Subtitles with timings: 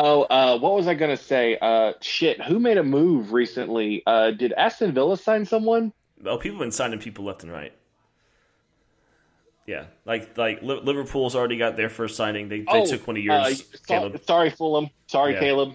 [0.00, 1.58] Oh, uh, what was I gonna say?
[1.60, 4.04] Uh, shit, who made a move recently?
[4.06, 5.92] Uh, did Aston Villa sign someone?
[6.24, 7.72] Oh, people have been signing people left and right.
[9.66, 12.48] Yeah, like like Liverpool's already got their first signing.
[12.48, 14.22] They, they Oh, took one of uh, yours, so- Caleb.
[14.24, 14.88] sorry, Fulham.
[15.08, 15.40] Sorry, Yeah.
[15.40, 15.74] Caleb.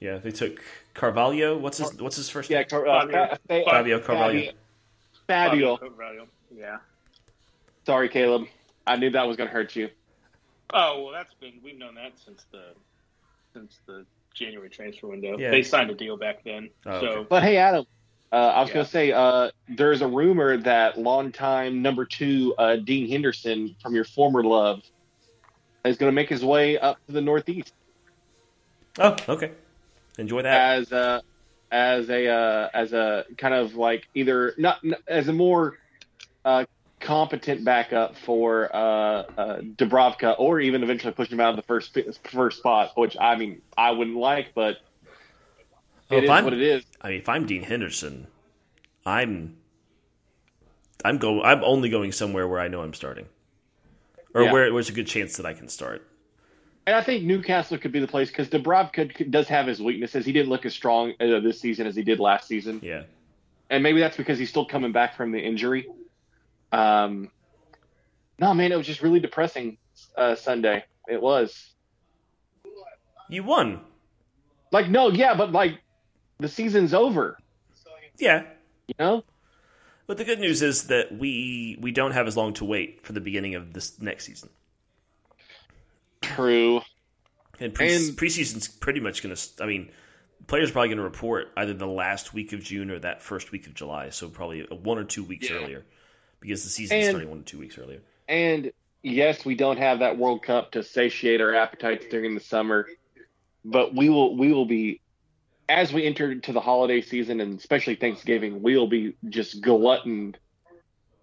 [0.00, 0.62] Yeah, they took
[0.94, 1.58] Carvalho.
[1.58, 2.68] What's his What's his first Yeah, name?
[2.70, 3.26] Car- uh, Fabio.
[3.28, 4.50] Fa- Fa- Fabio Carvalho.
[5.26, 5.76] Fabio.
[5.76, 6.26] Fabio.
[6.56, 6.78] Yeah.
[7.84, 8.46] Sorry, Caleb.
[8.86, 9.90] I knew that was gonna hurt you.
[10.72, 12.72] Oh well, that's been we've known that since the
[13.52, 15.38] since the January transfer window.
[15.38, 15.50] Yeah.
[15.50, 16.70] They signed a deal back then.
[16.84, 17.26] Oh, so okay.
[17.28, 17.86] But hey, Adam.
[18.32, 18.74] Uh, I was Yeah.
[18.74, 24.04] gonna say, uh, there's a rumor that longtime number two uh, Dean Henderson from your
[24.04, 24.82] former love
[25.84, 27.72] is gonna make his way up to the Northeast.
[28.98, 29.52] Oh, okay.
[30.18, 30.78] Enjoy that.
[30.78, 31.22] as a
[31.70, 35.78] as a uh, as a kind of like either not n- as a more
[36.44, 36.64] uh,
[37.06, 41.96] competent backup for uh, uh, Dubravka, or even eventually push him out of the first
[42.24, 44.78] first spot, which I mean I wouldn't like, but
[46.10, 46.84] Oh, it is I'm- what it is.
[47.00, 48.26] I mean, if I'm Dean Henderson,
[49.04, 49.56] I'm
[51.04, 53.26] I'm go I'm only going somewhere where I know I'm starting,
[54.34, 54.52] or Yeah.
[54.52, 56.06] where there's a good chance that I can start.
[56.88, 60.24] And I think Newcastle could be the place because Dubravka does have his weaknesses.
[60.24, 62.80] He didn't look as strong uh, this season as he did last season.
[62.82, 63.02] Yeah.
[63.68, 65.88] and maybe that's because he's still coming back from the injury.
[66.76, 67.30] Um,
[68.38, 69.78] no, man, it was just really depressing
[70.16, 70.84] uh, Sunday.
[71.08, 71.72] It was
[73.28, 73.80] You won.
[74.72, 75.80] like, no, yeah, but like
[76.38, 77.38] the season's over,
[78.18, 78.42] Yeah.
[78.88, 79.24] you know.
[80.06, 83.12] But the good news is that we we don't have as long to wait for
[83.12, 84.50] the beginning of this next season.
[86.20, 86.80] True.
[87.58, 89.62] And, pre- And- preseason's pretty much going to.
[89.62, 89.90] I mean,
[90.46, 93.50] players are probably going to report either the last week of June or that first
[93.52, 94.10] week of July.
[94.10, 95.56] So probably one or two weeks Yeah.
[95.56, 95.84] earlier,
[96.40, 98.02] because the season And- starting one or two weeks earlier.
[98.28, 102.88] And yes, we don't have that World Cup to satiate our appetites during the summer,
[103.64, 105.00] but we will we will be
[105.68, 110.38] as we enter into the holiday season and especially Thanksgiving, we will be just gluttoned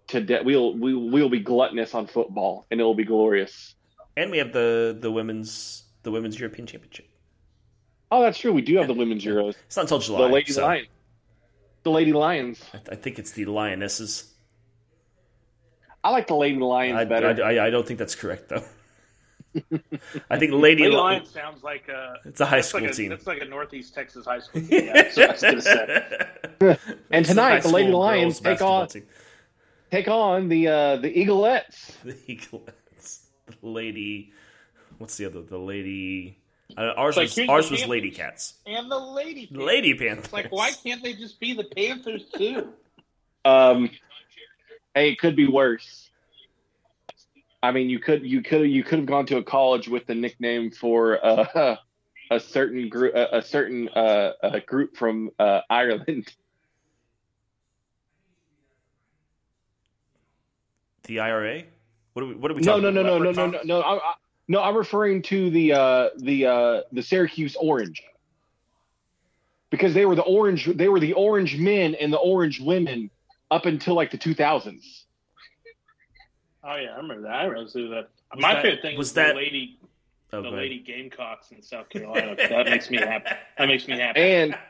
[0.08, 0.44] to death.
[0.44, 3.74] We'll we we'll be gluttonous on football, and it will be glorious.
[4.16, 7.08] And we have the the women's the women's European Championship.
[8.10, 8.52] Oh, that's true.
[8.52, 9.54] We do have the women's Euros.
[9.66, 10.28] It's not until July.
[10.28, 10.88] The Lady so Lions.
[11.82, 12.62] The Lady Lions.
[12.72, 14.33] I, I think it's the Lionesses.
[16.04, 17.42] I like the Lady Lions I, better.
[17.42, 18.62] I, I, I don't think that's correct though.
[20.30, 23.10] I think Lady, Lady Lions sounds like a It's a high school like a, team.
[23.10, 24.84] It's like a Northeast Texas high school team.
[24.84, 26.94] Yeah, that's what I was gonna say.
[27.10, 29.06] and tonight, high the Lady Lions take on team.
[29.90, 31.92] take on the uh, the Eaglettes.
[32.04, 33.20] the Eaglettes.
[33.46, 34.32] The lady.
[34.98, 35.40] What's the other?
[35.40, 36.38] The lady.
[36.76, 38.54] Uh, ours like, was here's ours was Lady Cats.
[38.66, 39.66] And the Lady Panthers.
[39.66, 40.24] Lady Panthers.
[40.24, 42.72] It's like, why can't they just be the Panthers too?
[43.44, 43.90] Um,
[44.94, 46.10] hey, it could be worse.
[47.62, 50.14] I mean, you could you could you could have gone to a college with the
[50.14, 51.76] nickname for uh,
[52.30, 56.32] a certain group a, a certain uh, a group from uh, Ireland.
[61.06, 61.64] The IRA.
[62.14, 62.34] What are we?
[62.34, 63.20] What are we No, no, no, about?
[63.20, 63.80] no, no, no, no, no.
[63.82, 64.14] I, I,
[64.48, 68.02] no, I'm referring to the uh, the uh, the Syracuse Orange
[69.68, 73.10] because they were the orange they were the orange men and the orange women
[73.54, 75.02] up until like the 2000s.
[76.64, 77.30] Oh yeah, I remember that.
[77.32, 78.08] I remember that.
[78.34, 79.78] Was My that- favorite thing was was, that- the lady,
[80.32, 82.34] Oh, the lady Gamecocks in South Carolina.
[82.36, 83.30] that makes me happy.
[83.56, 84.20] That makes me happy.
[84.20, 84.58] And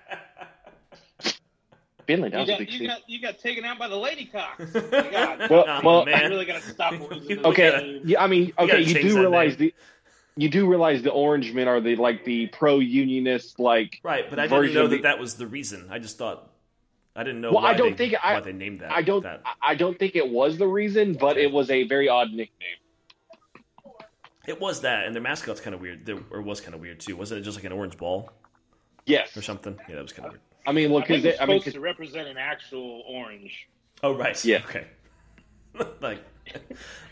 [2.07, 2.87] Finley, that you was a got, big you city.
[2.87, 4.71] got you got taken out by the Lady Cocks.
[4.73, 6.25] God, Well, Oh, well, man.
[6.25, 6.93] you really got to stop.
[7.01, 9.71] Okay, yeah, I mean, okay, you, change do realize name.
[10.37, 14.29] the you do realize the orange men are the like the pro unionist like Right,
[14.29, 15.87] but I didn't know that the- that was the reason.
[15.91, 16.51] I just thought
[17.17, 17.53] I didn't know.
[17.53, 18.91] Well, why I don't they, think I- why they named that.
[18.91, 19.43] I don't That.
[19.45, 22.77] I- I don't think it was the reason, but it was a very odd nickname.
[24.47, 26.05] It was that, and their mascot's kind of weird.
[26.05, 27.17] There, or was kind of weird too.
[27.17, 28.31] Wasn't it just like an orange ball
[29.07, 29.79] Yes, or something?
[29.89, 30.41] Yeah, that was kind of weird.
[30.67, 33.69] I mean, look, I because it's I mean, supposed to represent an actual orange.
[34.03, 34.43] Oh right.
[34.45, 34.59] Yeah.
[34.69, 34.87] Okay.
[36.01, 36.23] like,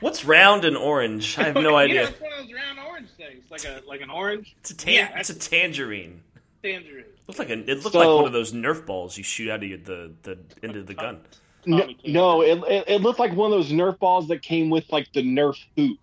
[0.01, 1.39] what's round and orange?
[1.39, 2.09] I have no Yeah, idea.
[2.09, 4.95] it's one of those round orange things, like a like an orange It's a tan-
[4.95, 6.21] Yeah, It's a tangerine.
[6.63, 7.05] tangerine.
[7.33, 9.63] Looks like a, it looked So- like one of those Nerf balls you shoot out
[9.63, 11.21] of your, the the end of the gun.
[11.65, 14.84] no, no it, it it looked like one of those Nerf balls that came with
[14.93, 15.99] like the Nerf hoop.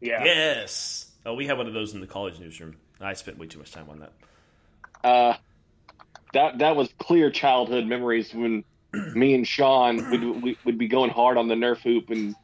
[0.00, 0.22] Yeah.
[0.24, 1.10] Yes.
[1.26, 2.76] Oh, we had one of those in the college newsroom.
[3.00, 4.12] I spent way too much time on that.
[5.02, 5.36] Uh,
[6.34, 8.62] that that was clear childhood memories when
[8.92, 12.36] me and Sean would we, would be going hard on the Nerf hoop and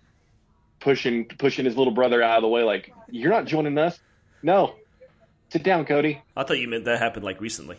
[0.81, 2.65] pushing pushing his little brother out of the way.
[2.65, 3.99] Like, you're not joining us.
[4.43, 4.75] No,
[5.55, 6.21] sit down, Cody.
[6.37, 7.79] I thought you meant that happened like recently.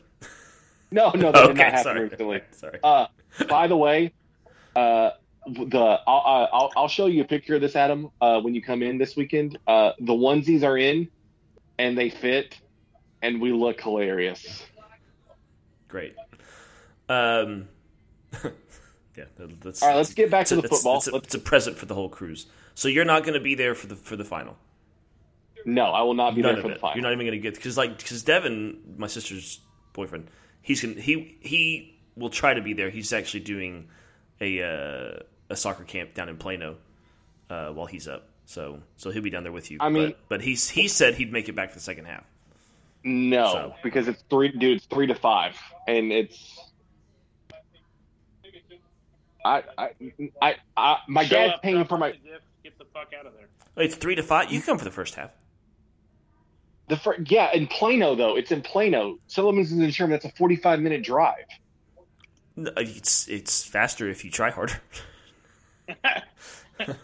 [0.92, 2.04] No, no, that did not happen sorry.
[2.04, 2.42] recently.
[2.51, 2.80] sorry.
[2.81, 3.07] Uh,
[3.50, 4.13] by the way,
[4.77, 5.10] uh,
[5.45, 8.81] the I'll, I'll I'll show you a picture of this, Adam, uh, when you come
[8.81, 9.57] in this weekend.
[9.68, 11.10] Uh, the onesies are in.
[11.77, 12.57] and they fit,
[13.22, 14.63] and we look hilarious.
[15.89, 16.16] Great.
[17.10, 17.68] Um,
[19.18, 19.25] yeah.
[19.62, 20.98] That's, All right, let's get back to the football.
[20.98, 22.48] It's a, it's a present for the whole cruise.
[22.74, 24.57] So you're not going to be there for the for the final.
[25.66, 26.80] No, I will not be None there of for the it.
[26.82, 26.96] final.
[26.98, 29.60] You're not even going to get because like because Devin, my sister's
[29.94, 30.28] boyfriend,
[30.62, 32.90] he's gonna he he will try to be there.
[32.90, 33.90] He's actually doing
[34.40, 35.20] a uh,
[35.50, 36.78] a soccer camp down in Plano
[37.50, 38.28] uh, while he's up.
[38.46, 39.78] So so he'll be down there with you.
[39.82, 42.24] I mean- but, but he's he said he'd make it back for the second half.
[43.04, 44.78] No, So- because it's three, dude.
[44.78, 45.56] It's three to five,
[45.88, 46.60] and it's.
[49.44, 49.90] I, I,
[50.42, 52.12] I, I my Show dad's up, paying for my
[52.64, 53.48] get the fuck out of there.
[53.84, 54.52] It's three to five.
[54.52, 55.30] You can come for the first half.
[56.88, 58.36] The fir- yeah in Plano though.
[58.36, 59.18] It's in Plano.
[59.28, 60.12] Sullivan's is in Sherman.
[60.12, 61.46] That's a forty-five minute drive.
[62.58, 64.80] Uh, it's it's faster if you try harder.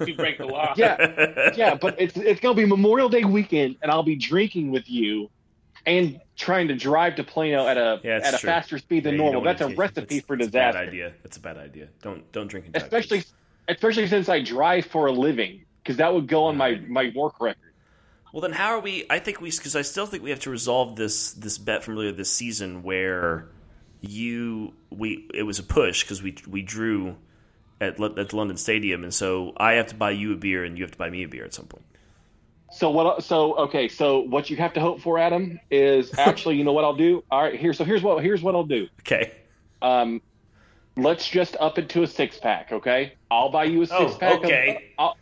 [0.06, 0.74] you break the law.
[0.76, 4.90] Yeah, yeah, but it's it's gonna be Memorial Day weekend, and I'll be drinking with
[4.90, 5.30] you,
[5.86, 8.48] and trying to drive to Plano at a Yeah, it's at a true.
[8.50, 9.42] faster speed than Yeah, normal.
[9.44, 10.88] That's a take- recipe it's- for it's a bad disaster.
[10.90, 11.14] idea.
[11.24, 11.88] That's a bad idea.
[12.02, 12.84] Don't don't drink and drive.
[12.84, 13.34] Especially please.
[13.70, 17.40] especially since I drive for a living, because that would go on my my work
[17.42, 17.71] record.
[18.32, 19.06] Well, then how are we?
[19.10, 21.96] I think we because I still think we have to resolve this this bet from
[21.96, 23.50] earlier this season where
[24.00, 27.18] you we it was a push because we we drew
[27.82, 30.78] at at the London Stadium, and so I have to buy you a beer and
[30.78, 31.84] you have to buy me a beer at some point.
[32.72, 33.24] So what?
[33.24, 33.90] So okay.
[33.90, 37.24] So what you have to hope for, Adam, is actually, you know what I'll do.
[37.30, 37.74] All right, here.
[37.74, 38.88] So here's what here's what I'll do.
[39.02, 39.34] Okay.
[39.82, 40.22] Um,
[40.96, 42.72] let's just up it to a six pack.
[42.72, 44.40] Okay, I'll buy you a six Oh, pack.
[44.40, 44.94] okay.
[44.98, 45.18] I'll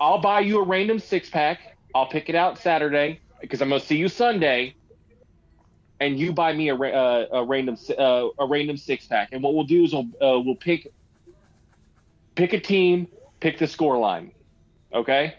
[0.00, 1.73] I'll buy you a random six pack.
[1.94, 4.74] I'll pick it out Saturday because I'm gonna see you Sunday,
[6.00, 9.28] and you buy me a uh, a random uh, a random six pack.
[9.32, 10.92] And what we'll do is we'll uh, we'll pick
[12.34, 13.08] pick a team,
[13.40, 14.32] pick the score line.
[14.92, 15.34] Okay.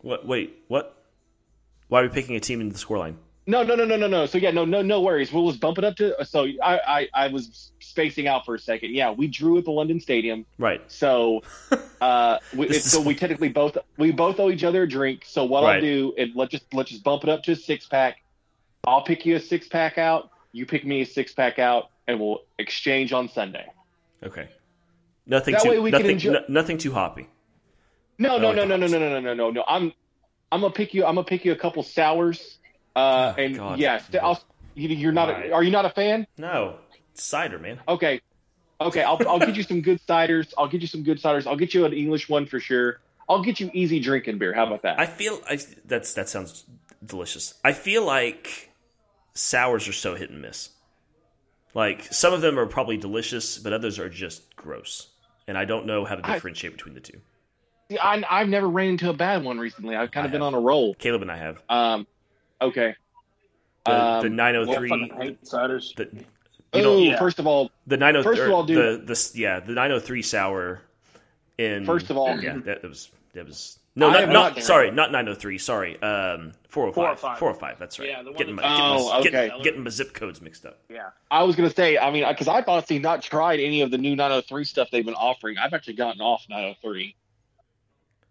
[0.00, 0.26] What?
[0.26, 0.56] Wait.
[0.68, 0.94] What?
[1.88, 3.16] Why are we picking a team in the scoreline?
[3.48, 4.26] No, no, no, no, no, no.
[4.26, 5.32] So yeah, no, no, no worries.
[5.32, 6.22] We'll just bump it up to.
[6.26, 8.90] So I, I, I was spacing out for a second.
[8.94, 10.44] Yeah, we drew at the London Stadium.
[10.58, 10.82] Right.
[10.88, 11.42] So,
[12.02, 15.22] uh, we, is- so we technically both we both owe each other a drink.
[15.26, 15.76] So what Right.
[15.76, 18.18] I'll do is let's just let's just bump it up to a six pack.
[18.86, 20.30] I'll pick you a six pack out.
[20.52, 23.64] You pick me a six pack out, and we'll exchange on Sunday.
[24.22, 24.50] Okay.
[25.24, 25.70] Nothing That too.
[25.70, 27.28] way we can enjoy- no- nothing too hoppy.
[28.18, 29.64] No, no, no, no, no, no, no, no, no, no.
[29.66, 29.94] I'm
[30.52, 31.06] I'm gonna pick you.
[31.06, 32.57] I'm gonna pick you a couple sours.
[32.98, 33.78] Uh, Oh, and God.
[33.78, 34.40] yeah, I'll,
[34.74, 35.30] you, you're not.
[35.30, 36.26] A, are you not a fan?
[36.36, 36.76] No.
[37.12, 37.80] It's cider, man.
[37.88, 38.20] Okay.
[38.80, 40.52] Okay, I'll I'll get you some good ciders.
[40.56, 41.46] I'll get you some good ciders.
[41.48, 43.00] I'll get you an English one for sure.
[43.28, 44.52] I'll get you easy drinking beer.
[44.54, 45.00] How about that?
[45.00, 46.64] I feel I that's that sounds
[47.04, 47.54] delicious.
[47.64, 48.70] I feel like
[49.34, 50.70] sours are so hit and miss.
[51.74, 55.08] Like some of them are probably delicious, but others are just gross.
[55.48, 57.20] And I don't know how to I- differentiate between the two.
[58.00, 59.96] I, I've never ran into a bad one recently.
[59.96, 60.54] I've kind I of been have.
[60.54, 60.94] on a roll.
[60.94, 62.06] Caleb and I have Um,
[62.60, 62.94] okay.
[63.86, 65.94] the, Um, the 903 fucking ciders.
[65.96, 66.24] the you
[66.74, 67.18] Oh, don't yeah.
[67.18, 70.82] first of all, the 903 First of all, dude- the, the yeah, the 903 sour
[71.56, 75.10] in First of all- yeah, that was that was no, not, not not- sorry, not
[75.10, 75.94] 903, sorry.
[76.02, 77.18] Um 405.
[77.18, 77.38] 405.
[77.38, 78.08] 405, that's right.
[78.10, 79.62] Yeah, the one getting my, that's- getting, Oh, getting, okay.
[79.64, 80.78] getting my zip codes mixed up.
[80.90, 81.08] Yeah.
[81.30, 81.96] I was gonna say.
[81.96, 85.14] I mean, because I've honestly not tried any of the new 903 stuff they've been
[85.14, 85.56] offering.
[85.56, 87.16] I've actually gotten off 903.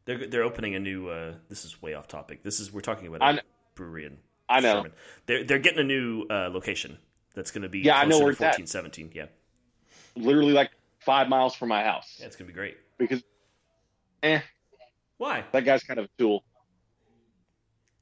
[0.05, 1.09] They're they're opening a new.
[1.09, 2.43] Uh, this is way off topic.
[2.43, 3.45] This is we're talking about I a kn-
[3.77, 4.17] brewery in
[4.49, 4.75] I know.
[4.75, 4.91] Sherman.
[5.25, 6.97] They're they're getting a new uh, location
[7.35, 8.53] that's going to be Yeah, I know where it's at.
[8.55, 9.11] 14, 17.
[9.13, 9.25] Yeah,
[10.15, 12.17] Literally like five miles from my house.
[12.19, 12.77] yeah, it's going to be great.
[12.97, 13.23] Because,
[14.23, 14.39] eh,
[15.17, 15.43] Why?
[15.51, 16.43] that guy's kind of a tool.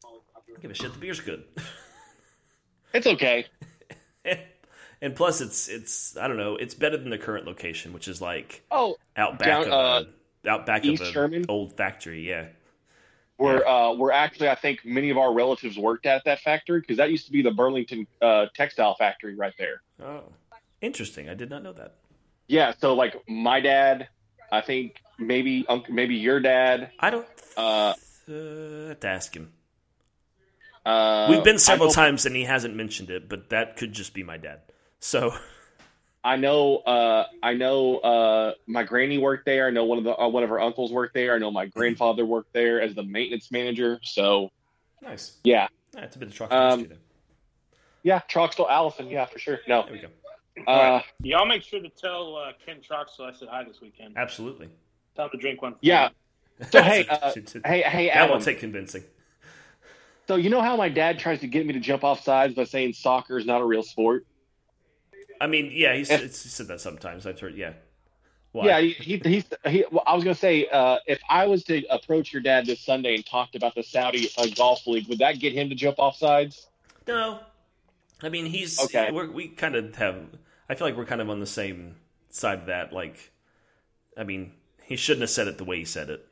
[0.05, 0.09] I
[0.47, 0.93] don't give a shit.
[0.93, 1.43] The beer's good.
[2.93, 3.45] It's okay.
[5.01, 6.55] and plus, it's it's I don't know.
[6.55, 10.03] It's better than the current location, which is like Oh, out back Down, of uh,
[10.45, 12.25] a out back East of an old factory.
[12.25, 12.45] Yeah,
[13.37, 16.97] where uh, where actually I think many of our relatives worked at that factory because
[16.97, 19.81] that used to be the Burlington uh, textile factory right there.
[20.01, 20.31] Oh,
[20.81, 21.29] interesting.
[21.29, 21.95] I did not know that.
[22.47, 24.07] Yeah, so like my dad,
[24.51, 26.91] I think maybe maybe your dad.
[26.99, 27.27] I don't.
[27.57, 27.93] Uh,
[28.27, 29.51] Uh, have to ask him.
[30.85, 34.23] Uh, We've been several times and he hasn't mentioned it, but that could just be
[34.23, 34.61] my dad.
[34.99, 35.33] So
[36.25, 36.77] I know.
[36.77, 37.97] Uh, I know.
[37.99, 39.67] Uh, my granny worked there.
[39.67, 41.35] I know one of the uh, one of her uncles worked there.
[41.35, 43.99] I know my grandfather worked there as the maintenance manager.
[44.01, 44.49] So
[45.03, 45.37] nice.
[45.43, 47.03] yeah, Yeah, it's a bit of chocolate Um, history then.
[48.01, 49.07] yeah, Troxel Allison.
[49.07, 49.59] Yeah, for sure.
[49.67, 50.71] No, There we go.
[50.71, 54.17] uh, Y'all make sure to tell uh, Ken Troxel I said hi this weekend.
[54.17, 54.69] Absolutely.
[55.15, 55.75] Tell him to drink one.
[55.81, 56.09] yeah.
[56.71, 57.33] So hey, uh,
[57.65, 58.29] hey, hey, that Adam.
[58.31, 59.03] won't take convincing.
[60.27, 62.63] So you know how my dad tries to get me to jump off sides by
[62.63, 64.25] saying soccer is not a real sport.
[65.41, 67.25] I mean, yeah, he's, If- it's, he said that sometimes.
[67.25, 67.73] I've heard, yeah.
[68.51, 68.67] Why?
[68.67, 69.43] Yeah, he, he, he's.
[69.67, 72.79] He, well, I was gonna say, uh, if I was to approach your dad this
[72.79, 75.99] Sunday and talked about the Saudi uh, golf league, would that get him to jump
[75.99, 76.69] off sides?
[77.05, 77.39] No,
[78.23, 79.09] I mean he's Okay.
[79.11, 80.15] We're, we kind of have.
[80.69, 81.95] I feel like we're kind of on the same
[82.29, 82.93] side of that.
[82.93, 83.33] Like,
[84.17, 86.25] I mean, he shouldn't have said it the way he said it.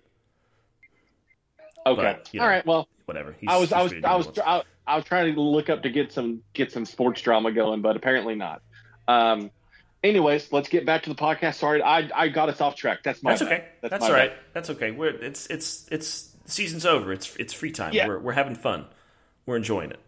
[1.85, 2.65] Okay, But, you know, all right.
[2.65, 3.35] Well, Whatever.
[3.37, 4.27] He's, I was, I was, to I was.
[4.39, 7.51] I was, I was trying to look up to get some, get some sports drama
[7.51, 8.61] going, but apparently not.
[9.07, 9.51] Um,
[10.03, 11.55] anyways, let's get back to the podcast.
[11.55, 12.99] Sorry, I, I got us off track.
[13.03, 13.31] That's my.
[13.31, 13.51] That's bad.
[13.51, 13.67] okay.
[13.81, 14.31] That's, all right.
[14.31, 14.39] bad.
[14.53, 14.91] That's okay.
[14.91, 17.11] We're it's it's it's season's over.
[17.13, 17.93] It's it's free time.
[17.93, 18.07] Yeah.
[18.07, 18.85] We're we're having fun.
[19.45, 19.99] We're enjoying it.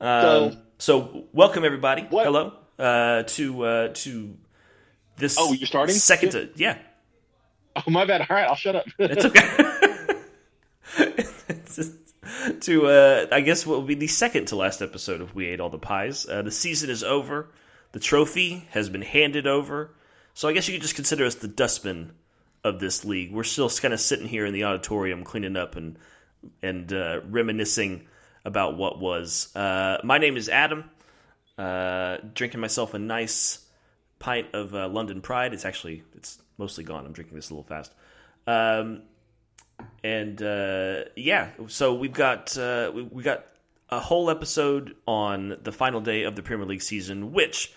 [0.00, 2.02] Um, so, welcome everybody.
[2.02, 4.36] What- Hello uh, to uh, to
[5.16, 5.36] this.
[5.38, 5.94] Oh, you're starting?
[5.94, 6.30] second.
[6.30, 6.78] To, yeah,
[7.76, 8.26] Oh, my bad.
[8.28, 8.86] All right, I'll shut up.
[8.98, 10.18] it's okay.
[11.48, 11.92] It's just-
[12.62, 15.60] to uh, I guess what will be the second to last episode of We Ate
[15.60, 16.26] All the Pies.
[16.28, 17.48] Uh, the season is over.
[17.92, 19.94] The trophy has been handed over.
[20.34, 22.12] So I guess you could just consider us the dustman
[22.64, 23.32] of this league.
[23.32, 25.98] We're still kind of sitting here in the auditorium cleaning up and
[26.62, 28.06] and uh, reminiscing
[28.44, 29.54] about what was.
[29.54, 30.84] Uh, my name is Adam.
[31.58, 33.64] Uh, drinking myself a nice
[34.18, 35.52] pint of uh, London Pride.
[35.52, 37.04] It's actually it's mostly gone.
[37.04, 37.92] I'm drinking this a little fast.
[38.46, 39.02] Um,
[40.02, 43.44] and uh, yeah, so we've got uh, we, we got
[43.90, 47.72] a whole episode on the final day of the Premier League season, which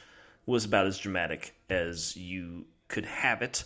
[0.45, 3.63] was about as dramatic as you could have it.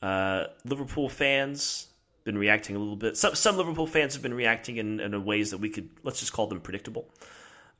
[0.00, 1.88] Uh, Liverpool fans
[2.24, 3.16] been reacting a little bit.
[3.16, 6.32] Some some Liverpool fans have been reacting in, in ways that we could let's just
[6.32, 7.08] call them predictable.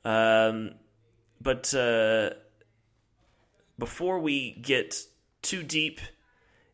[0.05, 0.71] Um,
[1.41, 2.31] but uh,
[3.79, 4.95] before we get
[5.41, 5.99] too deep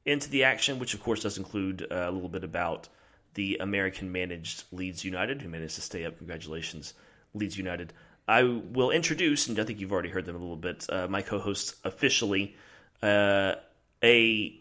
[0.06, 2.90] into the action, which of course does include uh, a little bit about
[3.36, 6.18] the American managed Leeds United, who managed to stay up.
[6.18, 6.94] Congratulations,
[7.34, 7.94] Leeds United.
[8.30, 11.24] I will introduce, and I think you've already heard them a little bit, uh, my
[11.24, 12.56] co hosts officially.
[13.02, 13.56] Uh,
[14.04, 14.56] a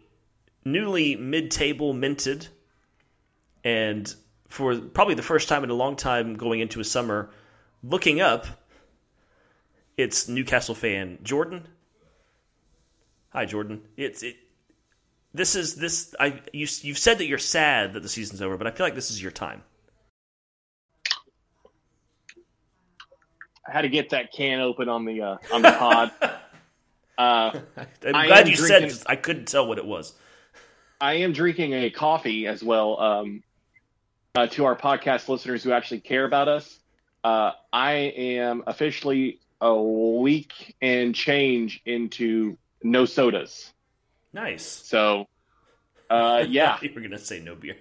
[0.65, 2.49] newly mid table minted,
[3.63, 4.13] and
[4.49, 7.29] for probably the first time in a long time going into a summer,
[7.83, 8.47] looking up,
[9.99, 11.69] it's Newcastle fan Jordan.
[13.35, 13.83] Hi, Jordan.
[13.99, 14.37] It's it.
[15.35, 16.15] This is this.
[16.19, 18.95] I you you've said that you're sad that the season's over, but I feel like
[18.95, 19.63] this is your time.
[23.71, 26.11] Had to get that can open on the uh, on the pod.
[26.23, 26.31] uh,
[28.07, 28.67] I'm I glad you said.
[28.81, 30.15] drinking- 'cause I couldn't tell what it was.
[31.01, 32.99] I am drinking a coffee as well.
[33.01, 33.43] Um,
[34.35, 36.79] uh, to our podcast listeners who actually care about us,
[37.25, 43.73] uh, I am officially a week and change into no sodas.
[44.33, 44.65] Nice.
[44.65, 45.27] So,
[46.11, 47.77] uh, yeah, you were gonna say no beer.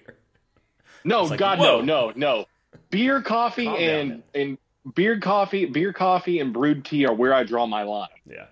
[1.04, 1.82] no, like, God, whoa.
[1.82, 2.46] no, no, no.
[2.90, 4.24] Beer, coffee, Calm and man.
[4.36, 4.58] and
[4.96, 8.10] beer, coffee, beer, coffee, and brewed tea are where I draw my line.
[8.26, 8.46] Yeah.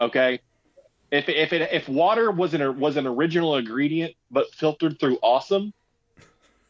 [0.00, 0.40] Okay.
[1.10, 5.74] If if it if water was an was an original ingredient but filtered through awesome,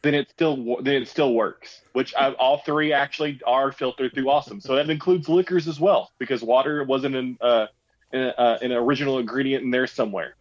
[0.01, 1.81] then it still then it still works.
[1.93, 4.59] Which I, all three actually are filtered through awesome.
[4.59, 7.67] So that includes liquors as well because water wasn't an uh,
[8.11, 10.35] an, uh, an original ingredient in there somewhere.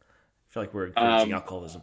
[0.00, 1.82] I feel like we're encouraging Um, alcoholism.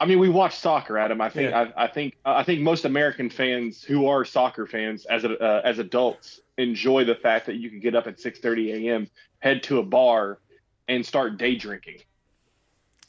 [0.00, 1.20] I mean, we watch soccer, Adam.
[1.20, 1.70] I think Yeah.
[1.76, 5.60] I, I think I think most American fans who are soccer fans as a, uh,
[5.64, 9.78] as adults enjoy the fact that you can get up at 6:30 a.m., head to
[9.78, 10.38] a bar,
[10.86, 11.98] and start day drinking.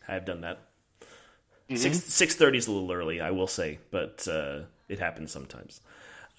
[0.08, 0.60] I've done that.
[1.70, 1.78] Mhm.
[1.78, 5.82] Six six thirty is a little early, I will say, but uh, it happens sometimes.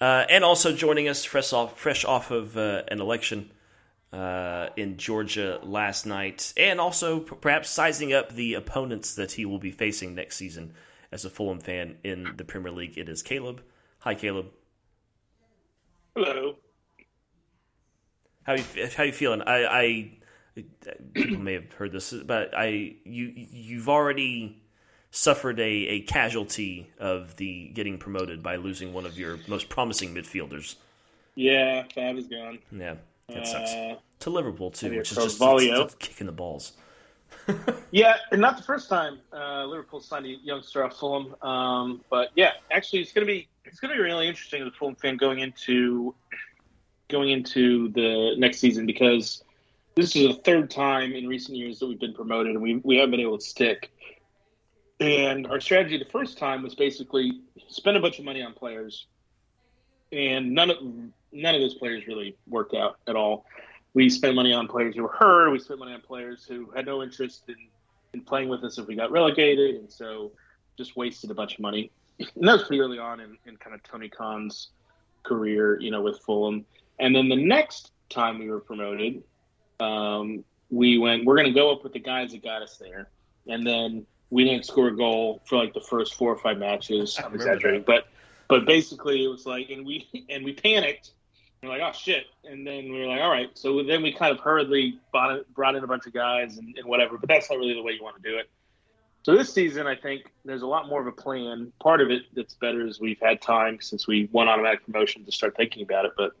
[0.01, 3.51] Uh, and also joining us fresh off fresh off of uh, an election
[4.13, 9.59] uh, in Georgia last night, and also perhaps sizing up the opponents that he will
[9.59, 10.73] be facing next season
[11.11, 12.97] as a Fulham fan in the Premier League.
[12.97, 13.61] It is Caleb.
[13.99, 14.47] Hi, Caleb.
[16.15, 16.55] Hello.
[18.43, 18.63] How you
[18.97, 19.41] how you feeling?
[19.43, 20.11] I, I
[21.13, 24.61] people may have heard this, but I you you've already
[25.11, 30.15] suffered a, a casualty of the getting promoted by losing one of your most promising
[30.15, 30.75] midfielders.
[31.35, 32.59] Yeah, Fab is gone.
[32.71, 32.95] Yeah,
[33.33, 33.71] that sucks.
[33.71, 35.83] Uh, To Liverpool too, which is a just Carvalho.
[35.83, 36.73] it's, it's kicking the balls.
[37.91, 41.35] yeah, and not the first time uh, Liverpool signed a youngster off Fulham.
[41.41, 44.95] Um, but yeah, actually, it's gonna be it's gonna be really interesting as a Fulham
[44.95, 46.13] fan going into
[47.09, 49.43] going into the next season because
[49.95, 52.97] this is the third time in recent years that we've been promoted and we we
[52.97, 53.91] haven't been able to stick.
[54.99, 59.07] And our strategy the first time was basically spend a bunch of money on players,
[60.11, 60.77] and none of
[61.31, 63.45] none of those players really worked out at all.
[63.93, 65.51] We spent money on players who were hurt.
[65.51, 67.55] We spent money on players who had no interest in,
[68.13, 70.31] in playing with us if we got relegated, and so
[70.77, 71.91] just wasted a bunch of money.
[72.19, 74.69] And that was pretty early on in, in kind of Tony Khan's
[75.23, 76.65] career, you know, with Fulham.
[76.99, 79.23] And then the next time we were promoted,
[79.79, 83.09] um, we went, we're going to go up with the guys that got us there,
[83.47, 87.19] and then we didn't score a goal for like the first four or five matches.
[87.23, 88.07] I'm exaggerating, but
[88.47, 91.11] but basically it was like, and we and we panicked.
[91.63, 93.49] We're like, oh shit, and then we were like, all right.
[93.53, 96.87] So then we kind of hurriedly brought brought in a bunch of guys and, and
[96.87, 97.19] whatever.
[97.19, 98.49] But that's not really the way you want to do it.
[99.21, 101.71] So this season, I think there's a lot more of a plan.
[101.79, 105.31] Part of it that's better is we've had time since we won automatic promotion to
[105.31, 106.13] start thinking about it.
[106.17, 106.31] But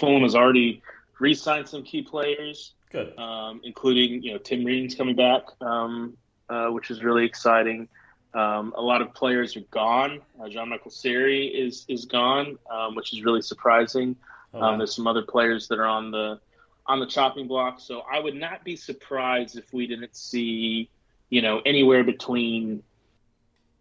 [0.00, 0.80] Fulham has already
[1.18, 3.18] re-signed some key players, Good.
[3.18, 6.16] um, including you know Tim Ream's coming back, um,
[6.48, 7.86] uh, which is really exciting.
[8.34, 10.20] Um, a lot of players are gone.
[10.40, 14.16] Uh, John Michael Seri is is gone, um, which is really surprising.
[14.54, 16.40] Oh, Um, there's some other players that are on the
[16.86, 20.88] on the chopping block, so I would not be surprised if we didn't see,
[21.30, 22.82] you know, anywhere between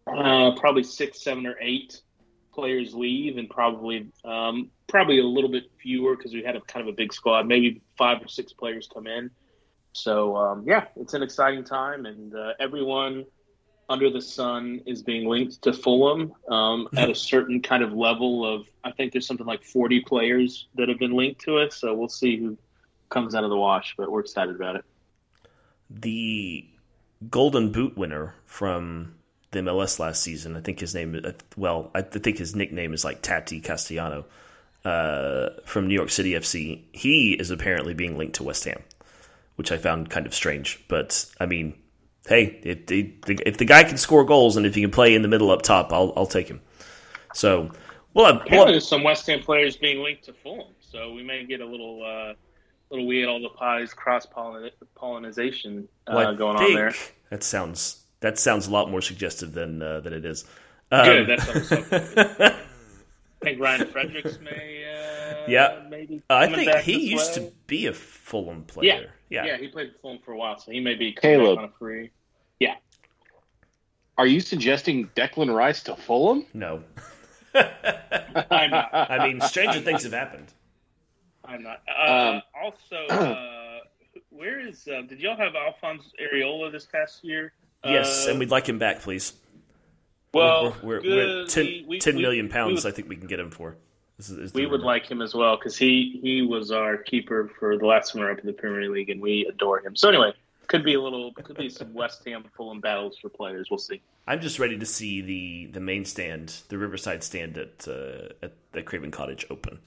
[0.05, 2.01] uh, probably six, seven, or eight
[2.53, 6.88] players leave, and probably um, probably a little bit fewer because we had a kind
[6.88, 7.48] of a big squad.
[7.48, 9.31] Maybe five or six players come in.
[9.93, 13.25] So um, yeah, it's an exciting time, and uh, everyone
[13.92, 18.46] under the sun is being linked to Fulham um, at a certain kind of level
[18.46, 18.66] of.
[18.84, 21.74] I think there's something like 40 players that have been linked to it.
[21.74, 22.58] So we'll see who
[23.10, 24.86] comes out of the wash, but we're excited about it.
[25.90, 26.66] the
[27.30, 29.16] Golden Boot winner from
[29.52, 30.56] the MLS last season.
[30.56, 31.20] I think his name.
[31.24, 34.26] uh, Well, I think his nickname is like Tati Castellano
[34.86, 36.82] uh, from New York City FC.
[36.94, 38.82] He is apparently being linked to West Ham,
[39.58, 40.84] which I found kind of strange.
[40.88, 41.76] But I mean,
[42.28, 43.13] hey, if the,
[43.46, 45.62] if the guy can score goals and if he can play in the middle up
[45.62, 46.62] top, I'll I'll take him.
[47.34, 47.72] So,
[48.13, 51.24] well, I- Apparently, well there's some West Ham players being linked to Fulham, so we
[51.24, 52.34] may get a little, uh,
[52.90, 56.94] little we ate all the pies cross pollinization uh, well, going on there.
[57.30, 60.46] That sounds that sounds a lot more suggestive than uh, than it is.
[60.92, 62.04] Um, Good, I was hoping.
[63.42, 65.82] I think Ryan Fredericks may, uh, Yeah.
[65.90, 66.22] maybe.
[66.30, 67.46] I think he used way.
[67.48, 69.01] to be a Fulham player.
[69.04, 69.58] Yeah, Yeah.
[69.58, 71.58] he played for Fulham for a while, so he may be coming Caleb.
[71.60, 72.12] on a free.
[72.60, 72.76] Yeah.
[74.18, 76.46] Are you suggesting Declan Rice to Fulham?
[76.54, 76.84] No.
[77.56, 78.90] I'm not.
[78.94, 80.48] I mean, stranger things have happened.
[81.46, 81.82] I'm not.
[81.88, 83.79] Uh, Um, also, uh,
[84.29, 84.88] where is?
[84.88, 87.53] Uh, did y'all have Alphonse Areola this past year?
[87.84, 89.34] Yes, Uh, and we'd like him back, please.
[90.34, 91.38] well, we're, we're, good.
[91.44, 92.84] we're 10, We- we- 10 we- million we pounds.
[92.84, 93.75] would- I think we can get him for.
[94.22, 97.50] This is, is We would like him as well because he he was our keeper
[97.60, 99.96] for the last time we were up in the Premier League, and we adore him.
[99.96, 100.34] So anyway,
[100.68, 103.70] could be a little, could be some West Ham Fulham battles for players.
[103.72, 104.00] We'll see.
[104.27, 108.53] I'm just ready to see the the main stand, the Riverside stand at uh, at
[108.74, 109.79] the Craven Cottage open.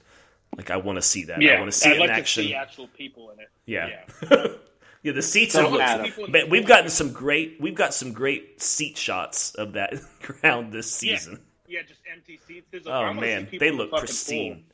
[0.57, 1.41] Like I want to see that.
[1.41, 2.43] Yeah, I want to see I'd it like in to action.
[2.43, 3.49] see actual people in it.
[3.65, 4.01] Yeah.
[4.29, 4.47] Yeah.
[5.05, 5.67] Yeah, the seats are.
[5.67, 7.57] In Man, we've gotten some great.
[7.61, 9.93] We've got some great seat shots of that
[10.23, 11.33] ground this season.
[11.33, 12.67] Yeah, just empty seats.
[12.71, 14.65] There's a, Oh I wanna see man, they in the look pristine.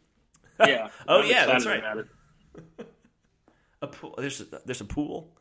[0.60, 0.68] pool.
[0.68, 0.90] Yeah.
[1.08, 1.84] Oh, I'm yeah, that's right.
[3.82, 4.14] A pool.
[4.18, 5.36] There's a, there's a pool.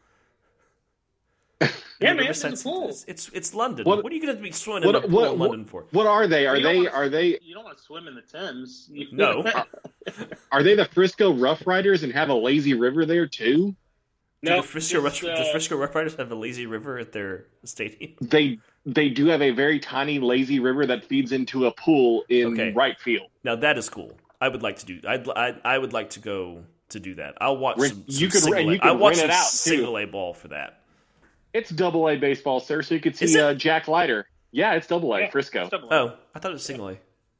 [1.60, 2.88] Yeah, man, Riverside there's a pool.
[2.88, 3.84] It's, it's it's London.
[3.84, 5.64] What- What, are you going to be swimming in What a pool what, in London
[5.66, 5.84] for?
[5.90, 6.46] what are they?
[6.46, 8.88] Are You they wanna- are they You don't want to swim in the Thames.
[8.90, 9.44] You- No.
[10.52, 13.76] are they the Frisco Rough Riders and have a lazy river there too?
[14.42, 17.12] Do no, the Frisco, just, uh, the Frisco Rough Riders have a lazy river at
[17.12, 18.12] their stadium.
[18.20, 22.54] They they do have a very tiny lazy river that feeds into a pool in
[22.54, 22.72] Okay.
[22.72, 23.28] right field.
[23.44, 24.16] Now that is cool.
[24.40, 25.00] I would like to do.
[25.06, 27.34] I'd, I I would like to go to do that.
[27.42, 28.04] I'll watch Rent- some.
[28.06, 29.56] you some could- and single you A- could I watch it some out, too.
[29.56, 30.80] single A ball for that.
[31.52, 34.26] It's double A baseball, sir, so you could see uh, Jack Leiter.
[34.52, 35.68] Yeah, it's double A, Yeah, Frisco.
[35.68, 35.94] double A.
[35.94, 36.96] Oh, I thought it was single A.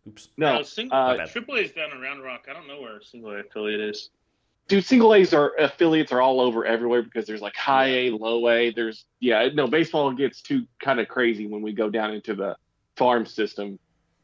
[0.07, 0.29] Oops.
[0.37, 1.27] No, No, single, uh.
[1.27, 2.47] Triple A is down in Round Rock.
[2.51, 4.11] I don't know where single A affiliate is.
[4.71, 8.49] Dude, single A's are affiliates are all over everywhere because there's like high A, low
[8.49, 8.71] A.
[8.71, 12.57] There's yeah, no baseball gets too kind of crazy when we go down into the
[12.95, 13.81] farm system,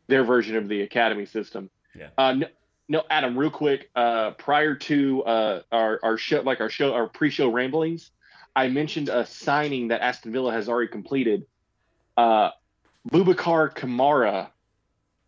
[0.06, 1.68] their version of the academy system.
[1.96, 2.10] Yeah.
[2.16, 2.46] Uh, no,
[2.88, 3.90] no, Adam, real quick.
[3.96, 8.12] Uh, prior to uh, our our show, like our show, our pre-show ramblings,
[8.54, 11.44] I mentioned a signing that Aston Villa has already completed.
[12.16, 12.50] Uh,
[13.10, 14.50] Boubacar Kamara,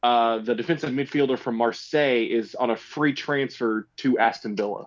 [0.05, 4.87] uh, the defensive midfielder from Marseille, is on a free transfer to Aston Villa.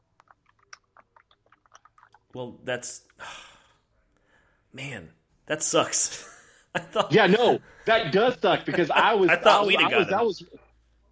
[2.34, 3.02] Well, that's
[4.74, 5.10] man,
[5.48, 6.28] that sucks.
[6.76, 7.12] I thought.
[7.12, 10.10] Yeah, no, that does suck because I was I thought was, we'd have was, got
[10.10, 10.44] that was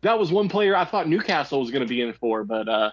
[0.02, 2.92] that was one player I thought Newcastle was going to be in for, but uh,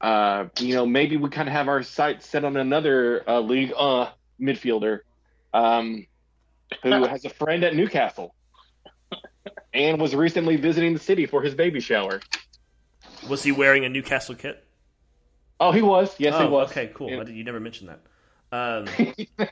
[0.00, 3.72] uh, you know, maybe we kind of have our sights set on another uh, league
[3.76, 5.00] uh midfielder,
[5.52, 6.06] um,
[6.82, 8.34] who has a friend at Newcastle,
[9.72, 12.20] and was recently visiting the city for his baby shower.
[13.28, 14.62] Was he wearing a Newcastle kit?
[15.64, 16.14] Oh, he was.
[16.18, 16.70] Yes, oh, he was.
[16.70, 17.10] Okay, cool.
[17.10, 17.24] Yeah.
[17.24, 18.00] You never mentioned that.
[18.52, 18.86] Um,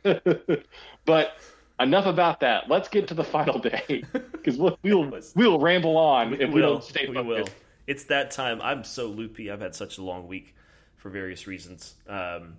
[1.05, 1.37] but
[1.81, 2.69] enough about that.
[2.69, 6.61] Let's get to the final day because we'll we'll, was- we'll ramble on if we
[6.61, 6.75] will.
[6.75, 7.27] don't stay we focused.
[7.27, 7.49] will.
[7.87, 8.61] It's that time.
[8.63, 9.51] I'm so loopy.
[9.51, 10.55] I've had such a long week
[10.97, 11.95] for various reasons.
[12.09, 12.57] Um,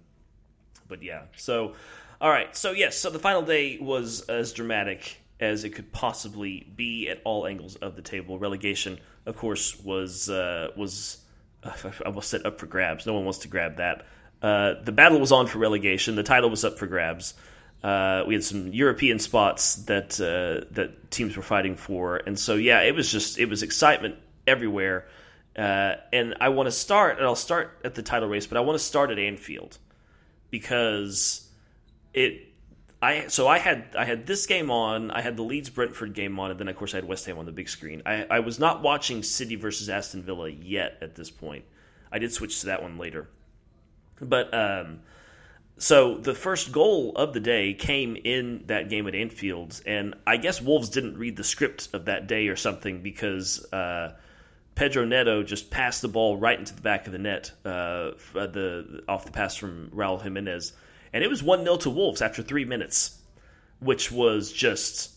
[0.88, 1.76] but yeah, so
[2.20, 6.72] all right, so yes, so the final day was as dramatic as it could possibly
[6.76, 8.40] be at all angles of the table.
[8.40, 11.23] Relegation, of course, was uh, was
[11.66, 11.74] I
[12.06, 13.06] almost said up for grabs.
[13.06, 14.06] No one wants to grab that.
[14.42, 16.16] Uh, the battle was on for relegation.
[16.16, 17.34] The title was up for grabs.
[17.82, 22.56] Uh, we had some European spots that uh, that teams were fighting for, and so
[22.56, 24.16] yeah, it was just it was excitement
[24.48, 25.06] everywhere.
[25.58, 28.62] Uh, and I want to start, and I'll start at the title race, but I
[28.62, 29.78] want to start at Anfield
[30.50, 31.48] because
[32.14, 32.50] it.
[33.04, 36.40] I so I had I had this game on, I had the Leeds Brentford game
[36.40, 38.02] on, and then of course I had West Ham on the big screen.
[38.06, 41.66] I, I was not watching City versus Aston Villa yet at this point.
[42.14, 43.28] I did switch to that one later,
[44.22, 45.02] but um,
[45.78, 50.38] so the first goal of the day came in that game at Anfield, and I
[50.38, 54.14] guess Wolves didn't read the script of that day or something because uh,
[54.76, 59.04] Pedro Neto just passed the ball right into the back of the net, uh, the
[59.10, 60.72] off the pass from Raul Jimenez,
[61.14, 63.20] and it was one 0 to Wolves after three minutes,
[63.80, 65.12] which was just.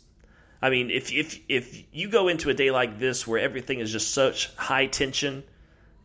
[0.61, 3.93] I mean, if if if you go into a day like this where everything is
[3.93, 5.45] just such high tension,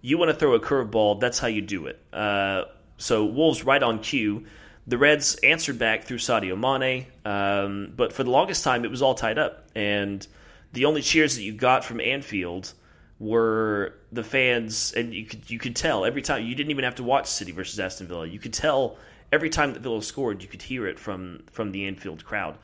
[0.02, 1.20] you want to throw a curveball.
[1.20, 2.00] That's how you do it.
[2.12, 2.66] Uh,
[2.98, 4.46] so Wolves right on cue.
[4.88, 9.02] The Reds answered back through Sadio Mane, um, but for the longest time it was
[9.02, 10.26] all tied up, and
[10.74, 12.74] the only cheers that you got from Anfield
[13.20, 16.44] were the fans, and you could you could tell every time.
[16.46, 18.26] You didn't even have to watch City versus Aston Villa.
[18.26, 18.98] You could tell
[19.32, 22.58] every time that Villa scored, you could hear it from from the Anfield crowd.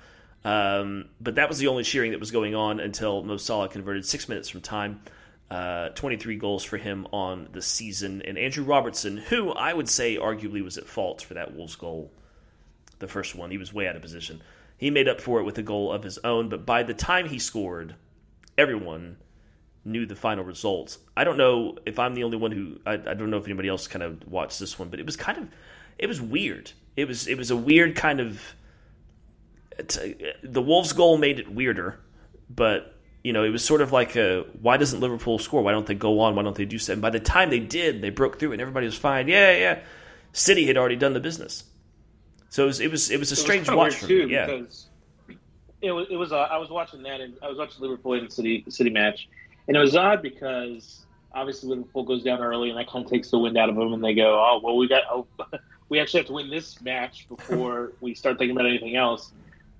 [0.43, 4.05] Um, but that was the only cheering that was going on until Mo Salah converted
[4.05, 5.01] six minutes from time.
[5.49, 8.21] Uh, 23 goals for him on the season.
[8.21, 12.11] And Andrew Robertson, who I would say arguably was at fault for that Wolves goal,
[12.99, 14.41] the first one, he was way out of position.
[14.77, 17.29] He made up for it with a goal of his own, but by the time
[17.29, 17.95] he scored,
[18.57, 19.17] everyone
[19.85, 20.97] knew the final result.
[21.15, 23.69] I don't know if I'm the only one who I, I don't know if anybody
[23.69, 25.47] else kind of watched this one, but it was kind of
[25.97, 26.71] it was weird.
[26.95, 28.41] It was it was a weird kind of
[30.43, 31.99] the Wolves goal made it weirder,
[32.49, 35.61] but you know, it was sort of like a why doesn't Liverpool score?
[35.61, 36.35] Why don't they go on?
[36.35, 36.93] Why don't they do so?
[36.93, 39.27] And by the time they did, they broke through and everybody was fine.
[39.27, 39.79] Yeah, yeah.
[40.33, 41.63] City had already done the business.
[42.49, 44.33] So it was it was it was a strange watch for too, me.
[44.33, 44.45] Yeah.
[44.45, 44.87] Because
[45.81, 48.31] it was it was uh, I was watching that and I was watching Liverpool and
[48.31, 49.27] City City match,
[49.67, 53.29] and it was odd because obviously Liverpool goes down early and that kind of takes
[53.29, 55.27] the wind out of them, and they go, oh well, we got oh,
[55.89, 59.31] we actually have to win this match before we start thinking about anything else,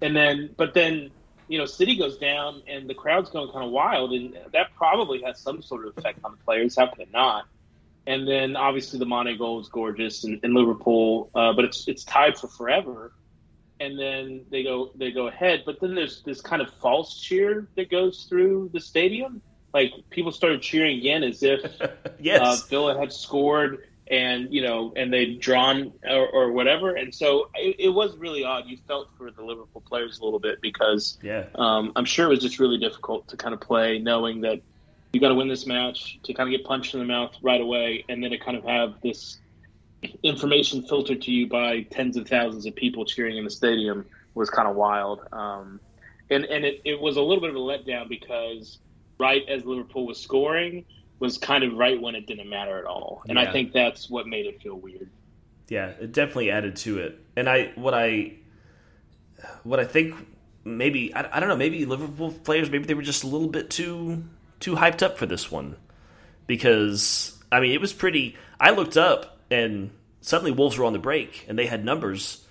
[0.02, 1.12] and then but then
[1.48, 5.22] you know, City goes down and the crowd's going kind of wild, and that probably
[5.22, 6.76] has some sort of effect on the players.
[6.76, 7.46] How could it not?
[8.06, 12.04] And then obviously the Mane goal is gorgeous in, in Liverpool, uh, but it's it's
[12.04, 13.14] tied for forever.
[13.80, 17.68] And then they go they go ahead, but then there's this kind of false cheer
[17.76, 19.42] that goes through the stadium.
[19.74, 21.62] Like people started cheering again as if
[22.20, 22.42] yes.
[22.42, 26.96] uh, Villa had scored and you know, and they'd drawn or, or whatever.
[26.96, 28.66] And so it, it, was really odd.
[28.68, 32.30] You felt for the Liverpool players a little bit because yeah, um, I'm sure it
[32.30, 34.62] was just really difficult to kind of play, knowing that
[35.14, 37.62] you got to win this match to kind of get punched in the mouth right
[37.62, 39.40] away, and then to kind of have this
[40.24, 44.50] information filtered to you by tens of thousands of people cheering in the stadium was
[44.50, 45.22] kind of wild.
[45.32, 45.80] Um,
[46.30, 48.80] and and it, it was a little bit of a letdown because
[49.20, 50.86] right as Liverpool was scoring
[51.20, 53.24] was kind of right when it didn't matter at all.
[53.28, 53.50] And yeah.
[53.50, 55.10] I think that's what made it feel weird.
[55.68, 57.20] Yeah, it definitely added to it.
[57.36, 58.34] And I what I
[59.64, 60.16] what I think
[60.64, 63.70] maybe I, I don't know, maybe Liverpool players maybe they were just a little bit
[63.70, 64.24] too
[64.60, 65.76] too hyped up for this one.
[66.46, 71.00] Because I mean, it was pretty I looked up and suddenly Wolves were on the
[71.00, 72.46] break and they had numbers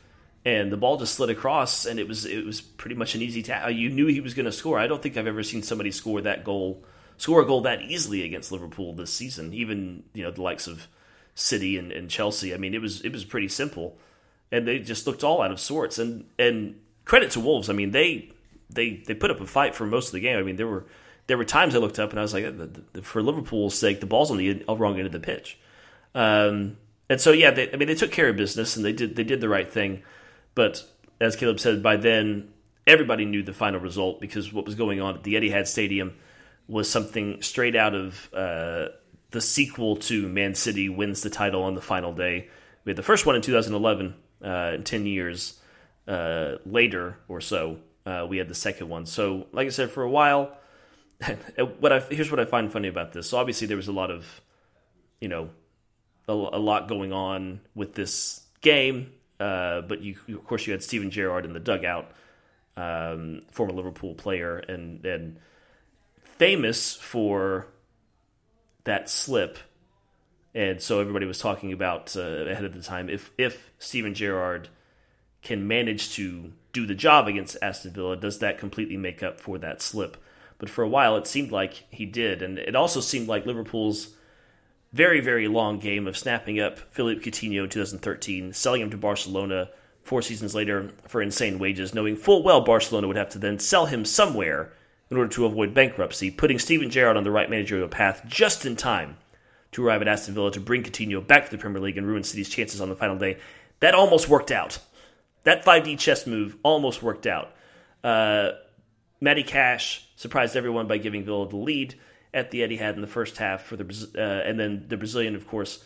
[0.45, 3.43] and the ball just slid across and it was it was pretty much an easy
[3.43, 3.71] tackle.
[3.71, 4.79] You knew he was going to score.
[4.79, 6.85] I don't think I've ever seen somebody score that goal
[7.17, 9.53] score a goal that easily against Liverpool this season.
[9.53, 10.89] Even you know the likes of
[11.35, 12.55] City and, and Chelsea.
[12.55, 13.99] I mean, it was it was pretty simple,
[14.51, 15.99] and they just looked all out of sorts.
[15.99, 17.71] And and credit to Wolves.
[17.71, 18.31] I mean, they
[18.69, 20.39] they they put up a fight for most of the game.
[20.39, 20.85] I mean, there were
[21.27, 24.31] there were times I looked up and I was like, for Liverpool's sake, the ball's
[24.31, 25.59] on the wrong end of the pitch.
[26.15, 26.77] Um,
[27.09, 29.25] and so yeah, they, I mean, they took care of business and they did they
[29.25, 30.03] did the right thing.
[30.55, 30.85] But
[31.21, 32.53] as Caleb said, by then
[32.87, 36.15] everybody knew the final result because what was going on at the Etihad Stadium
[36.69, 38.87] was something straight out of uh,
[39.31, 42.49] the sequel to Man City wins the title on the final day.
[42.85, 45.61] We had the first one in 2011, uh, 10 years
[46.09, 49.07] uh, later or so, uh, we had the second one.
[49.07, 50.57] So, like I said, for a while,
[51.81, 53.31] what I, here's what I find funny about this.
[53.31, 54.41] So, obviously, there was a lot of,
[55.21, 55.51] you know,
[56.29, 60.83] a, a lot going on with this game, uh, but you, of course, you had
[60.83, 62.13] Steven Gerrard in the dugout,
[62.77, 65.39] um, former Liverpool player, and and
[66.39, 67.69] famous for
[68.85, 69.59] that slip
[70.57, 74.69] and so everybody was talking about uh, ahead of the time if if Steven Gerrard
[75.43, 79.59] can manage to do the job against Aston Villa, does that completely make up for
[79.59, 80.17] that slip?
[80.59, 84.15] But for a while, it seemed like he did, and it also seemed like Liverpool's
[84.93, 89.69] very very long game of snapping up Philippe Coutinho in 2013, selling him to Barcelona
[90.03, 93.87] four seasons later for insane wages, knowing full well Barcelona would have to then sell
[93.87, 94.73] him somewhere
[95.11, 98.77] in order to avoid bankruptcy, putting Steven Gerrard on the right managerial path just in
[98.77, 99.17] time
[99.73, 102.25] to arrive at Aston Villa to bring Coutinho back to the Premier League and ruin
[102.25, 103.39] City's chances on the final day.
[103.81, 104.79] That almost worked out.
[105.45, 107.53] That 5D chess move almost worked out.
[108.03, 108.53] Uh,
[109.21, 111.95] Matty Cash surprised everyone by giving Villa the lead
[112.35, 115.47] at the Etihad in the first half for the uh, and then the Brazilian, of
[115.47, 115.85] course,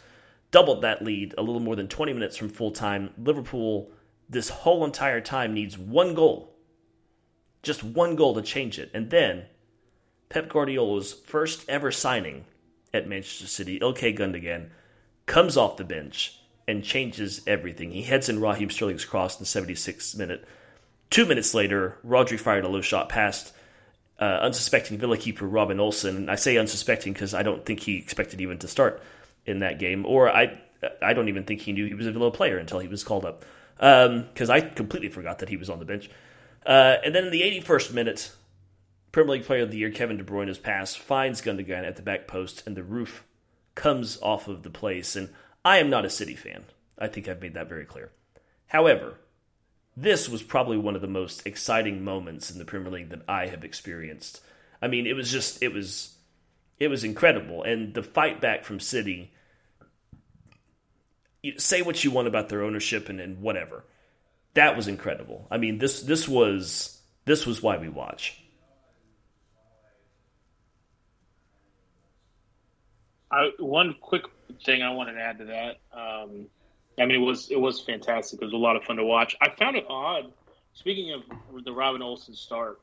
[0.51, 3.11] doubled that lead a little more than 20 minutes from full time.
[3.17, 3.91] Liverpool,
[4.29, 6.50] this whole entire time, needs one goal,
[7.63, 9.45] just one goal to change it, and then
[10.29, 12.45] Pep Guardiola's first ever signing
[12.95, 14.71] at Manchester City, Ilkay Gundogan,
[15.27, 17.91] comes off the bench and changes everything.
[17.91, 20.45] He heads in Raheem Sterling's cross in the 76th minute.
[21.11, 23.53] Two minutes later, Rodri fired a low shot past
[24.21, 26.29] uh, unsuspecting Villa keeper Robin Olsen.
[26.29, 29.03] I say unsuspecting because I don't think he expected even to start
[29.47, 30.61] in that game, or I
[31.03, 33.25] I don't even think he knew he was a Villa player until he was called
[33.25, 33.45] up
[33.77, 36.11] because um, I completely forgot that he was on the bench.
[36.65, 38.33] Uh, and then in the 81st minute,
[39.13, 42.27] Premier League Player of the Year Kevin De Bruyne's pass finds Gundogan at the back
[42.27, 43.25] post, and the roof
[43.75, 45.17] comes off of the place.
[45.17, 45.31] And
[45.65, 46.65] I am not a City fan.
[46.99, 48.11] I think I've made that very clear.
[48.69, 49.15] However,
[49.97, 53.47] this was probably one of the most exciting moments in the Premier League that I
[53.47, 54.41] have experienced.
[54.81, 56.15] I mean, it was just it was
[56.79, 59.33] it was incredible, and the fight back from City.
[61.43, 63.85] You say what you want about their ownership and, and whatever.
[64.55, 65.47] That was incredible.
[65.51, 68.37] I mean, this this was this was why we watch.
[73.31, 74.25] I, one quick
[74.65, 75.77] thing I wanted to add to that.
[75.93, 76.47] Um,
[76.99, 78.43] I mean, it was it was fantastic.
[78.43, 79.37] It was a lot of fun to watch.
[79.41, 80.33] I found it odd.
[80.73, 82.81] Speaking of the Robin Olsen start,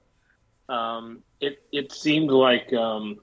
[0.69, 3.19] um, it it seemed like um,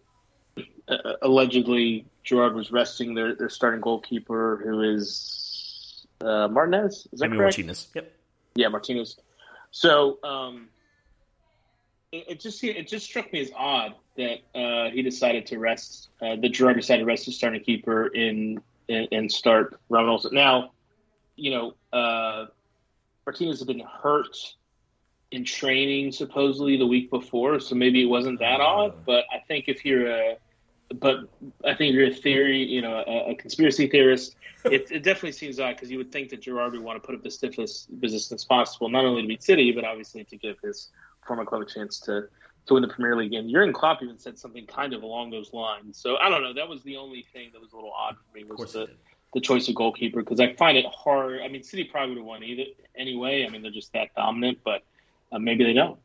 [1.23, 7.07] allegedly Gerrard was resting their, their starting goalkeeper, who is uh, Martinez.
[7.13, 7.59] Is that correct?
[7.59, 7.89] Martinez.
[7.95, 8.13] Yep.
[8.55, 9.17] Yeah, Martinez.
[9.71, 10.69] So um,
[12.13, 16.11] it, it, just it just struck me as odd that uh, he decided to rest.
[16.23, 20.35] Uh, the Gerrard decided to rest his starting keeper in and, start Robin Olsen.
[20.35, 20.73] Now,
[21.37, 22.47] you know, uh,
[23.27, 24.37] Martinez had been hurt
[25.31, 29.05] in training supposedly the week before, so maybe it wasn't that odd.
[29.05, 30.37] But I think if you're a
[31.01, 31.29] but
[31.65, 34.37] I think you're a theory, you know, a, a conspiracy theorist.
[34.65, 37.15] It, it, definitely seems odd because you would think that Gerrard would want to put
[37.15, 40.89] up the stiffest resistance possible, not only to beat City, but obviously to give his
[41.27, 42.29] former club a chance to
[42.67, 43.35] to win the Premier League.
[43.35, 45.99] And Jurgen Klopp even said something kind of along those lines.
[45.99, 46.55] So I don't know.
[46.55, 48.89] That was the only thing that was a little odd for me was the,
[49.35, 51.41] the choice of goalkeeper because I find it hard.
[51.43, 52.65] I mean, City probably would have won either
[52.97, 53.45] anyway.
[53.47, 54.83] I mean, they're just that dominant, but
[55.31, 55.99] uh, maybe they don't.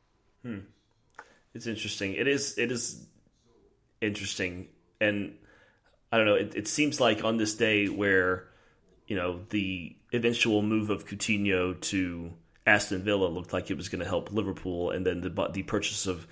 [0.43, 0.59] Hmm.
[1.53, 2.13] It's interesting.
[2.13, 2.57] It is.
[2.57, 3.05] It is
[4.01, 4.67] interesting,
[5.01, 5.35] and
[6.11, 6.35] I don't know.
[6.35, 8.47] It, it seems like on this day where
[9.07, 12.31] you know the eventual move of Coutinho to
[12.65, 16.07] Aston Villa looked like it was going to help Liverpool, and then the the purchase
[16.07, 16.27] of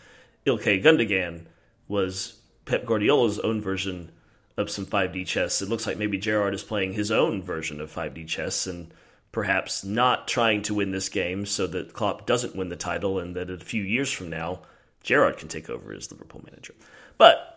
[0.46, 1.46] Ilkay Gundogan
[1.88, 4.12] was Pep Guardiola's own version
[4.58, 5.62] of some 5D chess.
[5.62, 8.92] It looks like maybe Gerrard is playing his own version of 5D chess and
[9.32, 13.36] perhaps not trying to win this game so that Klopp doesn't win the title and
[13.36, 14.62] that a few years from now
[15.04, 16.74] Gerrard can take over as Liverpool manager.
[17.18, 17.57] But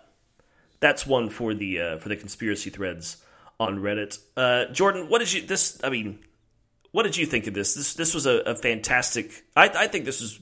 [0.80, 3.18] that's one for the uh, for the conspiracy threads
[3.58, 4.18] on Reddit.
[4.36, 5.78] Uh, Jordan, what did you this?
[5.84, 6.18] I mean,
[6.92, 7.74] what did you think of this?
[7.74, 9.44] This this was a, a fantastic.
[9.54, 10.40] I, I think this is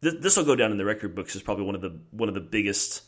[0.00, 2.34] this will go down in the record books as probably one of the one of
[2.34, 3.02] the biggest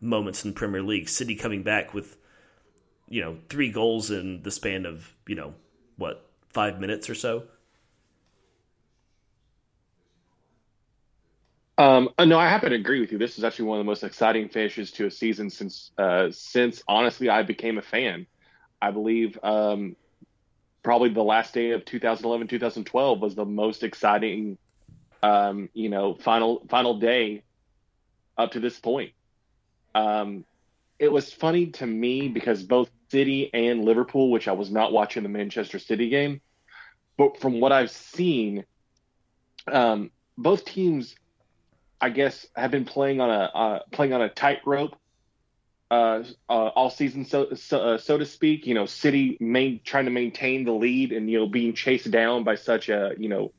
[0.00, 1.08] moments in Premier League.
[1.08, 2.16] City coming back with
[3.08, 5.54] you know three goals in the span of you know
[5.96, 7.44] what five minutes or so.
[11.76, 13.18] Um, uh, no, I happen to agree with you.
[13.18, 16.82] This is actually one of the most exciting finishes to a season since uh, since
[16.86, 18.26] honestly I became a fan.
[18.80, 19.96] I believe um,
[20.84, 24.58] probably the last day of 2011 2012 was the most exciting
[25.22, 27.42] um, you know final final day
[28.36, 29.12] up to this point
[29.94, 30.44] um,
[30.98, 35.22] it was funny to me because both city and liverpool which i was not watching
[35.22, 36.40] the manchester city game
[37.16, 38.64] but from what i've seen
[39.70, 41.14] um, both teams
[42.00, 44.96] i guess have been playing on a uh, playing on a tightrope
[45.90, 48.66] uh, uh, all season, so so, uh, so, to speak.
[48.66, 52.42] You know, City main, trying to maintain the lead and you know being chased down
[52.42, 53.52] by such a you know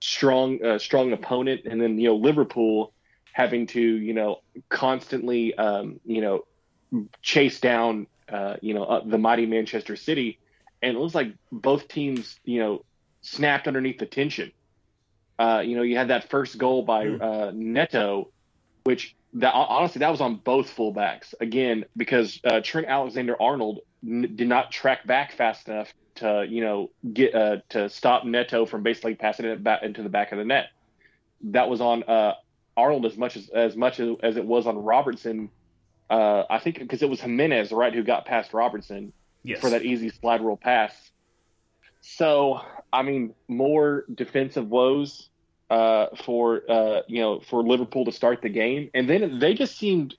[0.00, 2.94] strong uh, strong opponent, and then you know Liverpool
[3.32, 6.46] having to you know constantly um, you know
[7.22, 10.38] chase down uh, you know, the mighty Manchester City,
[10.82, 12.84] and it looks like both teams, you know,
[13.22, 14.52] snapped underneath the tension.
[15.38, 17.22] Uh, you know, you had that first goal by Hmm.
[17.22, 18.30] uh, Neto,
[18.84, 24.32] which that honestly that was on both fullbacks again because uh, Trent Alexander Arnold n-
[24.36, 28.84] did not track back fast enough to you know get uh, to stop Neto from
[28.84, 30.66] basically passing it back into the back of the net.
[31.42, 32.34] That was on uh,
[32.76, 35.50] Arnold as much as as much as, as it was on Robertson.
[36.08, 39.60] Uh, I think because it was Jimenez right who got past Robertson Yes.
[39.60, 40.94] for that easy slide rule pass.
[42.06, 42.60] So,
[42.92, 45.30] I mean, more defensive woes
[45.70, 49.78] uh, for uh, you know for Liverpool to start the game, and then they just
[49.78, 50.14] seemed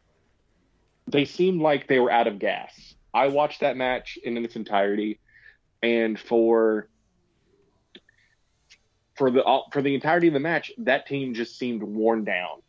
[1.05, 2.95] they seemed like they were out of gas.
[3.13, 5.19] I watched that match in its entirety,
[5.83, 6.89] and for
[9.15, 12.63] for the for the entirety of the match, that team just seemed worn down,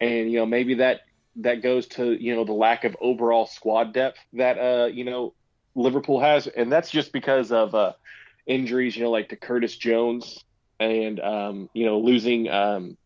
[0.00, 1.00] and you know maybe that
[1.36, 5.34] that goes to you know the lack of overall squad depth that uh you know
[5.74, 7.92] Liverpool has, and that's just because of uh,
[8.46, 10.42] injuries, you know, like to Curtis Jones
[10.80, 12.96] and um, you know losing um,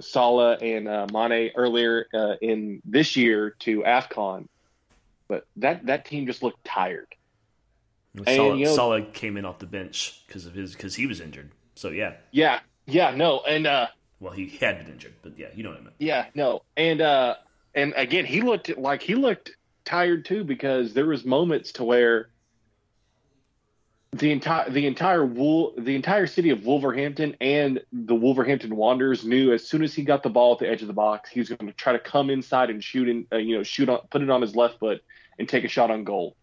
[0.00, 4.46] Salah and uh, Mane earlier uh, in this year to Afcon.
[5.28, 7.06] But that that team just looked tired.
[8.24, 11.20] Salah, you know- Salah came in off the bench because of his because he was
[11.20, 11.50] injured.
[11.74, 13.88] So yeah, Yeah, yeah, no, and uh,
[14.20, 15.92] well he had been injured, but yeah, you know what I mean.
[15.98, 17.36] Yeah, no, and uh,
[17.74, 19.50] and again, he looked like he looked
[19.88, 22.28] tired too because there was moments to where
[24.12, 29.52] the entire the entire Wool the entire city of Wolverhampton and the Wolverhampton Wanderers knew
[29.52, 31.48] as soon as he got the ball at the edge of the box, he was
[31.48, 34.22] going to try to come inside and shoot in, uh, you know, shoot on, put
[34.22, 35.02] it on his left foot
[35.38, 36.36] and take a shot on goal.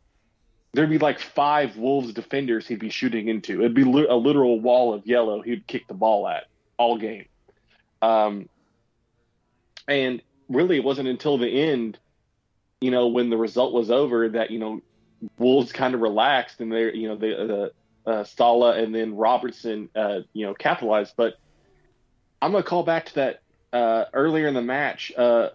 [0.73, 3.59] There'd be like five Wolves defenders he'd be shooting into.
[3.61, 6.45] It'd be li- a literal wall of yellow he'd kick the ball at
[6.77, 7.25] all game.
[8.01, 8.49] Um,
[9.87, 11.97] and really, it wasn't until the end,
[12.85, 14.79] you know, when the result was over that you know
[15.39, 17.71] Wolves kind of relaxed and they, you know, the
[18.05, 21.15] uh, uh, Salah and then Robertson, uh, you know, capitalized.
[21.17, 21.39] But
[22.43, 23.41] I'm gonna call back to that
[23.73, 25.11] uh, earlier in the match.
[25.17, 25.49] Uh,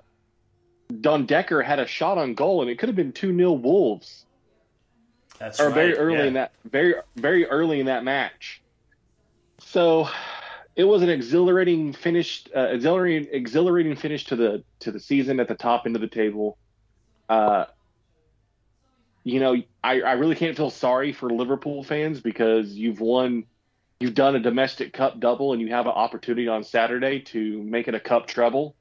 [0.93, 4.27] Dendoncker had a shot on goal, and it could have been two 0 Wolves
[5.39, 5.75] That's or right.
[5.75, 6.25] very early yeah.
[6.25, 8.61] in that very very early in that match.
[9.61, 10.09] So
[10.75, 15.47] it was an exhilarating finish, uh, exhilarating exhilarating finish to the to the season at
[15.47, 16.59] the top end of the table.
[17.31, 17.67] Uh,
[19.23, 23.45] you know, I, I really can't feel sorry for Liverpool fans because you've won,
[24.01, 27.87] you've done a domestic cup double, and you have an opportunity on Saturday to make
[27.87, 28.75] it a cup treble.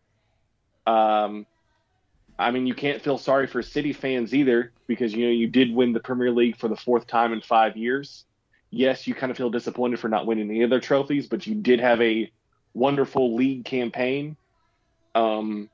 [0.88, 1.46] Um,
[2.40, 5.72] I mean, you can't feel sorry for City fans either because you know you did
[5.72, 8.26] win the Premier League for the fourth time in five years.
[8.72, 11.80] Yes, you kind of feel disappointed for not winning any other trophies, but you did
[11.80, 12.32] have a
[12.74, 14.38] wonderful league campaign.
[15.14, 15.70] Um,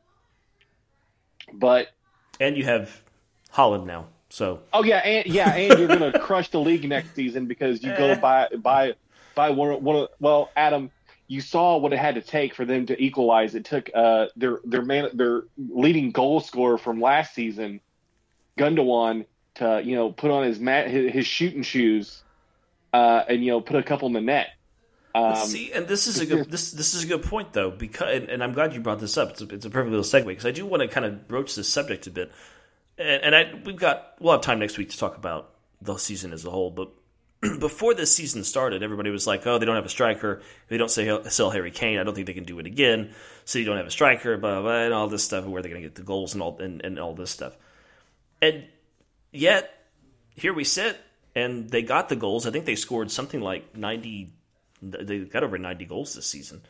[1.54, 1.90] but
[2.40, 3.04] and you have
[3.54, 4.08] Haaland now.
[4.30, 7.96] So oh yeah, and yeah, and you're gonna crush the league next season because you
[7.96, 8.96] go by by
[9.34, 10.92] by one one well, Adam,
[11.28, 13.56] you saw what it had to take for them to equalize.
[13.56, 17.80] It took uh their their man their leading goal scorer from last season,
[18.58, 22.24] Gundogan, to you know put on his mat his, his shooting shoes,
[22.94, 24.50] uh, and you know put a couple in the net.
[25.16, 28.14] Um, see, and this is a good this this is a good point though because
[28.14, 29.32] and, and I'm glad you brought this up.
[29.32, 31.56] It's a, it's a perfect little segue because I do want to kind of broach
[31.56, 32.32] this subject a bit.
[32.98, 35.52] And, and I we've got we'll have time next week to talk about
[35.82, 36.90] the season as a whole, but
[37.60, 40.42] before this season started, everybody was like, "Oh, they don't have a striker.
[40.68, 42.00] They don't say sell Harry Kane.
[42.00, 43.14] I don't think they can do it again.
[43.44, 45.46] So you don't have a striker, blah blah, blah and all this stuff.
[45.46, 47.58] Where they're going to get the goals and all and, and all this stuff."
[48.42, 48.66] And
[49.32, 49.72] yet,
[50.36, 50.98] here we sit,
[51.36, 52.46] and they got the goals.
[52.46, 54.34] I think they scored something like ninety.
[54.92, 56.62] They got over ninety goals this season.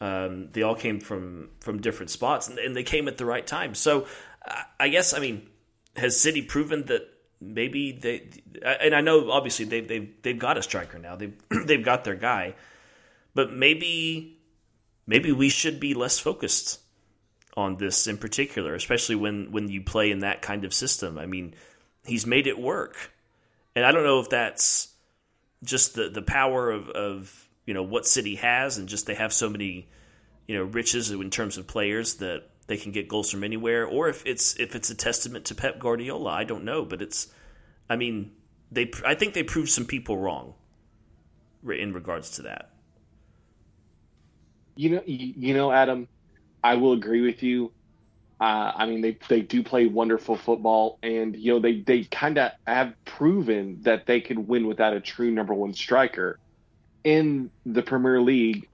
[0.00, 3.46] Um, they all came from from different spots, and, and they came at the right
[3.46, 3.74] time.
[3.74, 4.06] So,
[4.44, 5.46] I- I guess I mean,
[5.96, 7.06] has City proven that
[7.40, 8.28] maybe they?
[8.62, 11.16] And I know obviously they've they've they've got a striker now.
[11.16, 11.34] They've
[11.66, 12.54] they've got their guy,
[13.34, 14.38] but maybe
[15.06, 16.80] maybe we should be less focused
[17.56, 21.18] on this in particular, especially when when you play in that kind of system.
[21.18, 21.54] I mean,
[22.06, 23.12] he's made it work,
[23.74, 24.94] and I don't know if that's
[25.62, 27.39] just the the power of, of
[27.70, 29.88] you know what City has, and just they have so many
[30.48, 34.08] you know riches in terms of players that they can get goals from anywhere, or
[34.08, 36.30] if it's if it's a testament to Pep Guardiola.
[36.30, 37.28] I don't know, but it's
[37.88, 38.32] I mean
[38.72, 40.54] they I think they proved some people wrong
[41.62, 42.70] in regards to that.
[44.74, 46.08] you know, you, know, Adam,
[46.64, 47.70] I will agree with you.
[48.40, 52.36] Uh, I mean, they they do play wonderful football, and you know, they they kind
[52.38, 56.40] of have proven that they can win without a true number one striker
[57.04, 58.66] in the Premier League,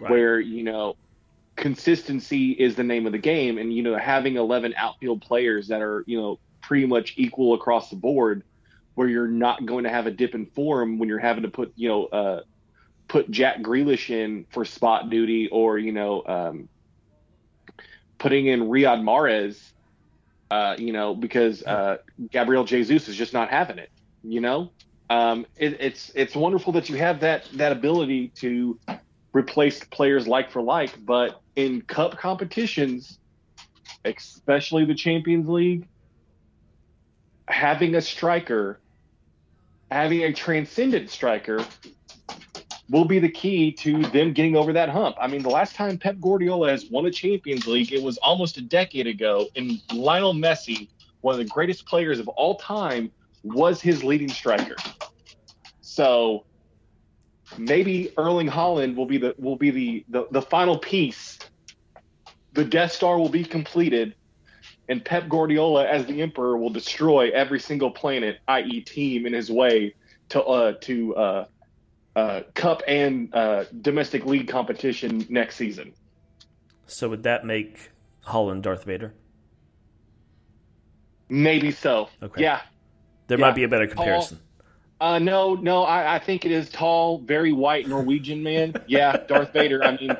[0.00, 0.10] Right.
[0.10, 0.96] where you know
[1.56, 5.82] consistency is the name of the game, and you know, having eleven outfield players that
[5.82, 8.42] are you know pretty much equal across the board,
[8.94, 11.72] where you're not going to have a dip in form when you're having to put
[11.76, 12.40] you know uh,
[13.08, 16.68] put Jack Grealish in for spot duty or you know um,
[18.18, 19.60] putting in Riyad Mahrez,
[20.50, 21.98] uh, you know because uh,
[22.30, 23.90] Gabriel Jesus is just not having it.
[24.22, 24.72] You know,
[25.10, 28.78] um, it, it's it's wonderful that you have that that ability to
[29.32, 33.18] replace players like for like, but in cup competitions,
[34.04, 35.86] especially the Champions League,
[37.48, 38.80] having a striker,
[39.90, 41.64] having a transcendent striker,
[42.90, 45.16] will be the key to them getting over that hump.
[45.20, 48.56] I mean, the last time Pep Guardiola has won a Champions League, it was almost
[48.56, 50.88] a decade ago, and Lionel Messi,
[51.20, 53.10] one of the greatest players of all time,
[53.44, 54.76] was his leading striker.
[55.80, 56.44] So
[57.56, 61.38] maybe Erling Haaland will be the will be the, the, the final piece.
[62.54, 64.14] The Death Star will be completed,
[64.88, 69.50] and Pep Guardiola, as the Emperor, will destroy every single planet, i.e., team, in his
[69.50, 69.94] way
[70.30, 71.44] to uh, to uh,
[72.16, 75.92] uh, cup and uh, domestic league competition next season.
[76.86, 77.90] So would that make
[78.26, 79.14] Haaland Darth Vader?
[81.28, 82.08] Maybe so.
[82.22, 82.42] Okay.
[82.42, 82.60] Yeah.
[83.26, 83.46] There Yeah.
[83.46, 84.40] might be a better comparison.
[85.00, 88.74] Uh, no, no, I, I think it is tall, very white Norwegian man.
[88.86, 89.82] Yeah, Darth Vader.
[89.84, 90.16] I mean,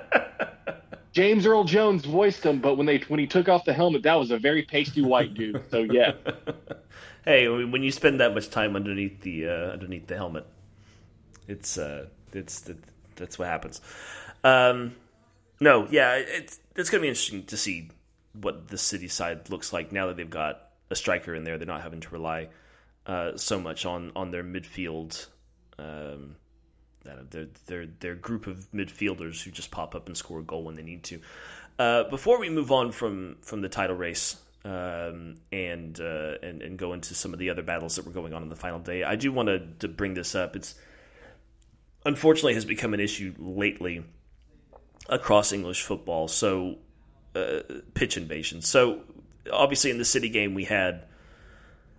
[1.12, 4.14] James Earl Jones voiced him, but when they when he took off the helmet, that
[4.14, 5.62] was a very pasty white dude.
[5.70, 6.12] So yeah,
[7.24, 10.44] hey, when you spend that much time underneath the uh, underneath the helmet,
[11.46, 12.76] it's uh, it's that,
[13.16, 13.80] that's what happens.
[14.42, 14.96] Um,
[15.60, 17.90] no, yeah, it's it's gonna be interesting to see
[18.32, 21.58] what the city side looks like now that they've got a striker in there.
[21.58, 22.48] They're not having to rely
[23.06, 25.26] uh, so much on on their midfield.
[25.78, 26.36] Um,
[27.30, 30.74] their their their group of midfielders who just pop up and score a goal when
[30.74, 31.20] they need to.
[31.78, 36.78] Uh, before we move on from from the title race um, and, uh, and and
[36.78, 39.04] go into some of the other battles that were going on in the final day,
[39.04, 40.56] I do want to, to bring this up.
[40.56, 40.74] It's
[42.06, 44.04] unfortunately has become an issue lately
[45.08, 46.28] across English football.
[46.28, 46.76] So
[47.34, 47.60] uh,
[47.94, 48.62] pitch invasion.
[48.62, 49.00] So
[49.52, 51.04] obviously in the city game we had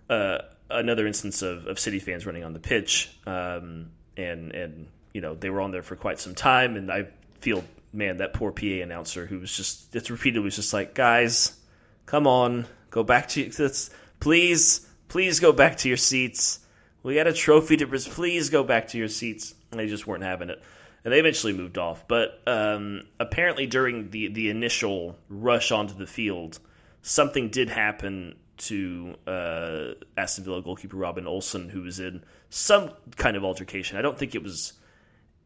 [0.08, 0.38] uh,
[0.70, 5.34] another instance of, of city fans running on the pitch, um, and and you know
[5.34, 7.08] they were on there for quite some time, and I
[7.40, 11.58] feel man that poor PA announcer who was just it's repeatedly was just like guys,
[12.04, 13.90] come on, go back to this,
[14.20, 16.60] please, please go back to your seats.
[17.02, 19.54] We got a trophy to please go back to your seats.
[19.70, 20.62] And they just weren't having it.
[21.04, 22.08] And they eventually moved off.
[22.08, 26.58] But um, apparently, during the, the initial rush onto the field,
[27.02, 33.36] something did happen to uh, Aston Villa goalkeeper Robin Olsen, who was in some kind
[33.36, 33.98] of altercation.
[33.98, 34.72] I don't think it was.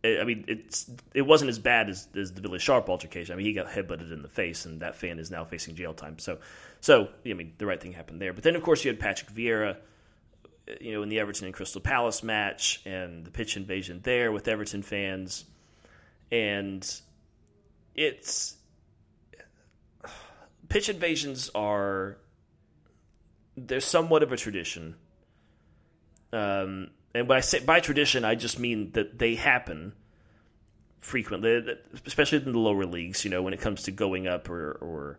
[0.03, 3.35] I mean, it's it wasn't as bad as, as the Billy Sharp altercation.
[3.35, 5.93] I mean, he got headbutted in the face, and that fan is now facing jail
[5.93, 6.19] time.
[6.19, 6.39] So,
[6.81, 8.33] so I mean, the right thing happened there.
[8.33, 9.77] But then, of course, you had Patrick Vieira,
[10.81, 14.49] you know, in the Everton and Crystal Palace match, and the pitch invasion there with
[14.49, 15.45] Everton fans,
[16.33, 16.89] and
[17.95, 18.57] it's
[20.71, 22.17] pitch invasions are
[23.67, 24.97] they're somewhat of a tradition.
[26.33, 29.93] Um, and when I say by tradition, I just mean that they happen
[31.01, 33.25] frequently, especially in the lower leagues.
[33.25, 35.19] You know, when it comes to going up or or,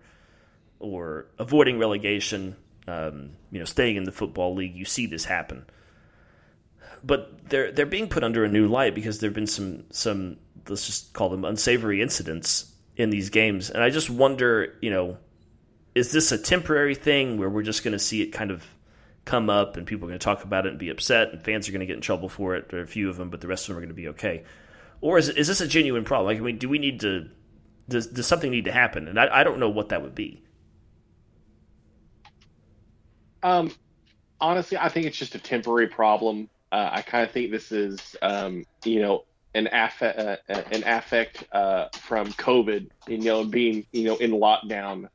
[0.80, 2.56] or avoiding relegation,
[2.88, 5.66] um, you know, staying in the football league, you see this happen.
[7.04, 10.38] But they're they're being put under a new light because there've been some some
[10.70, 15.18] let's just call them unsavory incidents in these games, and I just wonder, you know,
[15.94, 18.66] is this a temporary thing where we're just going to see it kind of
[19.26, 21.68] come up and people are going to talk about it and be upset and fans
[21.68, 22.70] are going to get in trouble for it?
[22.70, 24.08] There are a few of them, but the rest of them are going to be
[24.10, 24.44] okay.
[25.02, 26.28] Or is, is this a genuine problem?
[26.28, 27.28] Like, I mean, do we need to,
[27.90, 29.08] does, does something need to happen?
[29.08, 30.44] And I, I don't know what that would be.
[33.44, 33.72] Um,
[34.40, 36.50] honestly, I think it's just a temporary problem.
[36.72, 41.44] Uh, I kind of think this is, um, you know, an affect, uh, an affect
[41.52, 45.10] uh, from COVID, you know, being, you know, in lockdown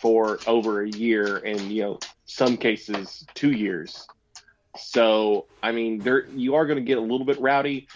[0.00, 4.06] for over a year and, you know, some cases two years.
[4.78, 7.88] So, I mean, there you are going to get a little bit rowdy,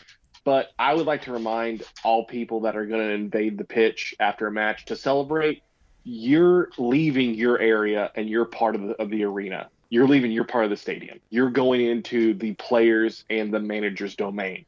[0.44, 4.14] but I would like to remind all people that are going to invade the pitch
[4.18, 5.62] after a match to celebrate.
[6.05, 9.68] You're leaving your area and you're part of the, of the arena.
[9.90, 11.20] You're leaving your part of the stadium.
[11.28, 14.64] You're going into the players and the manager's domain.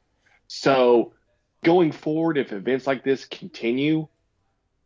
[0.48, 1.14] So,
[1.64, 4.08] going forward, if events like this continue,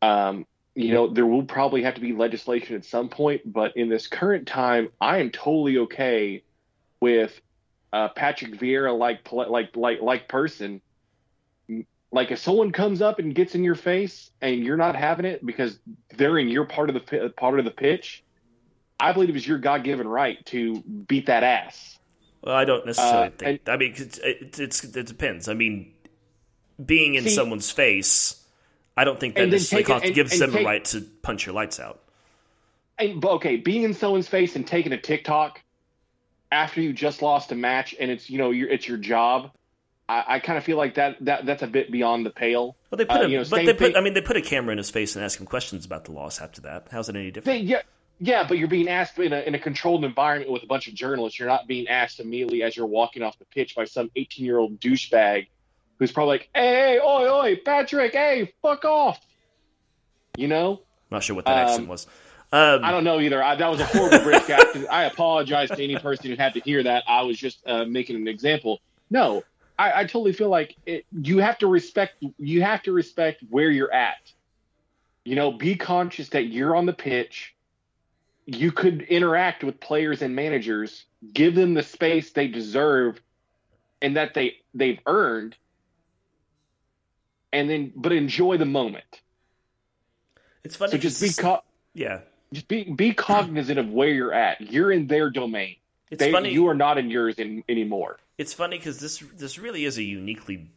[0.03, 0.47] um,
[0.77, 3.51] you know, there will probably have to be legislation at some point.
[3.51, 6.45] But in this current time, I am totally okay
[7.01, 7.41] with
[7.93, 10.81] uh, Patrick Vieira like like like like person.
[12.13, 15.45] Like if someone comes up and gets in your face and you're not having it
[15.45, 15.79] because
[16.15, 18.23] they're in your part of the part of the pitch,
[19.01, 21.99] I believe it was your God given right to beat that ass.
[22.43, 23.69] Well, I don't necessarily Uh, think.
[23.69, 25.49] I mean, it's, it, it's it depends.
[25.49, 25.95] I mean,
[26.85, 28.43] being in See- someone's face,
[28.97, 30.85] I don't think that necessarily take it- const- and- gives and them take- a right
[30.87, 32.01] to punch your lights out.
[32.99, 35.61] And, but okay, being in someone's face and taking a TikTok
[36.51, 39.51] after you just lost a match and it's you know your it's your job.
[40.09, 42.77] I, I kind of feel like that that that's a bit beyond the pale.
[42.91, 43.79] Well, they put Uh, a, you know, but they put.
[43.79, 46.05] thing- I mean, they put a camera in his face and ask him questions about
[46.07, 46.41] the loss.
[46.41, 47.45] After that, how's it any different?
[47.45, 47.83] They, yeah,
[48.21, 50.95] yeah, but you're being asked in a, in a controlled environment with a bunch of
[50.95, 51.39] journalists.
[51.39, 54.57] You're not being asked immediately as you're walking off the pitch by some 18 year
[54.59, 55.49] old douchebag
[55.99, 59.21] who's probably like, "Hey, hey, oi, oi, Patrick, hey, fuck off."
[60.37, 62.07] You know, not sure what that Um, accent was.
[62.53, 63.43] Um, I don't know either.
[63.43, 64.87] I, that was a horrible British accent.
[64.91, 67.03] I apologize to any person who had to hear that.
[67.09, 68.81] I was just uh, making an example.
[69.11, 69.43] No,
[69.79, 72.23] I, I totally feel like it, you have to respect.
[72.39, 74.33] You have to respect where you're at.
[75.25, 77.55] You know, be conscious that you're on the pitch.
[78.45, 81.05] You could interact with players and managers.
[81.33, 83.21] Give them the space they deserve,
[84.01, 85.57] and that they they've earned.
[87.57, 89.23] And then, but enjoy the moment.
[90.65, 90.93] it's funny.
[90.93, 91.63] So just 'cause be co-
[91.95, 92.21] yeah.
[92.53, 94.61] just be be cognizant of where you're at.
[94.61, 95.77] You're in their domain.
[96.11, 96.53] It's They, funny.
[96.53, 98.19] You are not in yours in, anymore.
[98.39, 100.71] It's funny because this this really is a uniquely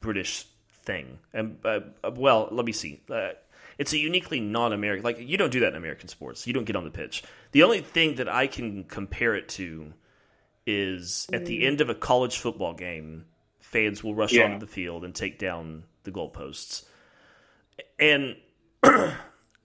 [0.00, 0.46] British
[0.84, 3.00] thing, and uh, uh, well, let me see.
[3.10, 3.30] Uh,
[3.78, 5.04] it's a uniquely non-American.
[5.04, 6.46] Like you don't do that in American sports.
[6.46, 7.22] You don't get on the pitch.
[7.52, 9.92] The only thing that I can compare it to
[10.66, 13.26] is at the end of a college football game,
[13.60, 14.44] fans will rush Yeah.
[14.46, 16.84] onto the field and take down the goalposts,
[17.98, 18.36] and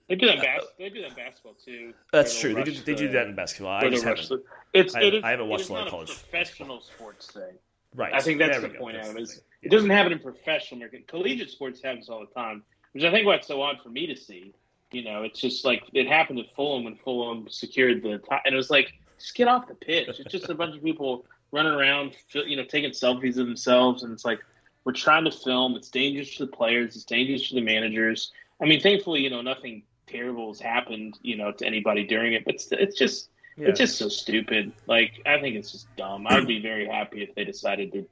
[0.08, 0.34] They do that.
[0.36, 1.94] in Bas- they do that in basketball too.
[2.12, 2.52] that's true.
[2.54, 3.72] they'll do, they do that in basketball.
[3.72, 4.28] I just haven't.
[4.28, 4.42] the-
[4.74, 7.54] It's, I- it is, I haven't watched a lot of college professional sports thing.
[7.94, 8.12] Right.
[8.12, 9.22] I think that's There the point, That's Adam.
[9.22, 9.42] Is thing.
[9.62, 12.62] it doesn't happen in professional American collegiate sports happens all the time,
[12.92, 14.52] which I think what's so odd for me to see.
[14.92, 18.54] You know, it's just like it happened at Fulham when Fulham secured the top, and
[18.54, 20.08] it was like just get off the pitch.
[20.08, 24.12] It's just a bunch of people running around, you know, taking selfies of themselves, and
[24.12, 24.40] it's like
[24.84, 25.76] we're trying to film.
[25.76, 26.96] It's dangerous to the players.
[26.96, 28.32] It's dangerous to the managers.
[28.60, 32.44] I mean, thankfully, you know, nothing terrible has happened, you know, to anybody during it,
[32.44, 33.68] but it's, it's just Yeah.
[33.68, 34.72] it's just so stupid.
[34.86, 36.26] Like I think it's just dumb.
[36.26, 38.06] I would be very happy if they decided to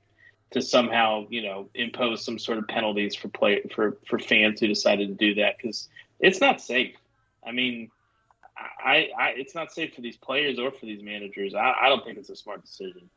[0.53, 4.67] to somehow you know impose some sort of penalties for play for for fans who
[4.67, 5.89] decided to do that because
[6.21, 6.97] it's not safe.
[7.47, 7.91] I mean,
[8.85, 11.55] I, I it's not safe for these players or for these managers.
[11.55, 13.09] I, I don't think it's a smart decision.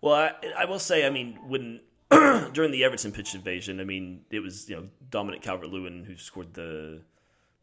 [0.00, 1.80] Well, I, I will say, I mean, when
[2.52, 6.54] during the Everton pitch invasion, I mean, it was you know Dominic Calvert-Lewin who scored
[6.54, 7.02] the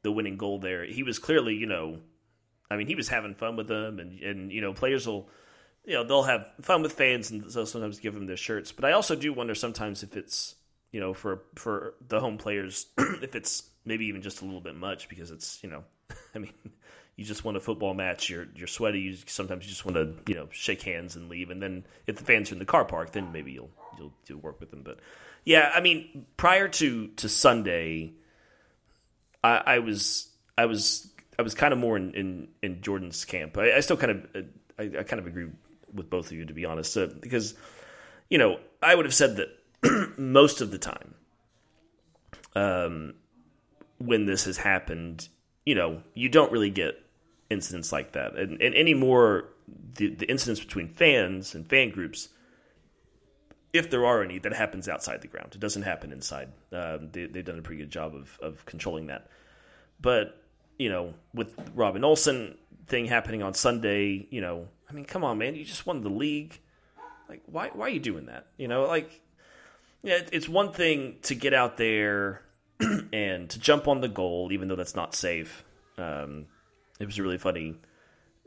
[0.03, 0.85] the winning goal there.
[0.85, 1.99] He was clearly, you know,
[2.69, 5.29] I mean, he was having fun with them, and and you know, players will,
[5.85, 8.71] you know, they'll have fun with fans, and they'll sometimes give them their shirts.
[8.71, 10.55] But I also do wonder sometimes if it's
[10.91, 14.75] you know for for the home players if it's maybe even just a little bit
[14.75, 15.83] much because it's you know,
[16.35, 16.53] I mean.
[17.17, 18.29] You just won a football match.
[18.29, 19.01] You're you're sweaty.
[19.01, 21.51] You sometimes you just want to you know shake hands and leave.
[21.51, 24.39] And then if the fans are in the car park, then maybe you'll you'll, you'll
[24.39, 24.81] work with them.
[24.83, 24.99] But
[25.45, 28.13] yeah, I mean, prior to to Sunday,
[29.43, 33.57] I, I was I was I was kind of more in, in, in Jordan's camp.
[33.57, 34.45] I, I still kind of
[34.77, 35.47] I, I kind of agree
[35.93, 37.55] with both of you to be honest, uh, because
[38.29, 41.15] you know I would have said that most of the time,
[42.55, 43.13] um,
[43.97, 45.27] when this has happened,
[45.65, 46.95] you know, you don't really get
[47.49, 49.45] incidents like that, and, and anymore
[49.95, 52.29] the the incidents between fans and fan groups
[53.73, 55.53] if there are any, that happens outside the ground.
[55.53, 56.49] It doesn't happen inside.
[56.71, 59.27] Um, they, they've done a pretty good job of, of controlling that.
[59.99, 60.41] But,
[60.77, 62.57] you know, with Robin Olsen
[62.87, 65.55] thing happening on Sunday, you know, I mean, come on, man.
[65.55, 66.59] You just won the league.
[67.29, 68.47] Like, why, why are you doing that?
[68.57, 69.21] You know, like,
[70.03, 72.41] yeah, it, it's one thing to get out there
[73.13, 75.63] and to jump on the goal, even though that's not safe.
[75.97, 76.47] Um,
[76.99, 77.75] it was a really funny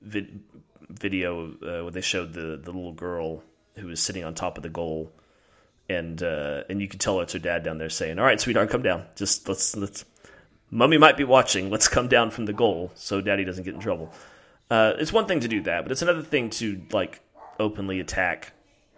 [0.03, 0.43] vid-
[0.91, 1.55] video
[1.87, 3.43] uh, they showed the, the little girl
[3.77, 5.12] who was sitting on top of the goal,
[5.89, 8.70] and uh, and you could tell it's her dad down there saying, "All right, sweetheart,
[8.70, 9.05] come down.
[9.16, 10.05] Just let's let's.
[10.70, 11.70] Mummy might be watching.
[11.70, 14.12] Let's come down from the goal so Daddy doesn't get in trouble."
[14.70, 17.20] Uh, it's one thing to do that, but it's another thing to like
[17.61, 18.53] openly attack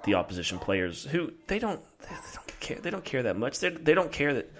[0.05, 3.59] the opposition players who they don't they don't care they don't care that much.
[3.59, 4.53] They they don't care that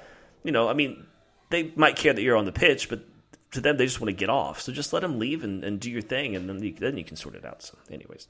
[0.43, 0.69] you know.
[0.69, 1.07] I mean,
[1.51, 3.05] they might care that you're on the pitch, but
[3.53, 4.61] to them they just want to get off.
[4.61, 7.05] So just let them leave and, and do your thing, and then you, then you
[7.05, 7.63] can sort it out.
[7.63, 8.27] So, anyways.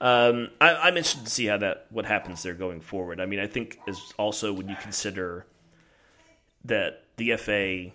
[0.00, 3.20] Um, I, I'm interested to see how that what happens there going forward.
[3.20, 5.46] I mean, I think is also when you consider
[6.64, 7.92] that the FA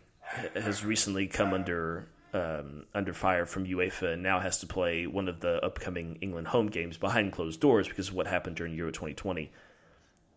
[0.60, 5.28] has recently come under um, under fire from UEFA and now has to play one
[5.28, 8.92] of the upcoming England home games behind closed doors because of what happened during Euro
[8.92, 9.52] 2020.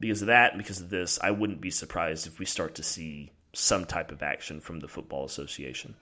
[0.00, 2.82] Because of that, and because of this, I wouldn't be surprised if we start to
[2.82, 5.94] see some type of action from the Football Association.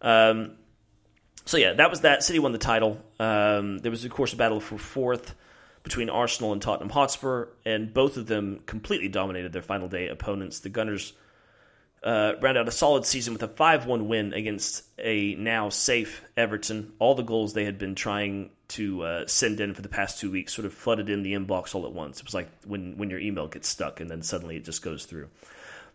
[0.00, 0.56] Um,
[1.44, 2.22] so yeah, that was that.
[2.22, 3.02] City won the title.
[3.18, 5.34] Um, there was of course a battle for fourth
[5.82, 10.60] between Arsenal and Tottenham Hotspur, and both of them completely dominated their final day opponents.
[10.60, 11.12] The Gunners
[12.02, 16.22] uh, round out a solid season with a 5 1 win against a now safe
[16.36, 16.92] Everton.
[16.98, 20.30] All the goals they had been trying to uh, send in for the past two
[20.30, 22.18] weeks sort of flooded in the inbox all at once.
[22.18, 25.06] It was like when, when your email gets stuck and then suddenly it just goes
[25.06, 25.28] through.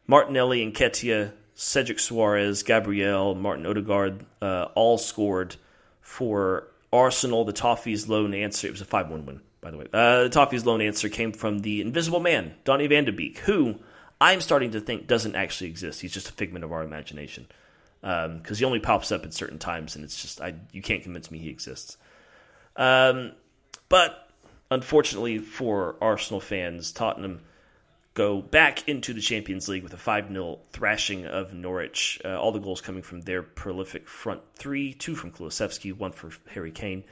[0.07, 5.55] Martinelli and Nketiah, Cedric Soares, Gabriel, Martin Odegaard uh, all scored
[6.01, 7.45] for Arsenal.
[7.45, 9.85] The Toffees' lone answer, it was a 5 1 win, by the way.
[9.93, 13.79] Uh, the Toffees' lone answer came from the invisible man, Donny van de Beek, who
[14.19, 16.01] I'm starting to think doesn't actually exist.
[16.01, 17.47] He's just a figment of our imagination
[18.01, 21.03] because um, he only pops up at certain times, and it's just I you can't
[21.03, 21.97] convince me he exists.
[22.75, 23.33] Um,
[23.89, 24.29] but
[24.71, 27.41] unfortunately for Arsenal fans, Tottenham
[28.13, 32.21] go back into the Champions League with a 5 0 thrashing of Norwich.
[32.23, 36.31] Uh, all the goals coming from their prolific front three two from Kulusevski, one for
[36.49, 37.03] Harry Kane,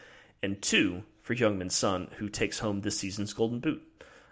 [0.43, 3.82] and two for Heung-min Son, who takes home this season's Golden Boot.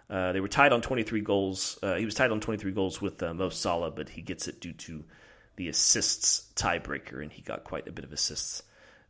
[0.08, 1.78] Uh, they were tied on 23 goals.
[1.82, 4.60] Uh, he was tied on 23 goals with uh, Mo Salah, but he gets it
[4.60, 5.04] due to
[5.54, 8.64] the assists tiebreaker, and he got quite a bit of assists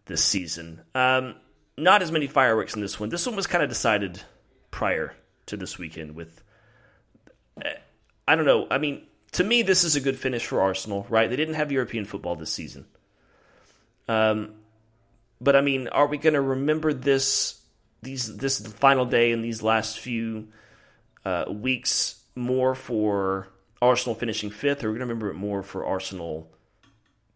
[0.07, 0.83] this season.
[0.95, 1.37] Um,
[1.79, 3.09] not as many fireworks in this one.
[3.09, 4.23] This one was kind of decided
[4.71, 5.15] prior
[5.47, 6.43] to this weekend with.
[8.27, 8.67] I don't know.
[8.71, 9.03] I mean,
[9.33, 11.29] to me, this is a good finish for Arsenal, right?
[11.29, 12.87] They didn't have European football this season.
[14.09, 14.55] Um,
[15.41, 17.61] but I mean, are we going to remember this?
[18.03, 20.49] These this the final day and these last few
[21.25, 23.49] uh, weeks more for
[23.83, 26.51] Arsenal finishing fifth, or are we're going to remember it more for Arsenal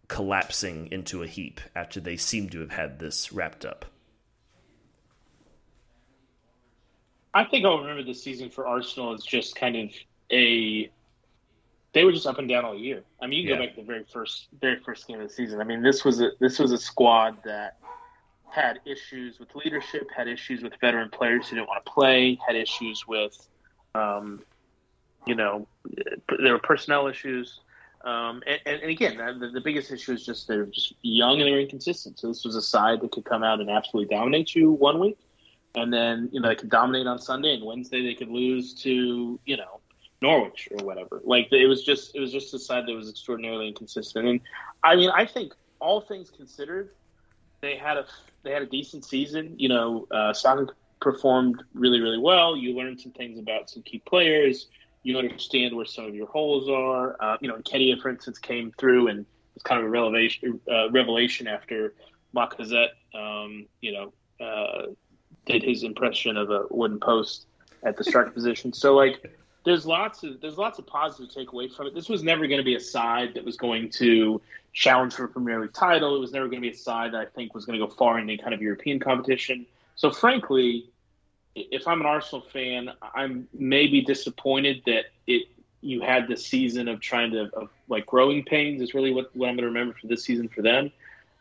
[0.08, 3.84] collapsing into a heap after they seem to have had this wrapped up?
[7.34, 9.90] I think I'll remember the season for Arsenal as just kind of
[10.30, 10.90] a.
[11.92, 13.04] They were just up and down all year.
[13.22, 13.66] I mean, you can yeah.
[13.66, 15.60] go back to the very first, very first game of the season.
[15.60, 17.78] I mean, this was a this was a squad that
[18.50, 22.56] had issues with leadership, had issues with veteran players who didn't want to play, had
[22.56, 23.48] issues with
[23.94, 24.42] um,
[25.26, 25.66] you know,
[26.38, 27.60] there were personnel issues.
[28.04, 31.60] Um, and, and, again, the, the, biggest issue is just they're just young and they're
[31.60, 32.18] inconsistent.
[32.18, 35.18] So this was a side that could come out and absolutely dominate you one week,
[35.74, 39.40] and then you know they could dominate on Sunday and Wednesday they could lose to
[39.46, 39.80] you know
[40.24, 41.20] Norwich or whatever.
[41.24, 44.26] Like it was just it was just a side that was extraordinarily inconsistent.
[44.26, 44.40] And
[44.82, 46.90] I mean, I think all things considered,
[47.60, 48.06] they had a
[48.42, 49.54] they had a decent season.
[49.58, 50.66] You know, uh, Saka
[51.00, 52.56] performed really, really well.
[52.56, 54.68] You learned some things about some key players.
[55.02, 57.16] You understand where some of your holes are.
[57.20, 60.90] Uh, you know, Nketiah, for instance, came through and was kind of a revelation, uh,
[60.90, 61.94] revelation after
[62.34, 64.12] Lacazette, um, you know,
[64.44, 64.86] uh,
[65.46, 67.46] did his impression of a wooden post
[67.82, 68.72] at the striker position.
[68.72, 69.30] So, like,
[69.64, 71.94] there's lots of there's lots of positive to take away from it.
[71.94, 74.40] This was never going to be a side that was going to
[74.72, 76.16] challenge for a Premier League title.
[76.16, 77.92] It was never going to be a side that I think was going to go
[77.92, 79.66] far in any kind of European competition.
[79.96, 80.90] So, frankly,
[81.54, 85.48] if I'm an Arsenal fan, I'm maybe disappointed that it
[85.80, 89.48] you had the season of trying to of like growing pains is really what, what
[89.48, 90.90] I'm going to remember for this season for them.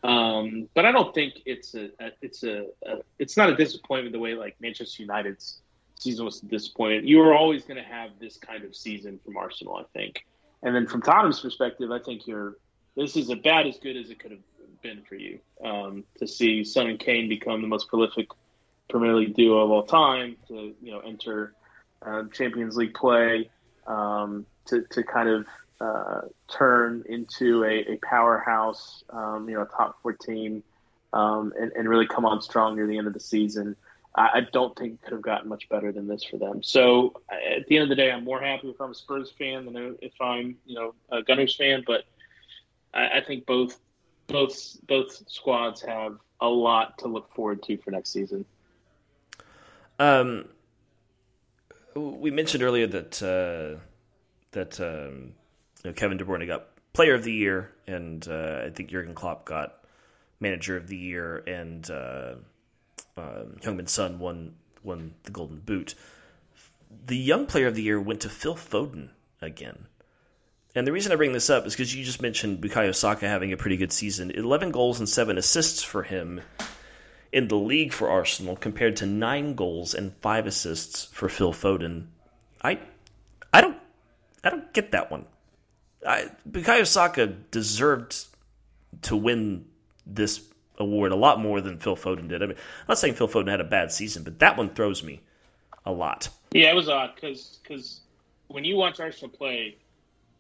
[0.04, 4.14] Um, but I don't think it's a, a it's a, a, it's not a disappointment
[4.14, 5.62] the way like Manchester United's
[6.04, 7.08] season was disappointed.
[7.08, 10.26] You were always going to have this kind of season from Arsenal, I think.
[10.62, 12.58] And then from Tottenham's perspective, I think you're
[12.96, 14.40] this is about as good as it could have
[14.82, 18.28] been for you um, to see Son and Kane become the most prolific
[18.90, 21.54] Premier League duo of all time to you know enter
[22.06, 23.50] uh, Champions League play
[23.88, 25.46] um, to to kind of
[25.82, 30.64] uh, turn into a, a powerhouse, um, you know, top four team,
[31.12, 33.76] um, and, and really come on strong near the end of the season.
[34.16, 36.62] I, don't think it could have gotten much better than this for them.
[36.62, 39.66] So at the end of the day, I'm more happy if I'm a Spurs fan
[39.66, 41.84] than if I'm you know a Gunners fan.
[41.86, 42.04] But
[42.94, 43.80] I, I think both
[44.28, 48.46] both both squads have a lot to look forward to for next season.
[49.98, 50.50] Um,
[51.96, 53.80] we mentioned earlier that uh,
[54.52, 55.34] that um,
[55.84, 59.16] you know, Kevin De Bruyne got Player of the Year, and uh, I think Jurgen
[59.16, 59.84] Klopp got
[60.40, 62.36] Manager of the Year, and uh,
[63.18, 65.96] um, Heung-min Son won won the Golden Boot.
[67.06, 69.10] The Young Player of the Year went to Phil Foden
[69.42, 69.88] again.
[70.76, 73.54] And the reason I bring this up is because you just mentioned Bukayo Saka having
[73.54, 74.32] a pretty good season.
[74.32, 76.42] 11 goals and 7 assists for him
[77.32, 82.08] in the league for Arsenal compared to nine goals and five assists for Phil Foden.
[82.62, 82.80] I,
[83.52, 83.78] I don't,
[84.44, 85.26] I don't get that one.
[86.08, 88.26] I, Bukayo Saka deserved
[89.04, 89.66] to win
[90.06, 90.40] this
[90.78, 92.42] award a lot more than Phil Foden did.
[92.42, 95.04] I mean, I'm not saying Phil Foden had a bad season, but that one throws
[95.04, 95.22] me
[95.86, 96.30] a lot.
[96.52, 98.02] Yeah, it was odd because because
[98.48, 99.78] when you watch Arsenal play,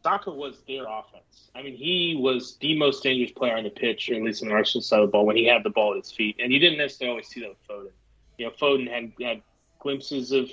[0.04, 1.50] Saka was their offense.
[1.56, 4.50] I mean, he was the most dangerous player on the pitch, or at least on
[4.50, 6.38] the Arsenal side of the ball, when he had the ball at his feet.
[6.40, 7.92] And you didn't necessarily always see that with Foden.
[8.38, 9.42] You know, Foden had, had
[9.80, 10.50] glimpses of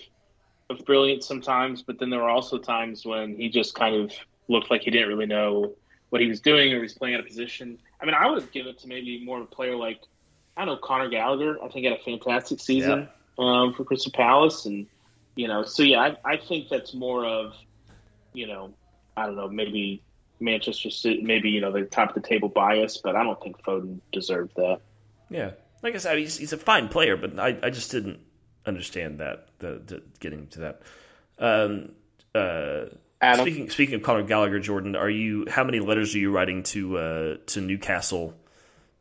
[0.71, 4.13] of brilliance sometimes, but then there were also times when he just kind of
[4.49, 5.75] looked like he didn't really know
[6.11, 7.77] what he was doing or he was playing out of position.
[8.01, 10.01] I mean, I would give it to maybe more of a player like
[10.57, 11.63] I don't know Conor Gallagher.
[11.63, 13.45] I think had a fantastic season yeah.
[13.45, 14.87] um, for Crystal Palace, and
[15.35, 17.55] you know, so yeah, I, I think that's more of
[18.33, 18.73] you know,
[19.17, 20.03] I don't know, maybe
[20.41, 23.63] Manchester City, maybe you know the top of the table bias, but I don't think
[23.63, 24.81] Foden deserved that.
[25.29, 28.21] Yeah, like I said, he's, he's a fine player, but I, I just didn't
[28.67, 30.83] understand that the, the getting to that.
[31.39, 31.93] Um,
[32.35, 32.87] uh,
[33.35, 36.99] speaking speaking of Conor Gallagher, Jordan, are you how many letters are you writing to
[36.99, 38.35] uh, to Newcastle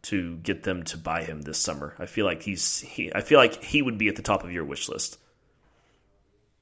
[0.03, 1.95] to get them to buy him this summer?
[1.99, 4.51] I feel like he's he, I feel like he would be at the top of
[4.51, 5.17] your wish list.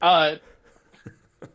[0.00, 0.36] Uh.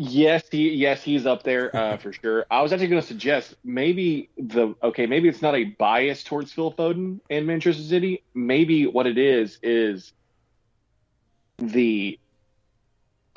[0.00, 2.46] Yes, he yes he's up there uh, for sure.
[2.52, 6.52] I was actually going to suggest maybe the okay maybe it's not a bias towards
[6.52, 8.22] Phil Foden in Manchester City.
[8.32, 10.12] Maybe what it is is
[11.58, 12.16] the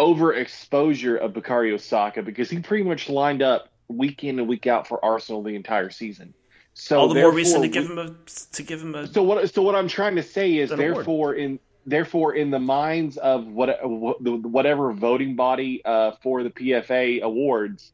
[0.01, 4.87] overexposure of Bukayo Saka because he pretty much lined up week in and week out
[4.87, 6.33] for Arsenal the entire season.
[6.73, 8.15] So all the more reason to give him a
[8.53, 9.07] to give him a.
[9.07, 9.53] So what?
[9.53, 11.39] So what I'm trying to say is, therefore, award.
[11.39, 17.91] in therefore, in the minds of what whatever voting body uh, for the PFA awards,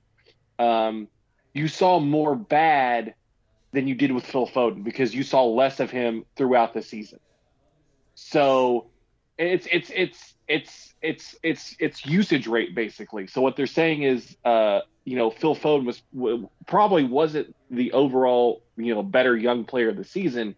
[0.60, 1.08] um,
[1.54, 3.16] you saw more bad
[3.74, 7.20] than you did with Phil Foden because you saw less of him throughout the season.
[8.14, 8.88] So
[9.38, 13.28] it's it's it's it's it's it's it's usage rate basically.
[13.28, 17.92] So what they're saying is, uh, you know, Phil Foden was w- probably wasn't the
[17.92, 20.56] overall you know better young player of the season.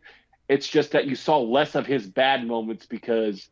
[0.48, 3.50] It's just that you saw less of his bad moments because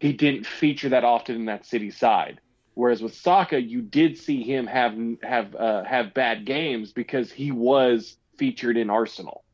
[0.00, 2.40] he didn't feature that often in that city side.
[2.74, 7.50] Whereas with Saka, you did see him have have uh, have bad games because he
[7.50, 9.44] was featured in Arsenal.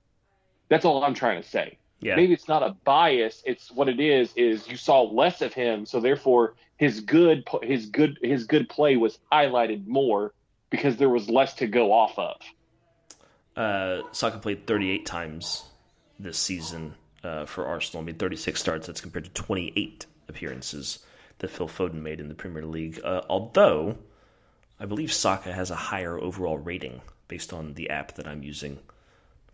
[0.68, 1.78] That's all I'm trying to say.
[2.04, 2.16] Yeah.
[2.16, 3.42] Maybe it's not a bias.
[3.46, 4.30] It's what it is.
[4.36, 8.96] Is you saw less of him, so therefore his good his good his good play
[8.96, 10.34] was highlighted more
[10.68, 12.36] because there was less to go off of.
[13.56, 15.64] Uh, Saka played 38 times
[16.18, 18.02] this season uh, for Arsenal.
[18.02, 18.86] I mean, 36 starts.
[18.86, 20.98] That's compared to 28 appearances
[21.38, 23.00] that Phil Foden made in the Premier League.
[23.02, 23.96] Uh, although,
[24.78, 28.78] I believe Saka has a higher overall rating based on the app that I'm using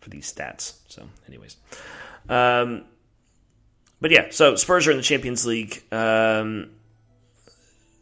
[0.01, 0.79] for these stats.
[0.89, 1.57] So, anyways.
[2.29, 2.85] Um,
[4.01, 5.83] but yeah, so Spurs are in the Champions League.
[5.93, 6.71] Um,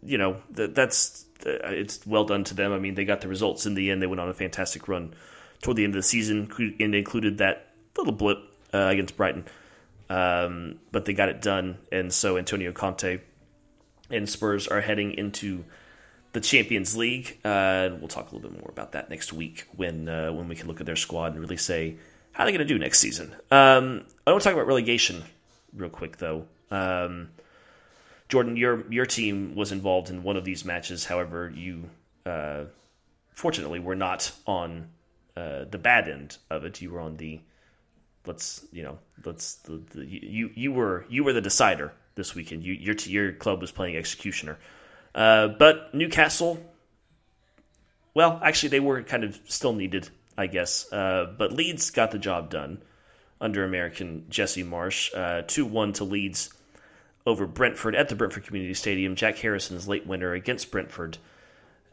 [0.03, 2.73] you know, that, that's uh, it's well done to them.
[2.73, 4.01] I mean, they got the results in the end.
[4.01, 5.15] They went on a fantastic run
[5.63, 6.51] toward the end of the season,
[6.81, 8.39] and included that little blip
[8.73, 9.45] uh, against Brighton.
[10.09, 13.21] Um, but they got it done, and so Antonio Conte
[14.11, 15.65] and Spurs are heading into
[16.33, 17.39] the Champions League.
[17.45, 20.55] Uh, we'll talk a little bit more about that next week when uh, when we
[20.55, 21.97] can look at their squad and really say
[22.39, 23.35] how are they going to do next season.
[23.51, 25.25] Um, I want to talk about relegation
[25.75, 26.47] real quick though.
[26.71, 27.31] Um,
[28.29, 31.05] Jordan, your your team was involved in one of these matches.
[31.05, 31.91] However, you
[32.25, 32.67] uh,
[33.35, 34.87] fortunately were not on
[35.37, 36.81] uh, the bad end of it.
[36.81, 37.41] You were on the
[38.25, 42.63] let's you know let's the, the, you you were you were the decider this weekend.
[42.63, 44.59] You your your club was playing executioner,
[45.13, 46.63] uh, but Newcastle.
[48.15, 50.09] Well, actually, they were kind of still needed,
[50.39, 50.91] I guess.
[50.93, 52.81] Uh, but Leeds got the job done
[53.41, 56.55] under American Jesse Marsch, uh, two one to Leeds
[57.27, 59.17] over Brentford at the Brentford Community Stadium.
[59.17, 61.19] Jack Harrison's late winner against Brentford.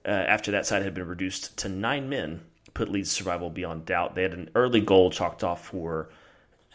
[0.06, 2.42] Uh, after that side had been reduced to nine men,
[2.76, 4.14] put Leeds' survival beyond doubt.
[4.14, 6.10] They had an early goal chalked off for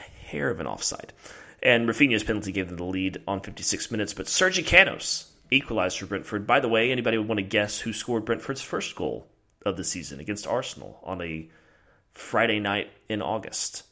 [0.00, 1.12] a hair of an offside.
[1.62, 6.06] And Raphinha's penalty gave them the lead on 56 minutes, but Sergi Canos equalized for
[6.06, 6.46] Brentford.
[6.48, 9.28] By the way, anybody would want to guess who scored Brentford's first goal
[9.64, 11.48] of the season against Arsenal on a
[12.20, 13.84] Friday night in August?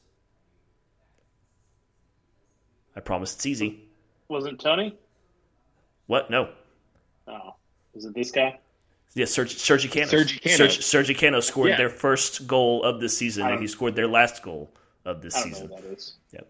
[2.94, 3.88] I promise it's easy.
[4.28, 4.96] Wasn't Tony?
[6.06, 6.30] What?
[6.30, 6.50] No.
[7.26, 7.54] Oh,
[7.94, 8.58] was it this guy?
[9.14, 10.10] Yes, Sergi, Sergi Canos.
[10.10, 10.58] Sergi Canos.
[10.58, 11.76] Sergi, Sergi Canos scored yeah.
[11.78, 14.70] their first goal of the season, and he scored their last goal
[15.04, 15.70] of this season.
[16.32, 16.46] Yep.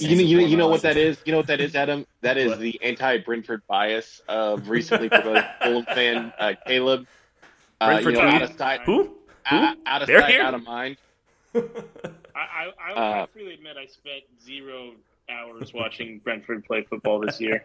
[0.00, 1.18] You, you, you know what that is?
[1.26, 2.06] You know what that is, Adam?
[2.22, 7.06] That is the anti-Brentford bias of recently promoted Fulham fan uh, Caleb.
[7.80, 9.16] Uh, you know, out of sight, who?
[9.48, 9.56] Who?
[9.56, 10.42] Out, out of They're sight, here?
[10.42, 10.96] out of mind.
[11.54, 11.60] I,
[12.34, 14.92] I, I, uh, freely admit I spent zero
[15.28, 17.64] hours watching Brentford play football this year.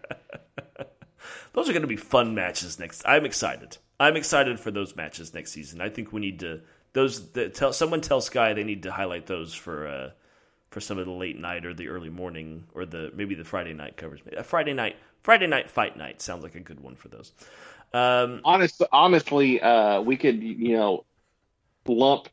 [1.54, 3.04] those are going to be fun matches next.
[3.06, 3.78] I'm excited.
[4.00, 5.82] I'm excited for those matches next season.
[5.82, 6.62] I think we need to
[6.94, 10.10] those the, tell someone tell Sky they need to highlight those for uh,
[10.70, 13.74] for some of the late night or the early morning or the maybe the Friday
[13.74, 14.20] night covers.
[14.36, 17.32] A Friday night Friday night fight night sounds like a good one for those.
[17.94, 21.06] Um, Honest, honestly, uh, we could you know
[21.88, 22.30] lump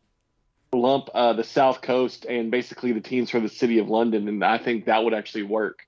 [0.72, 4.44] lump uh, the South Coast and basically the teams from the City of London, and
[4.44, 5.86] I think that would actually work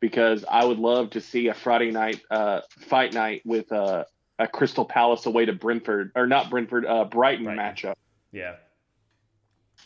[0.00, 4.04] because I would love to see a Friday night uh, fight night with uh,
[4.38, 7.62] a Crystal Palace away to Brentford or not Brentford, uh, Brighton, Brighton.
[7.62, 7.94] matchup.
[8.32, 8.54] Yeah.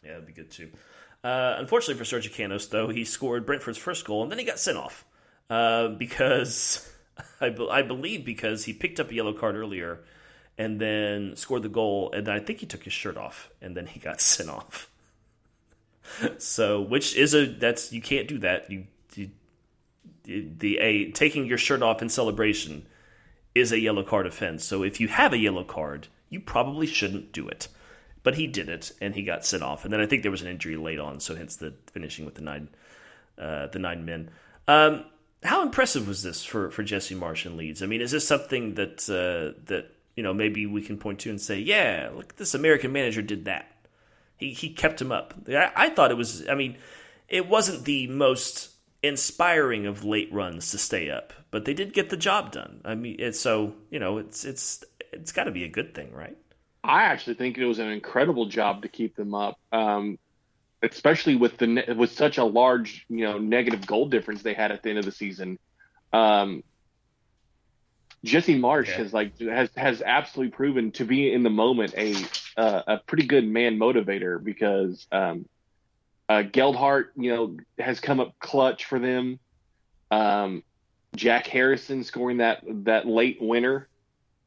[0.03, 0.71] Yeah, that'd be good too.
[1.23, 4.59] Uh, unfortunately for Sergio Canos, though, he scored Brentford's first goal and then he got
[4.59, 5.05] sent off
[5.51, 6.89] uh, because
[7.41, 10.01] I, be- I believe because he picked up a yellow card earlier
[10.57, 13.77] and then scored the goal and then I think he took his shirt off and
[13.77, 14.91] then he got sent off.
[16.39, 18.71] so, which is a that's you can't do that.
[18.71, 19.31] You, you
[20.25, 22.87] the a taking your shirt off in celebration
[23.55, 24.65] is a yellow card offense.
[24.65, 27.69] So if you have a yellow card, you probably shouldn't do it.
[28.23, 29.85] But he did it, and he got sent off.
[29.85, 32.37] And then I think there was an injury late on, so hence the finishing with
[32.37, 32.69] the nine,
[33.39, 34.31] uh, the nine men.
[34.67, 35.05] Um,
[35.43, 37.83] how impressive was this for, for Jesse Marsch and Leeds?
[37.83, 41.31] I mean, is this something that uh, that you know maybe we can point to
[41.31, 43.71] and say, yeah, look, this American manager did that.
[44.37, 45.35] He he kept him up.
[45.49, 46.49] I, I thought it was.
[46.49, 46.77] I mean,
[47.29, 48.71] it wasn't the most
[49.03, 52.81] inspiring of late runs to stay up, but they did get the job done.
[52.85, 56.13] I mean, it's so you know, it's it's it's got to be a good thing,
[56.13, 56.37] right?
[56.83, 60.19] I actually think it was an incredible job to keep them up, um,
[60.83, 64.83] especially with the with such a large you know negative goal difference they had at
[64.83, 65.59] the end of the season.
[66.13, 66.63] Um,
[68.25, 68.97] Jesse Marsch Yeah.
[68.97, 72.15] has like has has absolutely proven to be in the moment a
[72.57, 75.47] uh, a pretty good man motivator because um,
[76.29, 79.39] uh, Gelhardt you know has come up clutch for them.
[80.11, 80.63] Um,
[81.15, 83.89] Jack Harrison scoring that that late winner.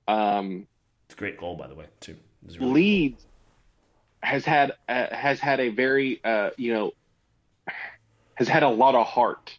[0.07, 0.67] Um,
[1.05, 2.17] It's a great goal, by the way, too.
[2.59, 3.25] Really Leeds
[4.21, 6.91] has had uh, has had a very uh, you know
[8.36, 9.57] has had a lot of heart,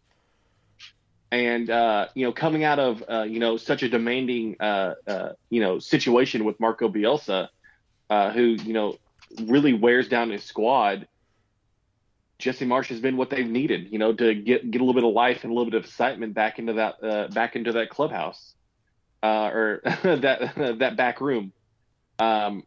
[1.31, 5.29] and uh, you know coming out of uh, you know such a demanding uh, uh,
[5.51, 7.49] you know situation with Marco Bielsa,
[8.11, 8.97] uh, who you know
[9.43, 11.09] really wears down his squad.
[12.39, 15.05] Jesse Marsch has been what they've needed, you know, to get get a little bit
[15.09, 17.91] of life and a little bit of excitement back into that uh, back into that
[17.91, 18.55] clubhouse,
[19.23, 21.53] uh, or that that back room.
[22.19, 22.65] Um,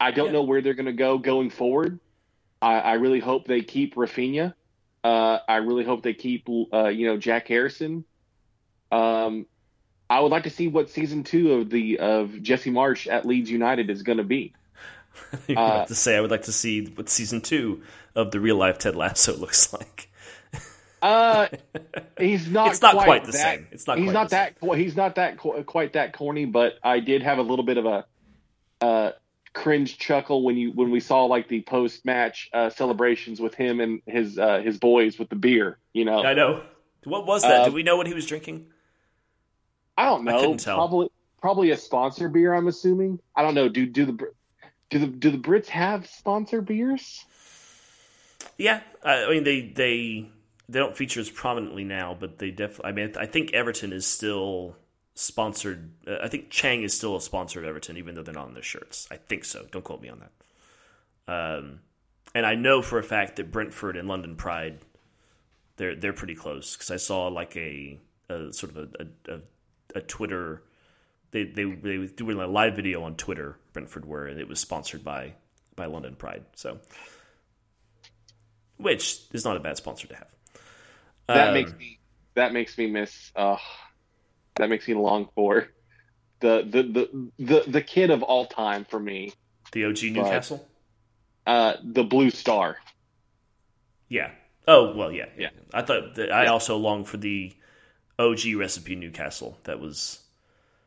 [0.00, 0.32] I don't Yeah.
[0.32, 2.00] know where they're going to go going forward.
[2.62, 4.54] I, I really hope they keep Raphinha.
[5.04, 8.04] Uh, I really hope they keep uh, you know Jack Harrison.
[8.90, 9.46] Um,
[10.10, 13.50] I would like to see what season two of the of Jesse Marsch at Leeds
[13.50, 14.54] United is going to be.
[15.48, 17.82] You about to say I would like to see what season two
[18.14, 20.10] of the real life Ted Lasso looks like.
[21.02, 21.48] Uh,
[22.20, 22.70] he's not.
[22.70, 23.66] It's not quite the that- same.
[23.72, 24.60] It's not He's quite not that.
[24.60, 26.44] qu- He's not that qu- quite that corny.
[26.44, 28.04] But I did have a little bit of a
[28.80, 29.12] uh,
[29.58, 33.80] cringe chuckle when you when we saw like the post match uh, celebrations with him
[33.80, 35.78] and his uh, his boys with the beer.
[35.92, 36.62] You know, I know.
[37.04, 37.62] What was that?
[37.62, 38.66] Uh, Did we know what he was drinking?
[39.96, 40.40] I don't I know.
[40.40, 40.76] couldn't tell.
[40.76, 41.08] Probably
[41.40, 42.54] probably a sponsor beer.
[42.54, 43.18] I'm assuming.
[43.34, 43.68] I don't know.
[43.68, 44.32] Do do the
[44.90, 47.24] do the do the Brits have sponsor beers?
[48.56, 50.30] Yeah, I, I mean they they
[50.68, 52.88] they don't feature as prominently now, but they definitely.
[52.88, 54.76] I mean, I think Everton is still
[55.18, 55.90] sponsored.
[56.06, 58.54] Uh, I think Chang is still a sponsor of Everton, even though they're not on
[58.54, 59.08] their shirts.
[59.10, 59.66] I think so.
[59.72, 60.32] Don't quote me on that.
[61.58, 61.80] Um,
[62.34, 64.78] and I know for a fact that Brentford and London Pride,
[65.76, 67.98] they're they're pretty close because I saw like a,
[68.28, 69.40] a sort of a, a,
[69.96, 70.62] a, Twitter.
[71.32, 75.04] They they they were doing a live video on Twitter, Brentford, where it was sponsored
[75.04, 75.34] by
[75.74, 76.44] by London Pride.
[76.54, 76.78] So
[78.76, 80.34] which is not a bad sponsor to have.
[81.26, 81.98] That Um, makes me
[82.34, 83.32] that makes me miss.
[83.34, 83.56] Uh,
[84.58, 85.68] that makes me long for
[86.40, 89.32] the the the the, the kid of all time for me.
[89.72, 90.66] the OG Newcastle.
[91.46, 92.76] Uh, the Blue Star.
[94.08, 94.30] Yeah.
[94.66, 95.48] Oh well, yeah, Yeah.
[95.72, 96.50] I thought that I Yeah.
[96.50, 97.52] also long for the
[98.18, 99.58] OG recipe Newcastle.
[99.64, 100.20] That was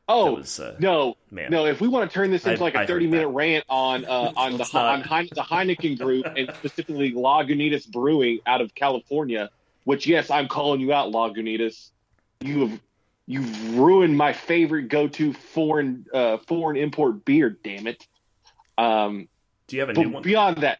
[0.07, 1.51] Oh that was uh, no, man.
[1.51, 1.65] no!
[1.65, 4.03] If we want to turn this into I- like I a heard thirty-minute rant on
[4.05, 4.75] uh, on the not.
[4.75, 9.49] on Heine, the Heineken Group and specifically Lagunitas Brewing out of California,
[9.85, 11.91] which yes, I'm calling you out, Lagunitas.
[12.41, 12.79] You have
[13.31, 17.49] you've ruined my favorite go-to foreign uh, foreign import beer.
[17.63, 18.05] Damn it!
[18.77, 19.27] Um,
[19.67, 20.21] Do you have a new one?
[20.23, 20.79] beyond that,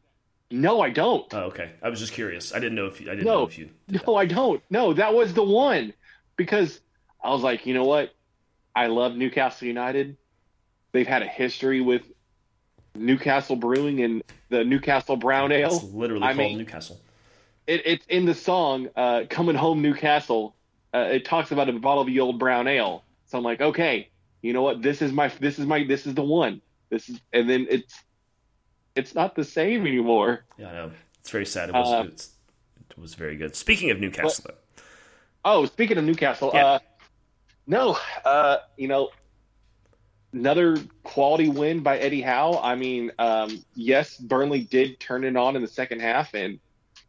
[0.50, 1.34] no, I don't.
[1.34, 1.72] Oh, okay.
[1.82, 2.54] I was just curious.
[2.54, 3.36] I didn't know if you, I didn't No.
[3.40, 3.70] know if you.
[4.08, 4.62] No, I don't.
[4.70, 5.94] No, that was the one
[6.36, 6.82] because
[7.24, 8.14] I was like, you know what?
[8.76, 10.18] I love Newcastle United.
[10.92, 12.04] They've had a history with
[12.96, 15.52] Newcastle Brewing and the Newcastle Brown.
[15.54, 15.68] Ale.
[15.74, 17.00] It's literally I called mean- Newcastle.
[17.68, 20.56] It, it's in the song uh, "Coming Home Newcastle."
[20.94, 23.04] Uh, it talks about a bottle of the old brown ale.
[23.28, 24.10] So I'm like, okay,
[24.42, 24.82] you know what?
[24.82, 26.62] This is my this is my this is the one.
[26.90, 28.04] This is and then it's
[28.96, 30.44] it's not the same anymore.
[30.58, 30.92] Yeah, I know.
[31.22, 31.70] It's very sad.
[31.70, 32.04] It was, Uh,
[32.90, 33.56] it was very good.
[33.56, 34.84] Speaking of Newcastle, though.
[35.46, 36.66] Oh, speaking of Newcastle, Yeah.
[36.66, 36.80] uh,
[37.68, 39.10] no, uh, you know,
[40.34, 42.60] another quality win by Eddie Howe.
[42.62, 46.60] I mean, um, yes, Burnley did turn it on in the second half, and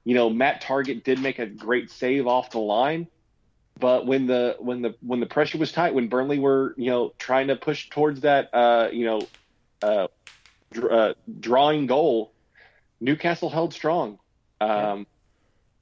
[0.04, 3.06] you know, Matt Targett did make a great save off the line.
[3.78, 7.12] But when the when the when the pressure was tight, when Burnley were you know
[7.18, 9.30] trying to push towards that uh, you know
[9.82, 10.06] uh,
[10.72, 12.32] dr- uh, drawing goal,
[13.00, 14.18] Newcastle held strong.
[14.60, 15.06] Um,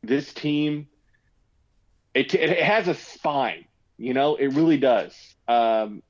[0.03, 0.89] This team,
[2.15, 3.67] it, it has a spine.
[3.99, 5.15] You know, it really does.
[5.47, 6.03] Um,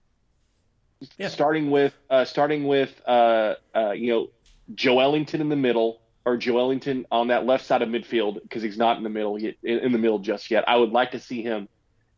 [1.18, 1.28] Yeah.
[1.28, 4.28] Starting with uh, starting with uh, uh, you know
[4.74, 8.96] Joelinton in the middle or Joelinton on that left side of midfield because he's not
[8.98, 10.68] in the middle yet, in, the middle just yet.
[10.68, 11.68] I would like to see him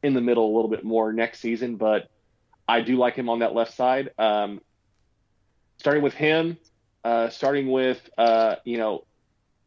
[0.03, 2.11] in the middle a little bit more next season, but
[2.69, 4.11] I do like him on that left side.
[4.19, 4.61] Um,
[5.79, 6.57] starting with him,
[7.05, 9.05] uh, starting with uh, you know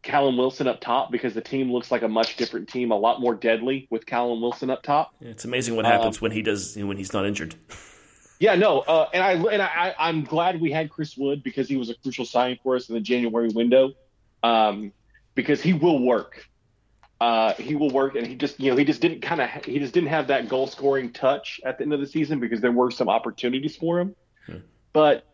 [0.01, 3.21] Callum Wilson up top because the team looks like a much different team, a lot
[3.21, 5.15] more deadly with Callum Wilson up top.
[5.21, 7.55] It's amazing what Um, happens when he does when he's not injured.
[8.38, 11.77] Yeah, no, uh, and I and I I'm glad we had Chris Wood because he
[11.77, 13.93] was a crucial signing for us in the January window,
[14.46, 14.91] um,
[15.34, 16.48] because he will work.
[17.22, 19.80] Uh, he will work, and he just you know he just didn't kind of he
[19.80, 22.72] just didn't have that goal scoring touch at the end of the season because there
[22.72, 24.16] were some opportunities for him,
[24.93, 25.26] but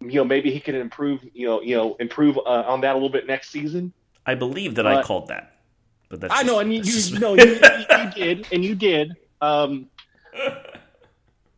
[0.00, 2.94] you know maybe he can improve you know you know improve uh, on that a
[2.94, 3.92] little bit next season.
[4.24, 5.56] I believe that I uh, called that,
[6.08, 7.58] but that's I know, just- and you, just- you no, you, you,
[8.04, 9.16] you did, and you did.
[9.40, 9.88] Um,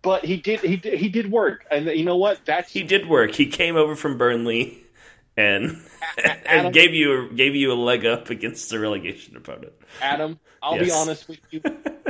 [0.03, 2.41] but he did, he did, he did work, and you know what?
[2.47, 3.33] That's he did work.
[3.35, 4.84] He came over from Burnley
[5.37, 5.81] and
[6.19, 9.73] Adam- and gave you gave you a leg up against the relegation opponent.
[10.01, 10.39] Adam.
[10.63, 11.61] I'll be honest with you.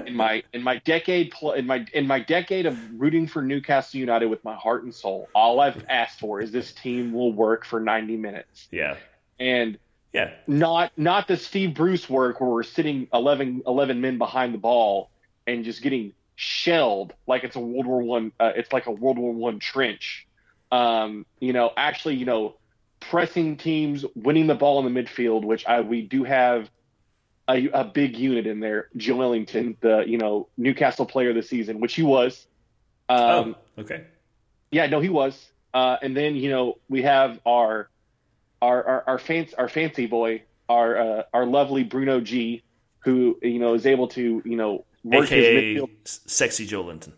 [0.07, 4.27] In my in my decade in my in my decade of rooting for Newcastle United
[4.27, 7.81] with my heart and soul, all I've asked for is this team will work for
[7.81, 8.97] 90 minutes, Yeah,
[9.41, 9.77] and
[10.13, 14.59] yeah, not not the Steve Bruce work where we're sitting 11, 11 men behind the
[14.59, 15.11] ball
[15.49, 18.31] and just getting shelled like it's a World War One.
[18.39, 20.29] Uh, it's like a World War One trench.
[20.71, 22.55] Um, you know, actually, you know,
[23.11, 26.71] pressing teams, winning the ball in the midfield, which I we do have
[27.49, 28.89] a, a big unit in there.
[28.97, 32.47] Joelinton, the you know Newcastle Player of the Season, which he was.
[33.09, 34.05] Um, oh, okay.
[34.71, 35.51] yeah, no, he was.
[35.73, 37.89] Uh, and then you know we have our
[38.63, 42.63] our our, our fancy our fancy boy, our uh, our lovely Bruno G,
[43.01, 45.91] who you know is able to you know work his midfield.
[46.05, 47.13] Sexy Joelinton.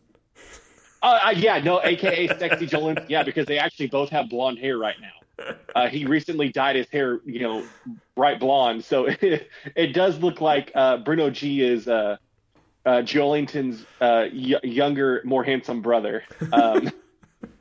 [1.03, 3.05] Uh, uh, yeah, no, AKA sexy Jolin.
[3.09, 5.13] Yeah, because they actually both have blonde hair right now.
[5.75, 7.71] Uh, he recently dyed his hair, you know,
[8.17, 12.17] bright blonde, so it, it does look like uh, Bruno G is uh,
[12.87, 16.25] uh, Joelinton's uh, y- younger, more handsome brother.
[16.53, 16.91] Um,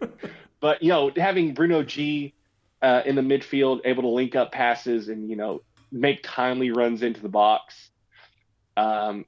[0.61, 2.33] but you know, having Bruno G
[2.81, 5.61] uh, in the midfield, able to link up passes and you know
[5.91, 7.89] make timely runs into the box.
[8.77, 9.25] Um,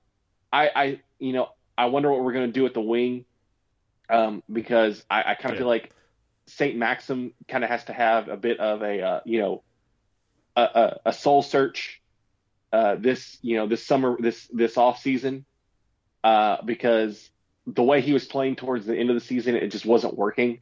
[0.51, 3.25] I, I, you know, I wonder what we're going to do at the wing
[4.09, 5.59] um, because I, I kind of Yeah.
[5.59, 5.91] feel like
[6.47, 9.63] Saint-Maximin kind of has to have a bit of a uh, you know
[10.55, 12.01] a, a, a soul search
[12.73, 15.45] uh, this you know this summer this this off season
[16.23, 17.29] uh, because
[17.65, 20.59] the way he was playing towards the end of the season it just wasn't working.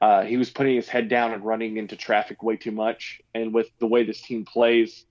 [0.00, 3.54] Uh, he was putting his head down and running into traffic way too much, and
[3.54, 5.04] with the way this team plays,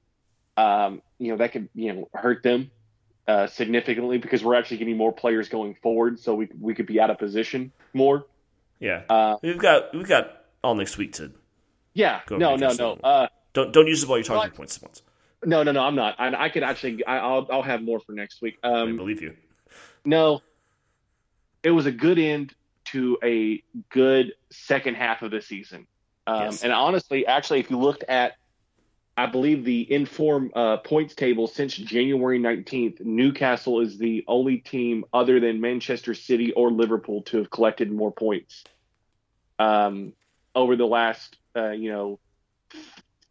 [0.57, 2.69] um, you know that could you know hurt them
[3.27, 6.99] uh, significantly because we're actually getting more players going forward, so we we could be
[6.99, 8.25] out of position more.
[8.81, 11.31] Yeah, Uh, we've got we've got all next week to
[11.93, 14.83] yeah, Go no, no, no, uh, don't don't use up all your talking points at
[14.83, 15.01] once.
[15.45, 15.81] no, no, no.
[15.81, 16.15] I'm not.
[16.19, 17.05] I, I could actually.
[17.05, 18.57] I, I'll I'll have more for next week.
[18.63, 19.35] I Um, believe you.
[20.03, 20.41] no,
[21.63, 22.53] it was a good end
[22.85, 25.85] to a good second half of the season.
[26.27, 26.63] Um, Yes.
[26.63, 28.33] And honestly, actually, if you looked at,
[29.21, 35.05] I believe the inform uh, points table since January 19th, Newcastle is the only team
[35.13, 38.63] other than Manchester City or Liverpool to have collected more points
[39.59, 40.13] um,
[40.55, 42.19] over the last, uh, you know,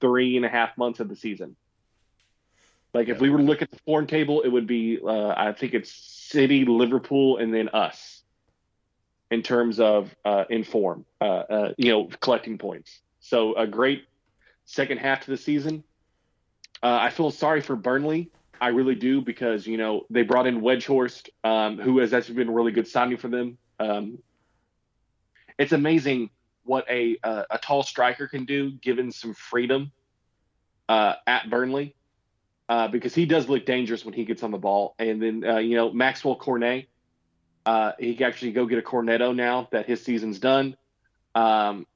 [0.00, 1.56] three and a half months of the season.
[2.94, 5.50] Like if we were to look at the form table, it would be uh, I
[5.50, 8.22] think it's City, Liverpool, and then us
[9.28, 13.00] in terms of uh, in form, uh, uh, you know, collecting points.
[13.18, 14.04] So a great
[14.70, 15.82] second half to the season.
[16.82, 18.30] Uh, I feel sorry for Burnley.
[18.60, 22.48] I really do because you know they brought in Weghorst, um, who has actually been
[22.48, 23.58] a really good signing for them.
[23.78, 24.18] Um,
[25.58, 26.30] it's amazing
[26.64, 29.92] what a uh, a tall striker can do given some freedom
[30.88, 31.96] uh, at Burnley
[32.68, 34.94] uh, because he does look dangerous when he gets on the ball.
[34.98, 36.86] And then uh, you know Maxwel Cornet,
[37.66, 40.76] uh, he can actually go get a cornetto now that his season's done.
[41.34, 41.86] Um,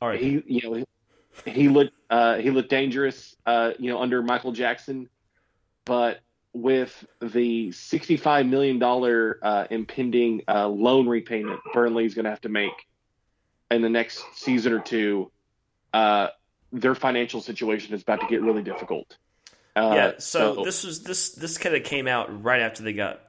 [0.00, 0.84] All right, he you know
[1.44, 5.08] he looked uh, he looked dangerous, uh, you know, under Michael Jackson,
[5.84, 6.20] but
[6.52, 12.40] with the sixty-five million dollar uh, impending uh, loan repayment Burnley is going to have
[12.42, 12.72] to make
[13.70, 15.30] in the next season or two,
[15.92, 16.28] uh,
[16.72, 19.16] their financial situation is about to get really difficult.
[19.76, 20.12] Uh, yeah.
[20.18, 23.20] So, so this was this this kind of came out right after they got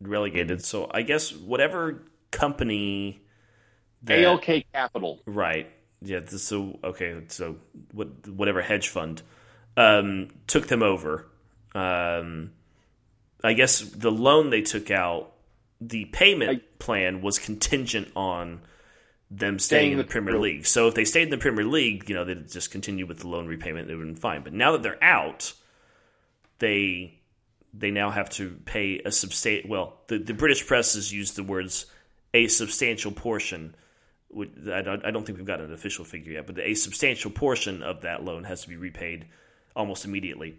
[0.00, 0.64] relegated.
[0.64, 3.22] So I guess whatever company
[4.02, 5.70] that, ALK Capital, right?
[6.02, 6.20] Yeah.
[6.26, 7.22] So okay.
[7.28, 7.56] So
[7.92, 9.22] what whatever hedge fund
[9.76, 11.26] um, took them over.
[11.74, 12.52] Um,
[13.44, 15.32] I guess the loan they took out,
[15.80, 18.60] the payment I, plan was contingent on
[19.30, 20.56] them staying in the, the Premier League.
[20.58, 20.66] League.
[20.66, 23.28] So if they stayed in the Premier League, you know, they'd just continue with the
[23.28, 23.88] loan repayment.
[23.88, 24.42] They would have been fine.
[24.42, 25.52] But now that they're out,
[26.58, 27.20] they
[27.74, 29.68] they now have to pay a substantial.
[29.68, 31.86] Well, the, the British press has used the words
[32.32, 33.74] a substantial portion.
[34.34, 38.24] I don't, think we've got an official figure yet, but a substantial portion of that
[38.24, 39.26] loan has to be repaid
[39.74, 40.58] almost immediately.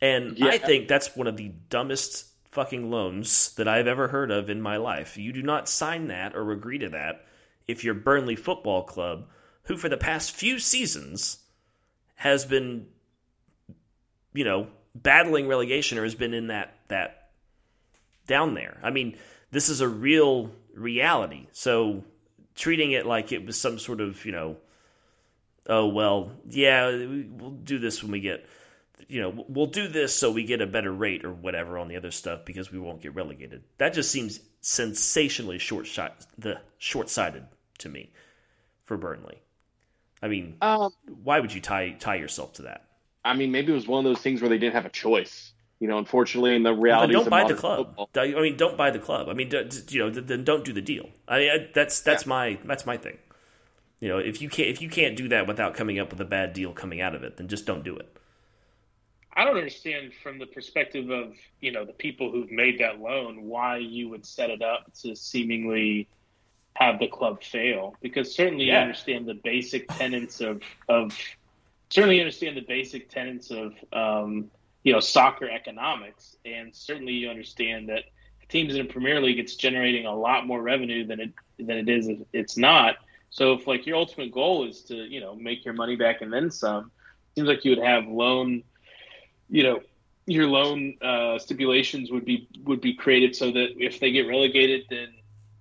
[0.00, 0.48] And yeah.
[0.48, 4.60] I think that's one of the dumbest fucking loans that I've ever heard of in
[4.60, 5.16] my life.
[5.16, 7.26] You do not sign that or agree to that
[7.66, 9.26] if you're Burnley Football Club,
[9.64, 11.38] who for the past few seasons
[12.14, 12.86] has been,
[14.32, 17.30] you know, battling relegation or has been in that that
[18.26, 18.78] down there.
[18.82, 19.16] I mean,
[19.50, 21.48] this is a real reality.
[21.52, 22.04] So
[22.56, 24.56] treating it like it was some sort of, you know,
[25.68, 28.46] oh well, yeah, we'll do this when we get
[29.08, 31.96] you know, we'll do this so we get a better rate or whatever on the
[31.96, 33.62] other stuff because we won't get relegated.
[33.78, 37.44] That just seems sensationally short shot the short sighted
[37.78, 38.10] to me
[38.84, 39.40] for Burnley.
[40.22, 40.92] I mean, um,
[41.22, 42.88] why would you tie tie yourself to that?
[43.24, 45.52] I mean, maybe it was one of those things where they didn't have a choice.
[45.78, 47.94] You know, unfortunately, in the reality, well, don't buy the club.
[47.96, 48.08] Football.
[48.16, 49.28] I mean, don't buy the club.
[49.28, 49.50] I mean,
[49.88, 51.10] you know, then don't do the deal.
[51.28, 52.28] I mean, that's that's yeah.
[52.30, 53.18] my that's my thing.
[54.00, 56.24] You know, if you can't if you can't do that without coming up with a
[56.24, 58.16] bad deal coming out of it, then just don't do it.
[59.36, 63.44] I don't understand from the perspective of you know the people who've made that loan
[63.44, 66.08] why you would set it up to seemingly
[66.74, 68.74] have the club fail because certainly yeah.
[68.74, 71.18] you understand the basic tenets of of
[71.90, 74.50] certainly understand the basic tenets of um,
[74.86, 76.36] you know soccer economics.
[76.44, 78.04] And certainly you understand that
[78.48, 81.88] teams in the Premier League it's generating a lot more revenue than it than it
[81.88, 82.94] is if it's not.
[83.30, 86.32] So if like your ultimate goal is to you know make your money back and
[86.32, 86.92] then some
[87.34, 88.62] seems like you would have loan
[89.50, 89.80] you know
[90.26, 94.84] your loan uh, stipulations would be would be created so that if they get relegated,
[94.90, 95.08] then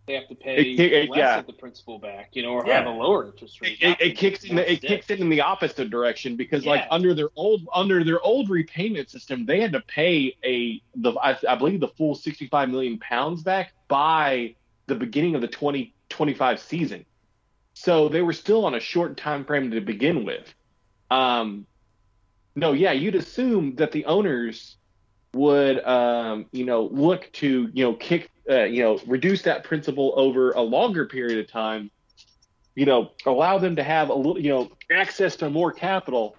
[0.08, 1.40] they have to pay it, it, less yeah.
[1.40, 2.78] of the principal back, you know, or yeah.
[2.78, 3.78] have a lower interest rate.
[3.82, 6.72] It, it kicks in the, it kicks it in the opposite direction because, yeah.
[6.72, 11.14] like, under their old under their old repayment system, they had to pay a the
[11.14, 14.56] I, I believe the full sixty five million pounds back by
[14.88, 17.06] the beginning of the twenty twenty five season.
[17.74, 20.54] So they were still on a short time frame to begin with.
[21.12, 21.66] Um,
[22.56, 24.78] no, yeah, you'd assume that the owners
[25.36, 30.14] would, um, you know, look to, you know, kick, uh, you know, reduce that principal
[30.16, 31.92] over a longer period of time.
[32.74, 36.36] You know, allow them to have a little, you know, access to more capital.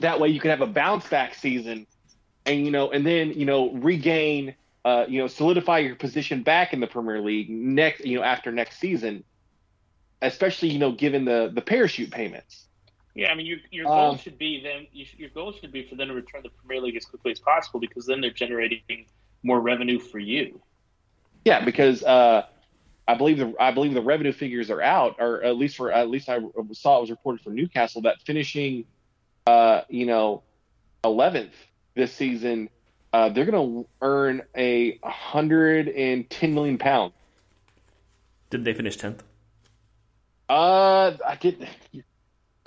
[0.00, 1.86] That way, you can have a bounce back season,
[2.46, 4.54] and you know, and then you know, regain,
[4.84, 8.52] uh, you know, solidify your position back in the Premier League next, you know, after
[8.52, 9.24] next season.
[10.20, 12.67] Especially, you know, given the the parachute payments.
[13.18, 14.86] Yeah, I mean, your your goal um, should be them.
[14.92, 17.04] You should, your goal should be for them to return to the Premier League as
[17.04, 19.06] quickly as possible because then they're generating
[19.42, 20.60] more revenue for you.
[21.44, 22.46] Yeah, because uh,
[23.08, 26.08] I believe the I believe the revenue figures are out, or at least for at
[26.08, 26.38] least I
[26.74, 28.84] saw it was reported for Newcastle that finishing,
[29.48, 30.44] uh, you know,
[31.02, 31.54] eleventh
[31.96, 32.70] this season,
[33.12, 37.14] uh, they're going to earn a hundred and ten million pounds.
[38.50, 39.24] Did they finish tenth?
[40.48, 41.66] Uh, I did.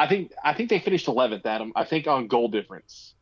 [0.02, 1.73] I think I think they finished 11th, Adam.
[1.76, 3.14] I think on goal difference.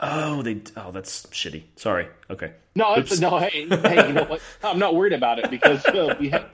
[0.00, 0.62] Oh, they.
[0.78, 1.64] Oh, that's shitty.
[1.76, 2.08] Sorry.
[2.30, 2.54] Okay.
[2.74, 3.38] No, it's, no.
[3.38, 4.40] Hey, hey, you know what?
[4.64, 6.46] I'm not worried about it because uh, we had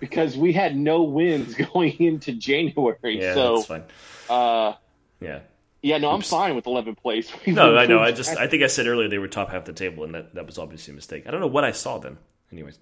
[0.00, 3.20] because we had no wins going into January.
[3.20, 3.84] Yeah, so, that's fine.
[4.30, 4.72] Uh,
[5.20, 5.40] yeah.
[5.82, 6.32] Yeah, no, Oops.
[6.32, 7.30] I'm fine with 11th place.
[7.46, 8.00] We no, I know.
[8.00, 10.34] I just I think I said earlier they were top half the table, and that
[10.34, 11.26] that was obviously a mistake.
[11.26, 12.16] I don't know what I saw then.
[12.50, 12.78] Anyways,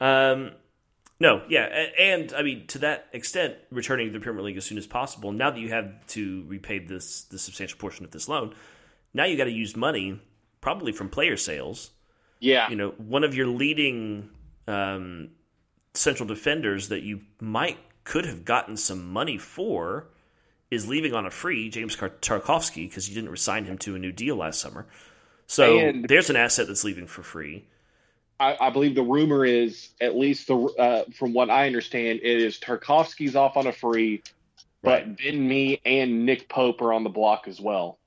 [0.00, 0.52] um,
[1.20, 1.64] no, yeah,
[1.98, 5.32] and I mean to that extent, returning to the Premier League as soon as possible.
[5.32, 8.54] Now that you have to repay this the substantial portion of this loan,
[9.14, 10.20] now you got to use money,
[10.60, 11.90] probably from player sales.
[12.40, 14.30] Yeah, you know, one of your leading
[14.66, 15.30] um,
[15.94, 20.08] central defenders that you might could have gotten some money for
[20.70, 24.10] is leaving on a free, James Tarkowski, because you didn't resign him to a new
[24.10, 24.86] deal last summer.
[25.46, 27.66] So and, there's an asset that's leaving for free.
[28.40, 32.40] I, I, believe the rumor is, at least the uh, from what I understand, it
[32.40, 34.22] is Tarkowski's off on a free.
[34.82, 35.16] but Right.
[35.16, 37.98] Ben Mee and Nick Pope are on the block as well.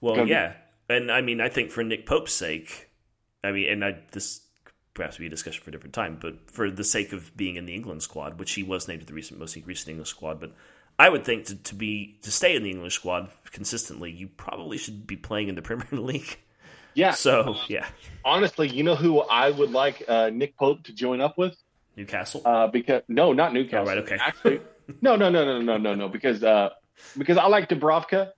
[0.00, 0.54] Well, yeah,
[0.88, 2.90] and I mean, I think for Nick Pope's sake,
[3.44, 4.40] I mean, and I this
[4.94, 7.66] perhaps be a discussion for a different time, but for the sake of being in
[7.66, 10.52] the England squad, which he was named to the recent most recent English squad, but
[10.98, 14.78] I would think to, to be to stay in the English squad consistently, you probably
[14.78, 16.38] should be playing in the Premier League.
[16.94, 17.12] Yeah.
[17.12, 17.86] So yeah,
[18.24, 21.56] honestly, you know who I would like uh, Nick Pope to join up with?
[21.96, 22.42] Newcastle.
[22.44, 23.88] Uh, because no, not Newcastle.
[23.88, 24.16] Oh, right, okay.
[24.20, 24.60] Actually,
[25.00, 26.08] no, no, no, no, no, no, no.
[26.08, 26.70] Because uh,
[27.16, 28.32] because I like Dubravka,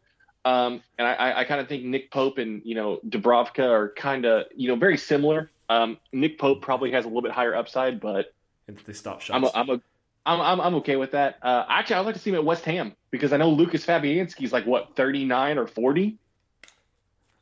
[0.44, 3.90] um, and I, I, I kind of think Nick Pope and you know Dubravka are
[3.90, 5.51] kind of you know very similar.
[5.68, 8.35] Um, Nick Pope probably has a little bit higher upside, but
[8.66, 9.36] they stop shots.
[9.36, 9.81] I'm a, I'm a
[10.26, 11.39] I'm, I'm, I'm okay with that.
[11.43, 14.52] Uh, actually, I'd like to see him at West Ham because I know Lukasz Fabianski's
[14.52, 16.16] like what 39 or 40,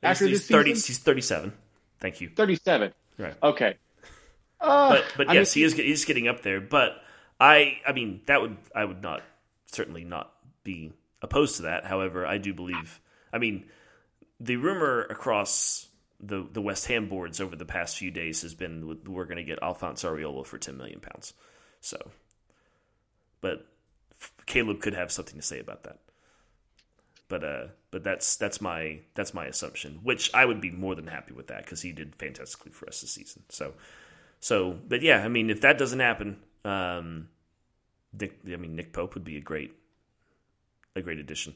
[0.02, 0.74] after he's, this thirty.
[0.74, 0.92] season?
[0.92, 1.52] He's thirty-seven.
[2.00, 2.30] Thank you.
[2.30, 2.92] 37.
[3.16, 3.34] Right.
[3.42, 3.76] Okay.
[4.60, 6.60] Uh, but but I yes, mean, he is he's getting up there.
[6.60, 7.00] But
[7.38, 9.22] I I mean that would I would not
[9.66, 10.32] certainly not
[10.64, 11.84] be opposed to that.
[11.84, 13.00] However, I do believe.
[13.32, 13.66] I mean,
[14.40, 15.88] the rumor across
[16.20, 19.44] the the West Ham boards over the past few days has been we're going to
[19.44, 21.34] get Alphonse Areola for ten million pounds.
[21.80, 22.10] So,
[23.40, 23.66] but
[24.46, 25.98] Caleb could have something to say about that.
[27.32, 31.06] But uh, but that's that's my that's my assumption, which I would be more than
[31.06, 33.44] happy with that because he did fantastically for us this season.
[33.48, 33.72] So
[34.42, 37.28] so, but yeah, I mean, if that doesn't happen, um,
[38.12, 39.72] Nick, I mean, Nick Pope would be a great,
[40.96, 41.54] a great addition.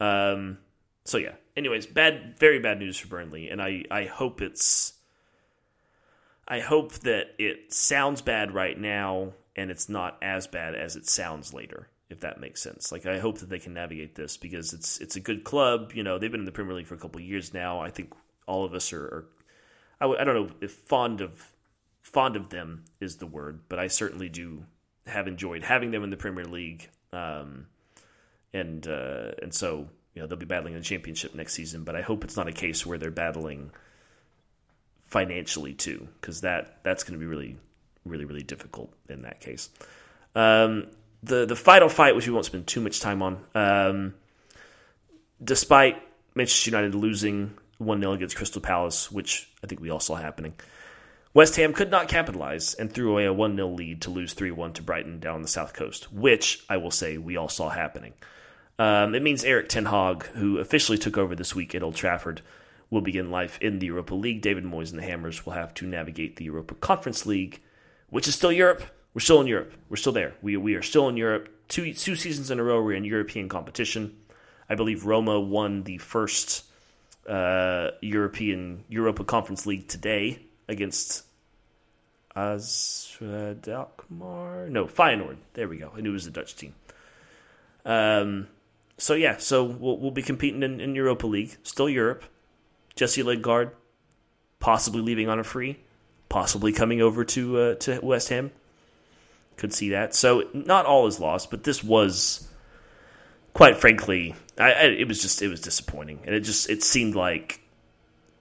[0.00, 0.58] Um,
[1.04, 1.34] so yeah.
[1.56, 4.94] Anyways, bad, very bad news for Burnley, and I, I hope it's,
[6.48, 11.06] I hope that it sounds bad right now, and it's not as bad as it
[11.06, 11.86] sounds later.
[12.10, 15.14] If that makes sense, like I hope that they can navigate this because it's it's
[15.14, 15.92] a good club.
[15.94, 17.80] You know, they've been in the Premier League for a couple years now.
[17.80, 18.12] I think
[18.46, 19.24] all of us are, are
[20.00, 21.52] I, w- I don't know if fond of
[22.02, 24.64] fond of them is the word, but I certainly do
[25.06, 26.88] have enjoyed having them in the Premier League.
[27.12, 27.66] Um,
[28.52, 31.94] and uh, and so you know they'll be battling in the championship next season, but
[31.94, 33.70] I hope it's not a case where they're battling
[35.04, 37.56] financially too, because that that's going to be really
[38.04, 39.70] really really difficult in that case.
[40.34, 40.86] Um,
[41.22, 44.14] the the final fight, which we won't spend too much time on, um,
[45.42, 46.02] despite
[46.34, 50.54] Manchester United losing one 0 against Crystal Palace, which I think we all saw happening.
[51.32, 54.50] West Ham could not capitalize and threw away a 1 0 lead to lose 3
[54.50, 58.14] 1 to Brighton down the south coast, which I will say we all saw happening.
[58.78, 62.40] Um, it means Erik Ten Hag, who officially took over this week at Old Trafford,
[62.88, 64.42] will begin life in the Europa League.
[64.42, 67.60] David Moyes and the Hammers will have to navigate the Europa Conference League,
[68.08, 68.82] which is still Europe.
[69.14, 69.72] We're still in Europe.
[69.88, 70.34] We're still there.
[70.42, 71.48] We, we are still in Europe.
[71.68, 74.16] Two, two seasons in a row, we're in European competition.
[74.68, 76.64] I believe Roma won the first
[77.28, 81.24] uh, European Europa Conference League today against
[82.36, 84.68] Azra Alkmaar.
[84.68, 85.36] No, Feyenoord.
[85.54, 85.92] There we go.
[85.96, 86.74] I knew it was a Dutch team.
[87.84, 88.46] Um,
[88.98, 92.24] so yeah, so we'll, we'll be competing in, in Europa League, still Europe.
[92.94, 93.72] Jesse Lingard,
[94.58, 95.78] possibly leaving on a free,
[96.28, 98.50] possibly coming over to uh, to West Ham.
[99.60, 100.14] Could see that.
[100.14, 102.48] So not all is lost, but this was,
[103.52, 107.14] quite frankly, I, I, it was just it was disappointing, and it just it seemed
[107.14, 107.60] like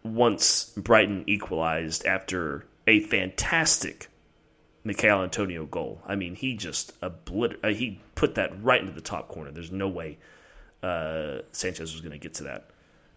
[0.02, 4.08] once Brighton equalized after a fantastic
[4.86, 6.02] Michail Antonio goal.
[6.08, 9.52] I mean, he just obliter- uh, he put that right into the top corner.
[9.52, 10.20] There's no way
[10.82, 12.70] uh, Sanchez was going to get to that.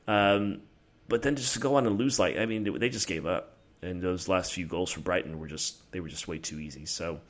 [0.09, 0.63] Um,
[1.09, 3.27] but then just to go on and lose, like I mean, they, they just gave
[3.27, 6.59] up, and those last few goals for Brighton were just they were just way too
[6.59, 6.85] easy.
[6.85, 7.21] So,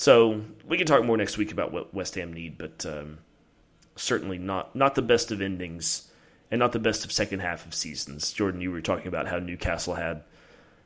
[0.00, 3.18] so we can talk more next week about what West Ham need, but um,
[3.96, 6.10] certainly not not the best of endings,
[6.50, 8.32] and not the best of second half of seasons.
[8.32, 10.22] Jordan, you were talking about how Newcastle had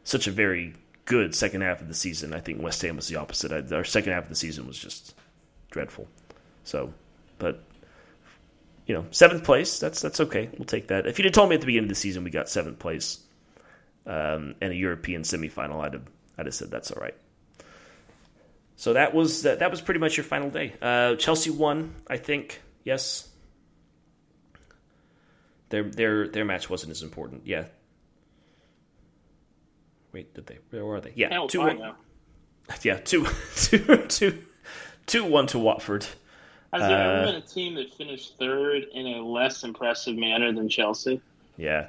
[0.03, 0.74] such a very
[1.05, 2.35] good second half of the season.
[2.35, 3.73] I think West Ham was the opposite.
[3.73, 5.15] Our second half of the season was just
[5.70, 6.09] dreadful.
[6.65, 6.93] So,
[7.39, 7.62] but
[8.85, 9.78] you know, seventh place.
[9.78, 10.51] That's that's okay.
[10.59, 11.07] We'll take that.
[11.07, 13.20] If you'd have told me at the beginning of the season we got seventh place
[14.09, 17.15] um, and a European semifinal, I'd have I'd have said that's all right.
[18.76, 20.74] So that was that, that was pretty much your final day.
[20.82, 22.60] Uh, Chelsea won, I think.
[22.84, 23.28] Yes.
[25.70, 27.46] Their their their match wasn't as important.
[27.46, 27.66] Yeah.
[30.12, 30.59] Wait, did they?
[30.70, 31.12] Where are they?
[31.16, 31.78] Yeah, Hell, two one.
[31.78, 31.96] now.
[32.82, 33.26] Yeah, two
[33.56, 34.42] two two
[35.06, 36.05] two one to Watford.
[36.72, 40.52] Has there Uh, ever been a team that finished third in a less impressive manner
[40.52, 41.20] than Chelsea?
[41.56, 41.88] Yeah,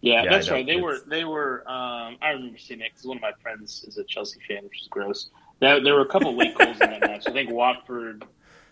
[0.00, 0.64] Yeah, Yeah, that's right.
[0.66, 1.60] They were they were.
[1.68, 4.80] Um, I remember seeing it because one of my friends is a Chelsea fan, which
[4.82, 5.30] is gross.
[5.62, 7.22] There, there were a couple late goals in that match.
[7.28, 8.24] I think Watford,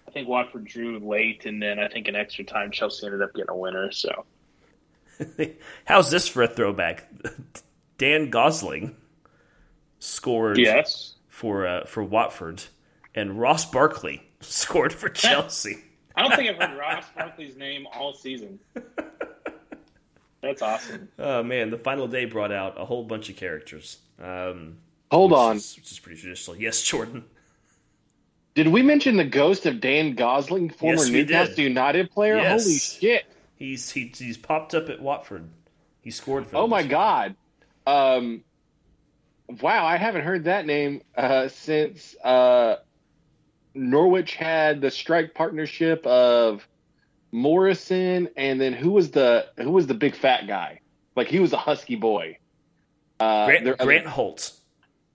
[0.09, 3.33] I think Watford drew late, and then I think in extra time Chelsea ended up
[3.33, 3.93] getting a winner.
[3.93, 4.27] So
[5.85, 7.09] How's this for a throwback?
[7.97, 8.97] Dan Gosling
[10.01, 12.65] scored yes, for uh, for Watford,
[13.15, 15.77] and Ross Barkley scored for Chelsea.
[16.17, 18.59] I don't think I've heard Ross Barkley's name all season.
[20.43, 21.09] That's awesome.
[21.21, 23.99] Oh man, the final day brought out a whole bunch of characters.
[24.21, 24.79] Um,
[25.11, 25.57] Hold which on.
[25.57, 26.57] is, which is pretty traditional.
[26.57, 27.25] Yes, Jordan.
[28.55, 31.63] Did we mention the ghost of Dan Gosling, former Yes, Newcastle did.
[31.63, 32.37] United player?
[32.37, 32.65] Yes.
[32.65, 33.27] Holy shit!
[33.57, 35.49] He's he, he's popped up at Watford.
[36.01, 36.57] He scored for.
[36.57, 37.37] Oh my god!
[37.87, 38.43] Um,
[39.61, 42.77] wow, I haven't heard that name uh, since uh,
[43.75, 46.67] Norwich had the strike partnership of
[47.33, 50.81] Morrison, and then who was the who was the big fat guy?
[51.17, 52.39] Like he was a husky boy.
[53.19, 54.53] Uh, Grant, Grant Holt.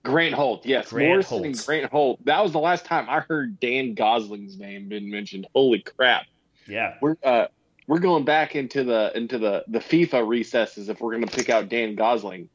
[0.05, 1.45] Grant Holt, yes, Grant Morrison Holt.
[1.45, 2.25] and Grant Holt.
[2.25, 5.47] That was the last time I heard Dan Gosling's name been mentioned.
[5.53, 6.27] Holy crap!
[6.67, 6.95] Yeah.
[7.01, 7.47] We're uh,
[7.87, 11.49] we're going back into the into the the FIFA recesses if we're going to pick
[11.49, 12.49] out Dan Gosling.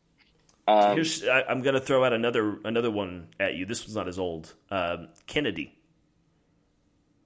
[0.68, 3.66] Um, Here's I, I'm going to throw out another another one at you.
[3.66, 4.54] This one's not as old.
[4.70, 5.76] Um, Kennedy.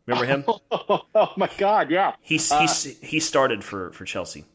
[0.06, 0.44] Remember him?
[0.70, 1.90] oh my God!
[1.90, 2.14] Yeah.
[2.20, 4.46] He's Uh, he's he started for for Chelsea.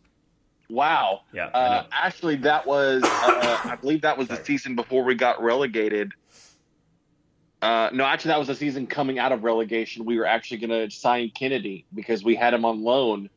[0.70, 1.22] Wow.
[1.34, 5.42] Yeah, Uh, actually, that was uh, I believe that was the season before we got
[5.42, 6.12] relegated.
[7.62, 10.06] Uh, no, actually, that was the season coming out of relegation.
[10.06, 13.30] We were actually going to sign Kennedy because we had him on loan,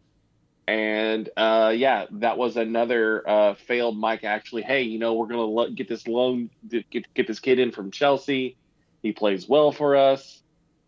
[0.69, 4.23] and uh, yeah, that was another uh, failed Mike.
[4.25, 7.59] Actually, hey, you know, we're going to lo- get this loan, get get this kid
[7.59, 8.57] in from Chelsea.
[9.03, 10.41] He plays well for us.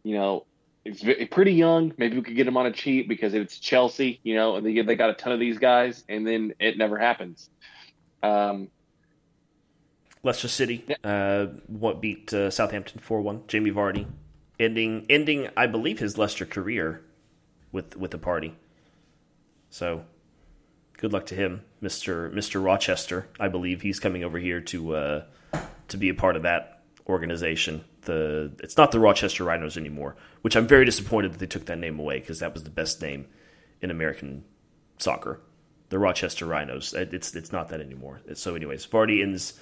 [0.04, 0.46] You know,
[0.84, 1.92] he's pretty young.
[1.96, 4.20] Maybe we could get him on a cheap because it's Chelsea.
[4.22, 6.98] You know, and they they got a ton of these guys, and then it never
[6.98, 7.50] happens.
[8.22, 8.68] Um,
[10.22, 13.42] Leicester City uh, what beat uh, Southampton four one.
[13.48, 14.06] Jamie Vardy
[14.58, 17.02] ending ending I believe his Leicester career
[17.72, 18.54] with with the party.
[19.70, 20.04] So
[20.96, 23.28] good luck to him, Mister Mister Rochester.
[23.38, 25.24] I believe he's coming over here to uh,
[25.88, 27.84] to be a part of that organization.
[28.04, 31.78] The it's not the Rochester Rhinos anymore, which I'm very disappointed that they took that
[31.78, 33.26] name away because that was the best name
[33.80, 34.44] in American
[34.98, 35.40] soccer.
[35.90, 36.94] The Rochester Rhinos.
[36.94, 38.20] It's it's not that anymore.
[38.34, 39.54] So, anyways, Vardy ends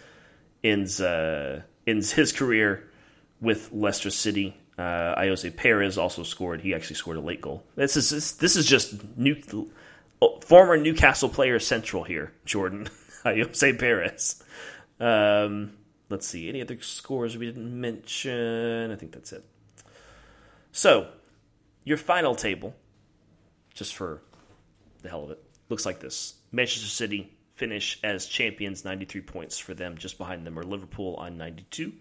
[0.65, 2.89] ends uh, ends his career
[3.41, 4.57] with Leicester City.
[4.79, 6.61] Uh, Ayoze Perez also scored.
[6.61, 7.65] He actually scored a late goal.
[7.77, 9.37] This is this, is just new
[10.23, 12.33] oh, former Newcastle player central here.
[12.47, 12.89] Jordan
[13.25, 14.43] Ayoze Perez.
[14.99, 15.73] Um,
[16.13, 18.93] let's see any other scores we didn't mention.
[18.93, 19.45] I think that's it.
[20.71, 21.09] So
[21.85, 22.75] your final table,
[23.75, 24.23] just for
[25.03, 29.75] the hell of it, looks like this: Manchester City finish as champions, 93 points for
[29.75, 29.97] them.
[29.97, 31.93] Just behind them are Liverpool on 92.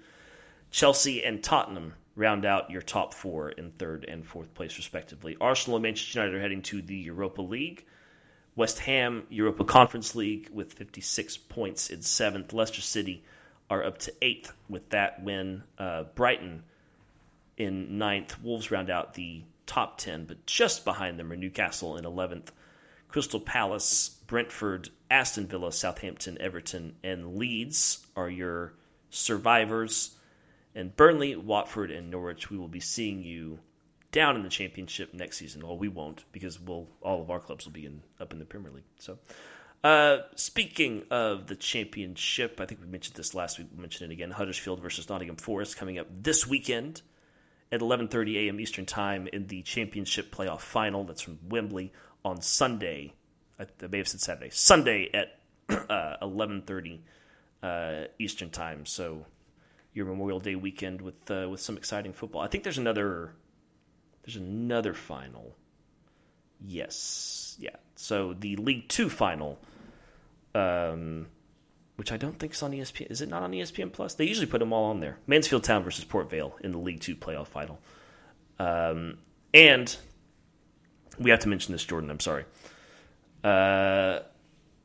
[0.70, 5.38] Chelsea and Tottenham round out your top four in third and fourth place, respectively.
[5.40, 7.86] Arsenal and Manchester United are heading to the Europa League.
[8.56, 12.52] West Ham, Europa Conference League, with 56 points in seventh.
[12.52, 13.24] Leicester City
[13.72, 15.64] are up to eighth with that win.
[15.78, 16.64] Uh, Brighton
[17.56, 18.38] in ninth.
[18.44, 22.50] Wolves round out the top 10, but just behind them are Newcastle in 11th.
[23.08, 28.74] Crystal Palace, Brentford, Aston Villa, Southampton, Everton, and Leeds are your
[29.10, 30.18] survivors.
[30.76, 33.60] And Burnley, Watford, and Norwich, we will be seeing you
[34.12, 35.66] down in the championship next season.
[35.66, 38.46] Well, we won't because we'll all of our clubs will be in up in the
[38.46, 38.84] Premier League.
[39.00, 39.18] So,
[39.84, 43.68] uh, speaking of the championship, I think we mentioned this last week.
[43.74, 44.32] We mentioned it again.
[44.32, 47.02] Huddersfield versus Nottingham Forest coming up this weekend
[47.72, 48.60] at 11:30 a.m.
[48.60, 51.04] Eastern Time in the championship playoff final.
[51.04, 51.92] That's from Wembley
[52.24, 53.14] on Sunday.
[53.60, 54.50] I, may have said Saturday.
[54.52, 55.40] Sunday at
[55.90, 57.00] uh, 11:30
[57.64, 58.86] uh, Eastern Time.
[58.86, 59.26] So
[59.94, 62.42] your Memorial Day weekend with uh, with some exciting football.
[62.42, 63.34] I think there's another
[64.24, 65.56] there's another final.
[66.64, 67.78] Yes, yeah.
[67.96, 69.60] So the League Two final,
[70.56, 71.28] um,
[71.96, 73.12] which I don't think is on ESPN.
[73.12, 74.16] Is it not on ESPN Plus?
[74.16, 75.18] They usually put them all on there.
[75.28, 77.80] Mansfield Town versus Port Vale in the League Two playoff final.
[78.60, 79.18] Um,
[79.54, 79.96] and
[81.20, 82.10] we have to mention this, Jordan.
[82.10, 82.46] I'm sorry.
[83.44, 84.20] Uh,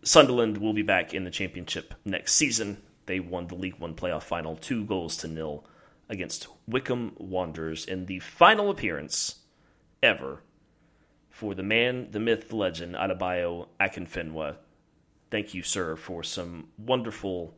[0.03, 2.83] Sunderland will be back in the championship next season.
[3.07, 5.65] They won the League One playoff final, two goals to nil
[6.09, 9.37] against Wycombe Wanderers in the final appearance
[10.03, 10.43] ever
[11.31, 14.57] for the man, the myth, the legend, Adebayo Akinfenwa.
[15.31, 17.55] Thank you, sir, for some wonderful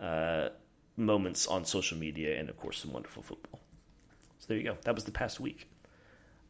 [0.00, 0.50] uh,
[0.96, 3.60] moments on social media and, of course, some wonderful football.
[4.38, 4.76] So there you go.
[4.82, 5.68] That was the past week.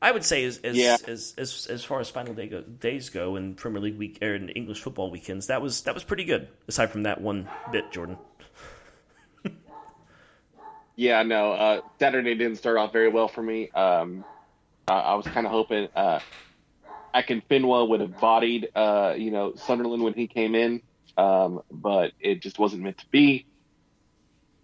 [0.01, 0.97] I would say as as Yeah.
[1.07, 4.35] as, as as far as final day go, days go and Premier League week or
[4.35, 6.49] in English football weekends, that was that was pretty good.
[6.67, 8.19] Aside from that one bit, Jordan.
[10.97, 11.53] Yeah, no.
[11.53, 13.71] Uh, Saturday didn't start off very well for me.
[13.71, 14.25] Um,
[14.87, 16.21] I, I was kind of hoping uh,
[17.15, 20.83] Akinfenwa would have bodied, uh, you know, Sunderland when he came in,
[21.17, 23.47] um, but it just wasn't meant to be.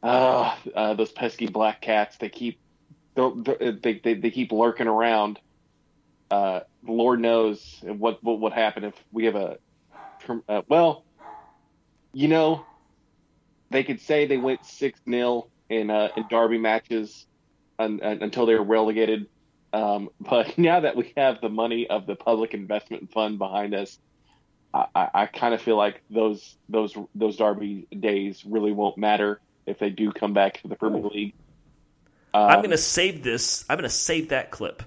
[0.03, 2.61] Uh, uh, those pesky black cats, they keep
[3.16, 5.41] they, they, they keep lurking around.
[6.31, 9.59] uh, Lord knows what what would happen if we have a.
[10.49, 11.07] Uh, well,
[12.12, 12.66] you know,
[13.70, 17.27] they could say they went six 0 in uh, in derby matches
[17.79, 19.27] un, un, until they were relegated.
[19.73, 23.99] Um, but now that we have the money of the public investment fund behind us,
[24.73, 29.40] I, I, I kind of feel like those those those derby days really won't matter
[29.66, 31.35] if they do come back to the Premier League.
[32.35, 33.65] Um, I'm going to save this.
[33.69, 34.82] I'm going to save that clip.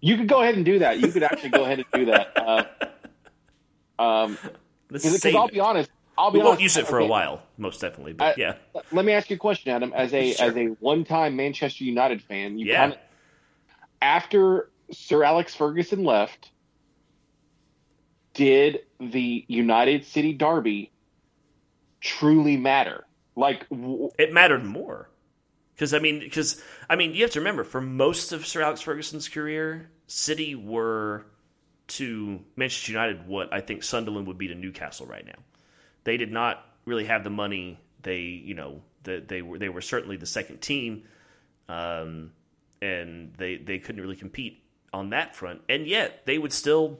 [0.00, 1.00] You could go ahead and do that.
[1.00, 2.32] You could actually go ahead and do that.
[3.98, 4.38] Uh, um,
[4.88, 7.06] because I'll be honest, I'll be we honest, won't use it for okay.
[7.06, 8.12] a while, most definitely.
[8.12, 8.54] But I, yeah,
[8.92, 9.92] let me ask you a question, Adam.
[9.92, 10.46] As a sure.
[10.46, 12.80] as a one time Manchester United fan, you yeah.
[12.82, 12.98] Kinda,
[14.00, 16.50] after Sir Alex Ferguson left,
[18.34, 20.92] did the United City Derby
[22.00, 23.04] truly matter?
[23.36, 25.08] Like w- it mattered more
[25.74, 28.80] because I mean, because I mean, you have to remember for most of Sir Alex
[28.80, 31.26] Ferguson's career, City were
[31.88, 35.38] to Manchester United what I think Sunderland would be to Newcastle right now.
[36.04, 37.78] They did not really have the money.
[38.02, 41.04] They, you know, the, they were they were certainly the second team,
[41.68, 42.32] um,
[42.80, 45.62] and they they couldn't really compete on that front.
[45.68, 46.98] And yet they would still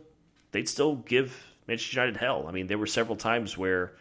[0.53, 2.47] they'd still give Manchester United hell.
[2.49, 3.93] I mean, there were several times where,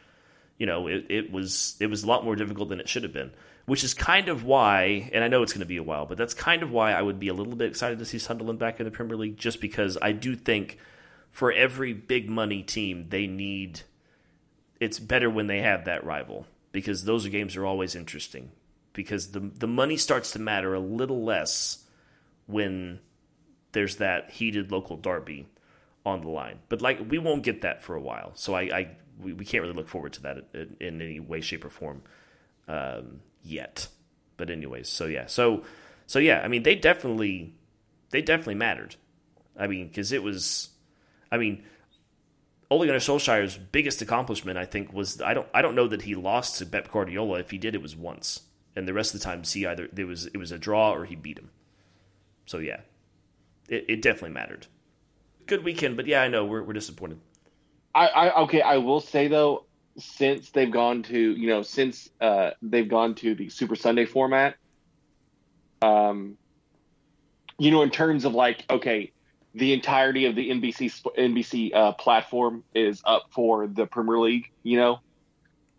[0.57, 3.13] you know, it, it was it was a lot more difficult than it should have
[3.13, 3.31] been.
[3.65, 6.17] Which is kind of why, and I know it's going to be a while, but
[6.17, 8.79] that's kind of why I would be a little bit excited to see Sunderland back
[8.79, 10.77] in the Premier League, just because I do think
[11.31, 13.81] for every big money team, they need
[14.79, 18.51] it's better when they have that rival because those games are always interesting
[18.98, 21.86] because the the money starts to matter a little less
[22.48, 22.99] when
[23.72, 25.48] there's that heated local derby
[26.03, 26.60] on the line.
[26.68, 28.90] But like we won't get that for a while, so I, I
[29.22, 32.02] we, we can't really look forward to that in, in any way, shape, or form
[32.68, 33.88] um, yet.
[34.36, 35.64] But anyways, so yeah, so
[36.07, 37.53] so yeah, I mean they definitely
[38.10, 38.95] they definitely mattered.
[39.56, 40.69] I mean because it was,
[41.32, 41.64] I mean
[42.72, 46.15] Ole Gunnar Solskjaer's biggest accomplishment, I think, was I don't I don't know that he
[46.15, 47.40] lost to Pep Guardiola.
[47.40, 48.41] If he did, it was once,
[48.77, 51.05] and the rest of the times he either there was it was a draw or
[51.05, 51.49] he beat him.
[52.45, 52.81] So yeah,
[53.67, 54.67] it, it definitely mattered.
[55.47, 57.19] Good weekend, but yeah, I know we're we're disappointed.
[57.95, 59.65] I, I okay, I will say though,
[59.97, 64.55] since they've gone to you know since uh, they've gone to the Super Sunday format,
[65.81, 66.37] um,
[67.57, 69.11] you know, in terms of like okay,
[69.55, 74.51] the entirety of the NBC NBC uh, platform is up for the Premier League.
[74.61, 74.99] You know,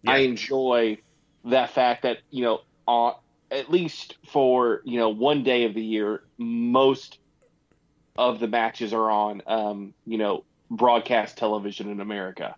[0.02, 0.10] yeah.
[0.10, 0.98] I enjoy
[1.44, 3.12] that fact that you know, uh,
[3.50, 7.18] at least for you know one day of the year, most
[8.16, 12.56] of the matches are on um, you know broadcast television in America.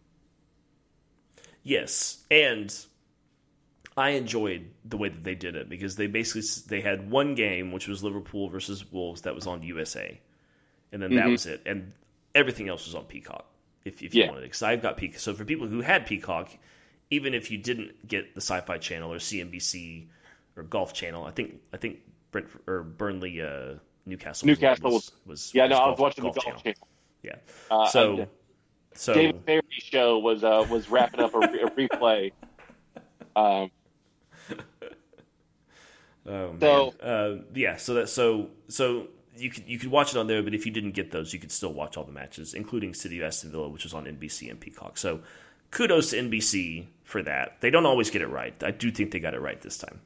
[1.63, 2.75] Yes, and
[3.97, 7.73] I enjoyed the way that they did it because they basically they had one game
[7.73, 10.19] which was Liverpool versus Wolves that was on USA
[10.93, 11.19] and then mm-hmm.
[11.19, 11.63] that was it.
[11.67, 11.93] And
[12.35, 13.47] everything else was on Peacock
[13.85, 14.29] if, if you yeah.
[14.29, 14.47] wanted it.
[14.47, 15.21] Because I've got Peacock.
[15.21, 16.51] So for people who had Peacock,
[17.11, 20.07] even if you didn't get the Sci-Fi Channel or CNBC
[20.61, 22.01] or Golf Channel, I think I think
[22.31, 23.75] Brent or Burnley, uh,
[24.07, 25.65] Newcastle, Newcastle was, was, yeah.
[25.65, 26.75] Was no, golf, I was watching golf the Golf Channel.
[26.75, 26.89] channel.
[27.23, 27.37] Yeah.
[27.71, 28.29] Uh, so.
[28.93, 32.33] So David Feherty show was uh, was wrapping up a, a replay.
[33.37, 33.71] Um,
[36.27, 39.07] oh, so uh, yeah, so that so so
[39.37, 41.39] you could you could watch it on there, but if you didn't get those, you
[41.39, 44.51] could still watch all the matches, including City of Aston Villa, which was on NBC
[44.51, 44.99] and Peacock.
[44.99, 45.21] So
[45.71, 47.61] kudos to NBC for that.
[47.61, 48.55] They don't always get it right.
[48.63, 50.01] I do think they got it right this time.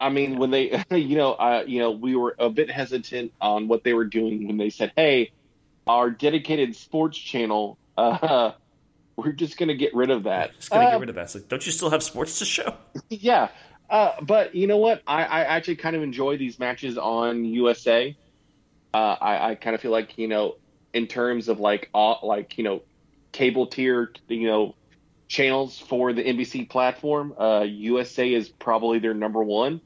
[0.00, 0.38] I mean, yeah.
[0.38, 3.94] when they, you know, uh, you know, we were a bit hesitant on what they
[3.94, 5.32] were doing when they said, "Hey,
[5.86, 8.52] our dedicated sports channel, uh,
[9.16, 11.14] we're just going to get rid of that." Just going to get um, rid of
[11.16, 11.34] that.
[11.34, 12.74] like, don't you still have sports to show?
[13.08, 13.48] Yeah,
[13.90, 15.02] uh, but you know what?
[15.06, 18.16] I, I actually kind of enjoy these matches on USA
[18.94, 20.56] uh, I, I kind of feel like you know,
[20.94, 22.82] in terms of like uh, like you know,
[23.32, 24.76] cable tier you know
[25.34, 29.80] channels for the NBC platform, uh, USA is probably their number one.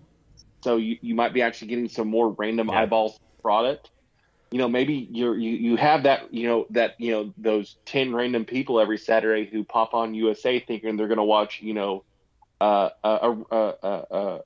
[0.61, 2.81] So you, you might be actually getting some more random yeah.
[2.81, 3.91] eyeballs product.
[4.51, 8.15] You know, maybe you're you, you have that you know that you know those ten
[8.15, 12.05] random people every Saturday who pop on USA thinking they're going to watch you know
[12.61, 14.41] uh, a, a, a, a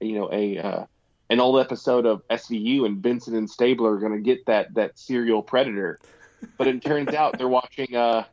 [0.00, 0.84] you know a uh,
[1.30, 4.98] an old episode of SVU and Benson and Stabler are going to get that that
[4.98, 5.98] serial predator.
[6.56, 8.24] But it turns out they're watching uh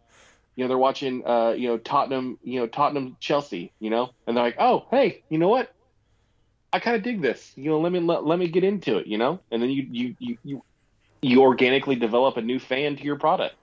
[0.56, 4.36] you know they're watching uh you know Tottenham, you know Tottenham Chelsea, you know, and
[4.36, 5.74] they're like, "Oh, hey, you know what?
[6.74, 7.54] I kind of dig this.
[7.56, 9.88] You know, let me let, let me get into it, you know?" And then you
[9.90, 10.64] you you you,
[11.22, 13.56] you organically develop a new fan to your product.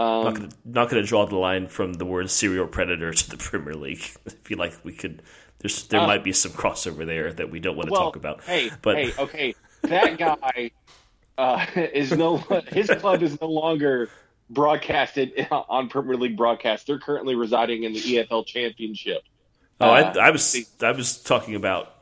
[0.00, 3.74] Um, not going to draw the line from the word serial predator to the Premier
[3.74, 4.04] League.
[4.26, 5.22] I feel like we could
[5.58, 8.16] there's there uh, might be some crossover there that we don't want to well, talk
[8.16, 8.42] about.
[8.44, 10.70] Hey, but hey, okay, that guy
[11.36, 12.36] uh, is no
[12.68, 14.08] his club is no longer
[14.50, 16.86] broadcasted on Premier League broadcast.
[16.86, 19.22] They're currently residing in the EFL Championship.
[19.80, 21.94] Oh, uh, I, I, was I was talking about.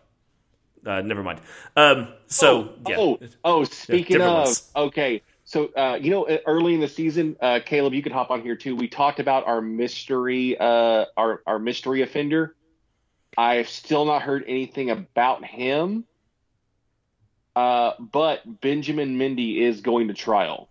[0.85, 1.40] Uh, never mind.
[1.77, 2.97] Um, so oh, yeah.
[2.98, 4.70] oh, oh, speaking yeah, of, ones.
[4.77, 5.23] okay.
[5.44, 8.56] So uh, you know, early in the season, uh, Caleb, you could hop on here
[8.56, 8.77] too.
[8.77, 12.55] We talked about our mystery, uh, our our mystery offender.
[13.36, 16.05] I've still not heard anything about him.
[17.55, 20.68] Uh, but Benjamin Mendy is going to trial.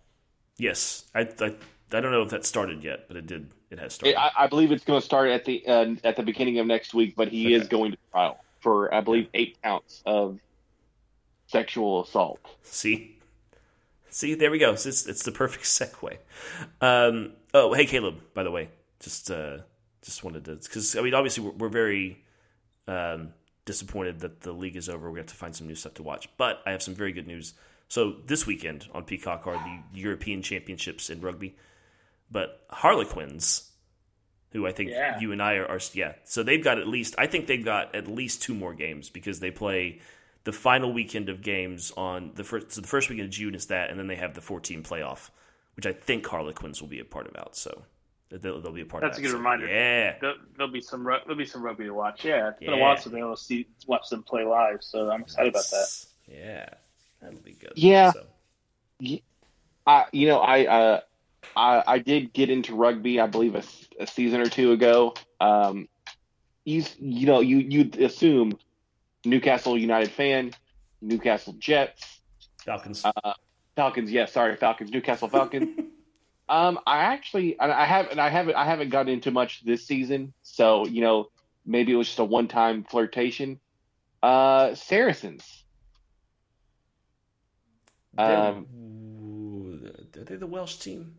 [0.58, 1.54] Yes, I, I,
[1.92, 3.50] I don't know if that started yet, but it did.
[3.70, 4.18] It has started.
[4.18, 6.94] I, I believe it's going to start at the uh, at the beginning of next
[6.94, 7.54] week, but he okay.
[7.54, 10.38] is going to trial for I believe eight counts of
[11.46, 12.40] sexual assault.
[12.62, 13.18] See,
[14.08, 14.72] see, there we go.
[14.72, 16.16] It's it's the perfect segue.
[16.80, 18.70] Um, oh, hey Caleb, by the way,
[19.00, 19.58] just uh,
[20.02, 22.24] just wanted to because I mean obviously we're, we're very
[22.88, 23.32] um,
[23.64, 25.10] disappointed that the league is over.
[25.10, 26.28] We have to find some new stuff to watch.
[26.38, 27.52] But I have some very good news.
[27.88, 31.56] So this weekend on Peacock are the European Championships in rugby.
[32.30, 33.70] But Harlequins,
[34.50, 35.20] who I think yeah.
[35.20, 36.14] you and I are, are, yeah.
[36.24, 39.38] So they've got at least I think they've got at least two more games because
[39.38, 40.00] they play
[40.44, 42.72] the final weekend of games on the first.
[42.72, 45.30] So the first weekend of June is that, and then they have the 14 playoff,
[45.74, 47.56] which I think Harlequins will be a part of out.
[47.56, 47.84] So
[48.28, 49.28] They'll, they'll be a part That's of that.
[49.28, 49.68] That's a good reminder.
[49.68, 52.24] Yeah, there'll, there'll, be some there'll be some rugby to watch.
[52.24, 52.76] Yeah, it's been yeah.
[52.76, 55.52] a while since I've been able to see watch them play live, so I'm excited
[55.52, 56.06] about that.
[56.26, 56.68] Yeah,
[57.20, 57.72] that'll be good.
[57.76, 58.26] Yeah, so.
[59.86, 61.00] I you know I uh
[61.56, 63.62] I I did get into rugby I believe a,
[64.00, 65.14] a season or two ago.
[65.40, 65.88] Um,
[66.64, 68.58] you you know you you'd assume
[69.24, 70.52] Newcastle United fan,
[71.00, 72.20] Newcastle Jets,
[72.64, 73.04] Falcons.
[73.04, 73.34] Uh,
[73.76, 75.80] Falcons, yes, yeah, sorry, Falcons, Newcastle Falcons.
[76.48, 80.32] Um, I actually, I haven't, I haven't, I haven't gotten into much this season.
[80.42, 81.30] So you know,
[81.64, 83.58] maybe it was just a one-time flirtation.
[84.22, 85.64] Uh, Saracens.
[88.18, 88.66] Um,
[90.16, 91.14] are they the Welsh team?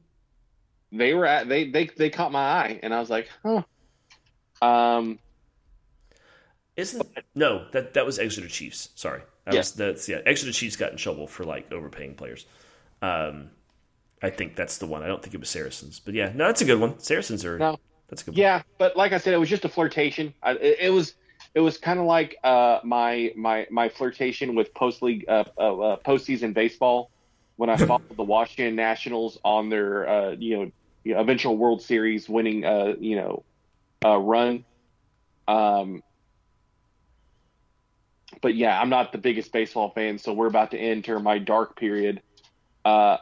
[0.91, 3.63] They were at they they they caught my eye, and I was like, huh.
[4.61, 5.19] Um,
[6.75, 7.05] isn't
[7.35, 8.89] no that that was Exeter Chiefs.
[8.95, 9.59] Sorry, that yeah.
[9.59, 10.19] was that's yeah.
[10.25, 12.45] Exeter Chiefs got in trouble for like overpaying players.
[13.01, 13.49] Um,
[14.21, 15.03] I think that's the one.
[15.03, 16.99] I don't think it was Saracens, but yeah, no, that's a good one.
[16.99, 18.37] Saracens are no, that's a good.
[18.37, 18.63] Yeah, one.
[18.77, 20.33] but like I said, it was just a flirtation.
[20.41, 21.13] I, it, it, was
[21.57, 25.79] it was kind of like uh, my my my flirtation with post league uh, uh,
[25.79, 27.09] uh postseason baseball
[27.55, 30.71] when I followed the Washington Nationals on their uh, you know,
[31.03, 33.43] you know eventual World Series winning uh you know
[34.05, 34.65] uh, run.
[35.47, 36.03] Um,
[38.39, 41.75] but yeah, I'm not the biggest baseball fan, so we're about to enter my dark
[41.75, 42.21] period.
[42.85, 43.17] Uh,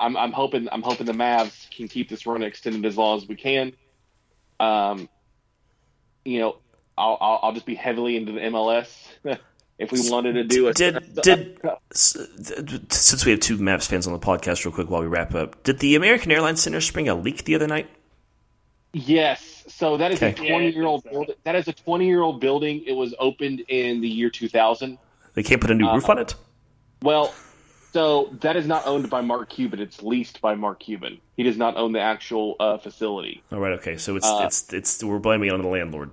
[0.00, 3.28] I'm, I'm hoping I'm hoping the Mavs can keep this run extended as long as
[3.28, 3.74] we can.
[4.58, 5.08] Um,
[6.24, 6.56] you know,
[6.98, 8.88] I'll, I'll, I'll just be heavily into the MLS
[9.78, 10.76] if we wanted to do it.
[10.76, 11.60] Did did
[11.92, 15.62] since we have two Mavs fans on the podcast, real quick while we wrap up,
[15.62, 17.88] did the American Airlines Center spring a leak the other night?
[18.92, 19.64] Yes.
[19.68, 20.30] So that is okay.
[20.30, 21.34] a twenty year old building.
[21.44, 22.82] That is a twenty year old building.
[22.86, 24.98] It was opened in the year two thousand.
[25.34, 26.34] They can't put a new uh, roof on it.
[27.02, 27.32] Well,
[27.92, 29.80] so that is not owned by Mark Cuban.
[29.80, 31.20] It's leased by Mark Cuban.
[31.36, 33.42] He does not own the actual uh, facility.
[33.52, 33.72] All right.
[33.74, 33.98] Okay.
[33.98, 36.10] So it's uh, it's it's we're blaming it on the landlord.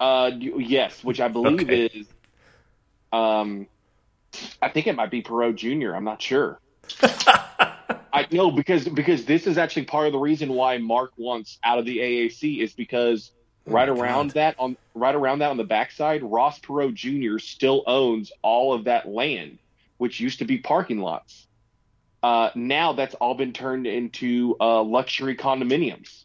[0.00, 1.86] Uh, yes, which I believe okay.
[1.86, 2.06] is,
[3.12, 3.66] um,
[4.60, 5.94] I think it might be Perot Jr.
[5.94, 6.60] I'm not sure.
[7.02, 11.78] I know because because this is actually part of the reason why Mark wants out
[11.78, 13.32] of the AAC is because
[13.66, 14.34] oh right around God.
[14.34, 17.38] that on right around that on the backside, Ross Perot Jr.
[17.38, 19.58] still owns all of that land
[19.98, 21.46] which used to be parking lots.
[22.22, 26.23] Uh, now that's all been turned into uh, luxury condominiums.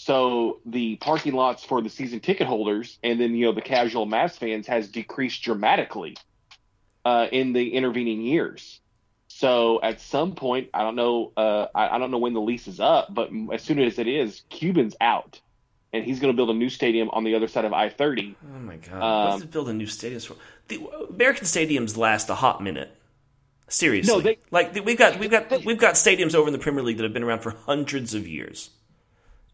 [0.00, 4.06] So the parking lots for the season ticket holders and then you know the casual
[4.06, 6.16] Mavs fans has decreased dramatically
[7.04, 8.80] uh, in the intervening years.
[9.26, 12.68] So at some point, I don't know, uh, I, I, don't know when the lease
[12.68, 15.40] is up, but as soon as it is, Cuban's out,
[15.92, 18.36] and he's going to build a new stadium on the other side of I thirty.
[18.42, 19.02] Oh my god!
[19.02, 20.36] Um, What's build a new stadium for?
[20.68, 22.94] the American stadiums last a hot minute.
[23.68, 26.82] Seriously, no, they, like we've got we've got we've got stadiums over in the Premier
[26.82, 28.70] League that have been around for hundreds of years,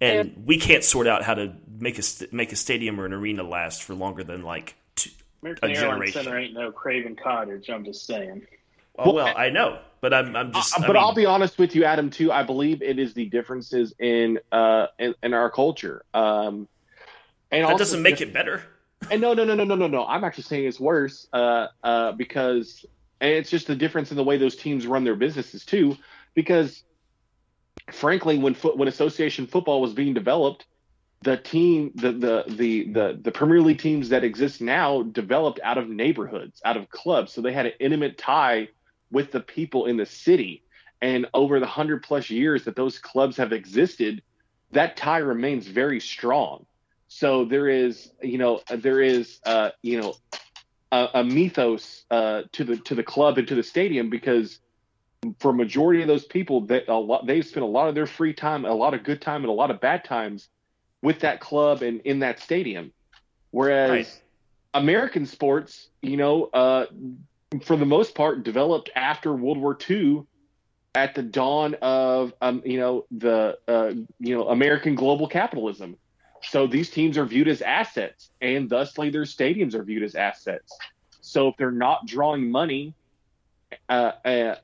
[0.00, 2.02] and, and we can't sort out how to make a
[2.32, 5.10] make a stadium or an arena last for longer than like two,
[5.42, 6.24] American a Airlines generation.
[6.24, 7.70] Center ain't no Craven Cottage.
[7.70, 8.46] I'm just saying.
[8.96, 10.78] Oh, well, well, I know, but I'm, I'm just.
[10.78, 12.10] Uh, but I will be honest with you, Adam.
[12.10, 16.04] Too, I believe it is the differences in uh in, in our culture.
[16.14, 16.68] Um,
[17.50, 18.62] and that also, doesn't make it better
[19.10, 20.06] and no, no, no, no, no, no, no.
[20.06, 22.84] I'm actually saying it's worse uh, uh, because
[23.20, 25.96] and it's just the difference in the way those teams run their businesses too.
[26.34, 26.82] Because
[27.92, 30.66] frankly, when foot, when association football was being developed,
[31.22, 35.78] the team, the, the the the the Premier League teams that exist now developed out
[35.78, 38.68] of neighborhoods, out of clubs, so they had an intimate tie
[39.10, 40.62] with the people in the city.
[41.00, 44.22] And over the hundred plus years that those clubs have existed,
[44.72, 46.66] that tie remains very strong.
[47.08, 50.14] So there is, you know, there is, uh, you know,
[50.90, 54.60] a, a mythos uh, to the to the club and to the stadium because
[55.38, 58.06] for a majority of those people, that a lot they've spent a lot of their
[58.06, 60.48] free time, a lot of good time, and a lot of bad times
[61.02, 62.92] with that club and in that stadium.
[63.50, 64.22] Whereas right.
[64.74, 66.86] American sports, you know, uh,
[67.62, 70.24] for the most part, developed after World War II,
[70.94, 75.96] at the dawn of um, you know the uh, you know American global capitalism.
[76.42, 80.76] So these teams are viewed as assets, and thusly their stadiums are viewed as assets.
[81.20, 82.94] So if they're not drawing money,
[83.88, 84.54] uh, uh,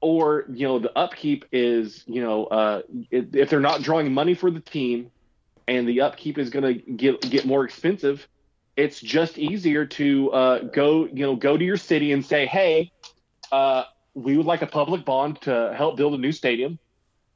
[0.00, 4.50] or you know the upkeep is you know uh, if they're not drawing money for
[4.50, 5.10] the team,
[5.66, 8.26] and the upkeep is going to get get more expensive,
[8.76, 12.92] it's just easier to uh, go you know go to your city and say, hey,
[13.52, 13.84] uh,
[14.14, 16.78] we would like a public bond to help build a new stadium.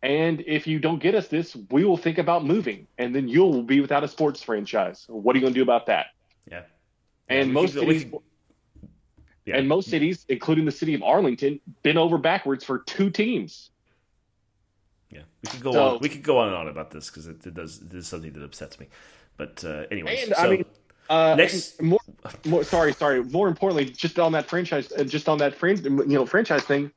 [0.02, 3.62] And if you don't get us this, we will think about moving, and then you'll
[3.62, 5.05] be without a sports franchise.
[5.09, 6.06] What are you going to do about that?
[6.51, 6.62] Yeah.
[7.28, 8.06] And yeah, most cities,
[9.44, 9.56] yeah.
[9.56, 13.70] and most cities, including the city of Arlington, been over backwards for two teams.
[15.10, 15.98] Yeah, we could go so, on.
[16.01, 17.82] We could go on and on about this because it, it, does.
[17.82, 18.89] It is something that upsets me.
[19.36, 20.64] But uh, anyways, and, so, I mean,
[21.10, 22.01] uh, next, more,
[22.47, 23.23] more, sorry, sorry.
[23.23, 26.90] More importantly, just on that franchise, uh, just on that fran- you know franchise thing,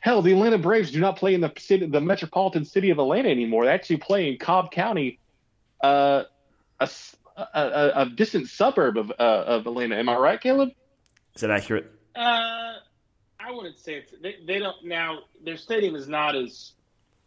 [0.00, 3.28] Hell, the Atlanta Braves do not play in the city, the metropolitan city of Atlanta
[3.28, 3.64] anymore.
[3.64, 5.18] They actually play in Cobb County,
[5.82, 6.24] uh,
[6.80, 6.90] a,
[7.36, 9.96] a, a, distant suburb of uh, of Atlanta.
[9.96, 10.70] Am I right, Caleb?
[11.34, 11.90] Is that accurate?
[12.14, 12.74] Uh,
[13.40, 14.12] I wouldn't say it's.
[14.20, 15.20] They, they don't now.
[15.44, 16.72] Their stadium is not as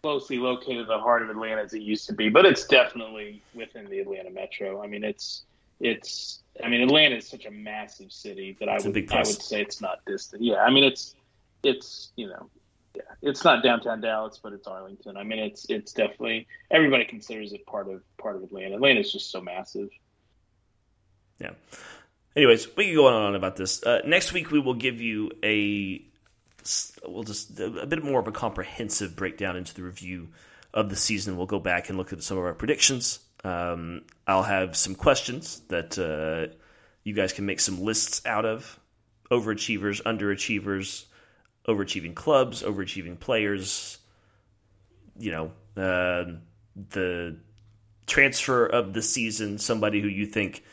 [0.03, 3.41] closely located in the heart of Atlanta as it used to be, but it's definitely
[3.53, 4.83] within the Atlanta metro.
[4.83, 5.43] I mean, it's
[5.79, 6.39] it's.
[6.63, 9.61] I mean, Atlanta is such a massive city that it's I would I would say
[9.61, 10.43] it's not distant.
[10.43, 11.15] Yeah, I mean, it's
[11.63, 12.49] it's you know
[12.95, 15.17] yeah, it's not downtown Dallas, but it's Arlington.
[15.17, 18.75] I mean, it's it's definitely everybody considers it part of part of Atlanta.
[18.75, 19.89] Atlanta is just so massive.
[21.39, 21.51] Yeah.
[22.35, 23.83] Anyways, we can go on and on about this.
[23.83, 26.03] Uh, next week, we will give you a
[27.05, 30.29] we'll just a bit more of a comprehensive breakdown into the review
[30.73, 31.37] of the season.
[31.37, 33.19] We'll go back and look at some of our predictions.
[33.43, 36.53] Um, I'll have some questions that uh,
[37.03, 38.79] you guys can make some lists out of
[39.31, 41.05] overachievers, underachievers
[41.67, 43.97] overachieving clubs, overachieving players,
[45.17, 45.51] you know,
[45.81, 46.31] uh,
[46.91, 47.37] the
[48.07, 50.63] transfer of the season, somebody who you think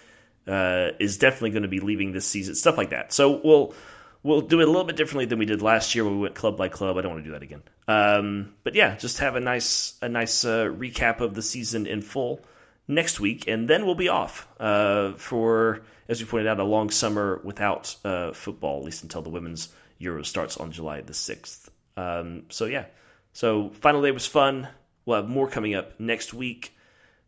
[0.46, 3.12] uh, is definitely going to be leaving this season, stuff like that.
[3.12, 3.74] So we'll
[4.22, 6.34] we'll do it a little bit differently than we did last year when we went
[6.34, 6.96] club by club.
[6.96, 7.62] I don't want to do that again.
[7.88, 12.02] Um, but yeah, just have a nice a nice uh, recap of the season in
[12.02, 12.44] full
[12.88, 16.90] next week, and then we'll be off uh, for, as we pointed out, a long
[16.90, 21.68] summer without uh, football, at least until the women's Euro starts on July the 6th.
[21.96, 22.86] Um, so, yeah.
[23.32, 24.68] So, final day was fun.
[25.04, 26.76] We'll have more coming up next week.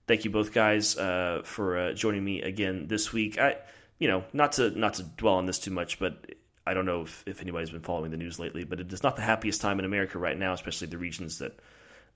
[0.07, 3.39] Thank you both guys uh, for uh, joining me again this week.
[3.39, 3.57] I,
[3.99, 6.35] you know, not to not to dwell on this too much, but
[6.67, 9.17] I don't know if, if anybody's been following the news lately, but it is not
[9.17, 11.59] the happiest time in America right now, especially the regions that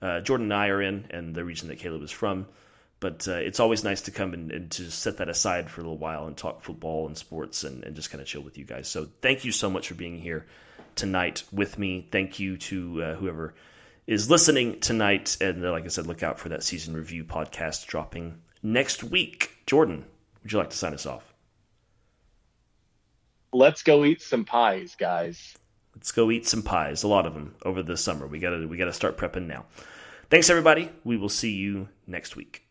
[0.00, 2.46] uh, Jordan and I are in and the region that Caleb is from.
[3.00, 5.84] But uh, it's always nice to come and, and, to set that aside for a
[5.84, 8.64] little while and talk football and sports and, and just kind of chill with you
[8.64, 8.88] guys.
[8.88, 10.46] So thank you so much for being here
[10.96, 12.08] tonight with me.
[12.10, 13.54] Thank you to uh, whoever
[14.08, 15.36] is listening tonight.
[15.40, 19.50] And uh, like I said, look out for that season review podcast dropping next week.
[19.66, 20.06] Jordan,
[20.42, 21.34] would you like to sign us off?
[23.52, 25.56] Let's go eat some pies, guys.
[25.94, 27.02] Let's go eat some pies.
[27.02, 28.26] A lot of them over the summer.
[28.26, 29.66] We gotta we gotta start prepping now.
[30.30, 30.90] Thanks everybody.
[31.04, 32.67] We will see you next week.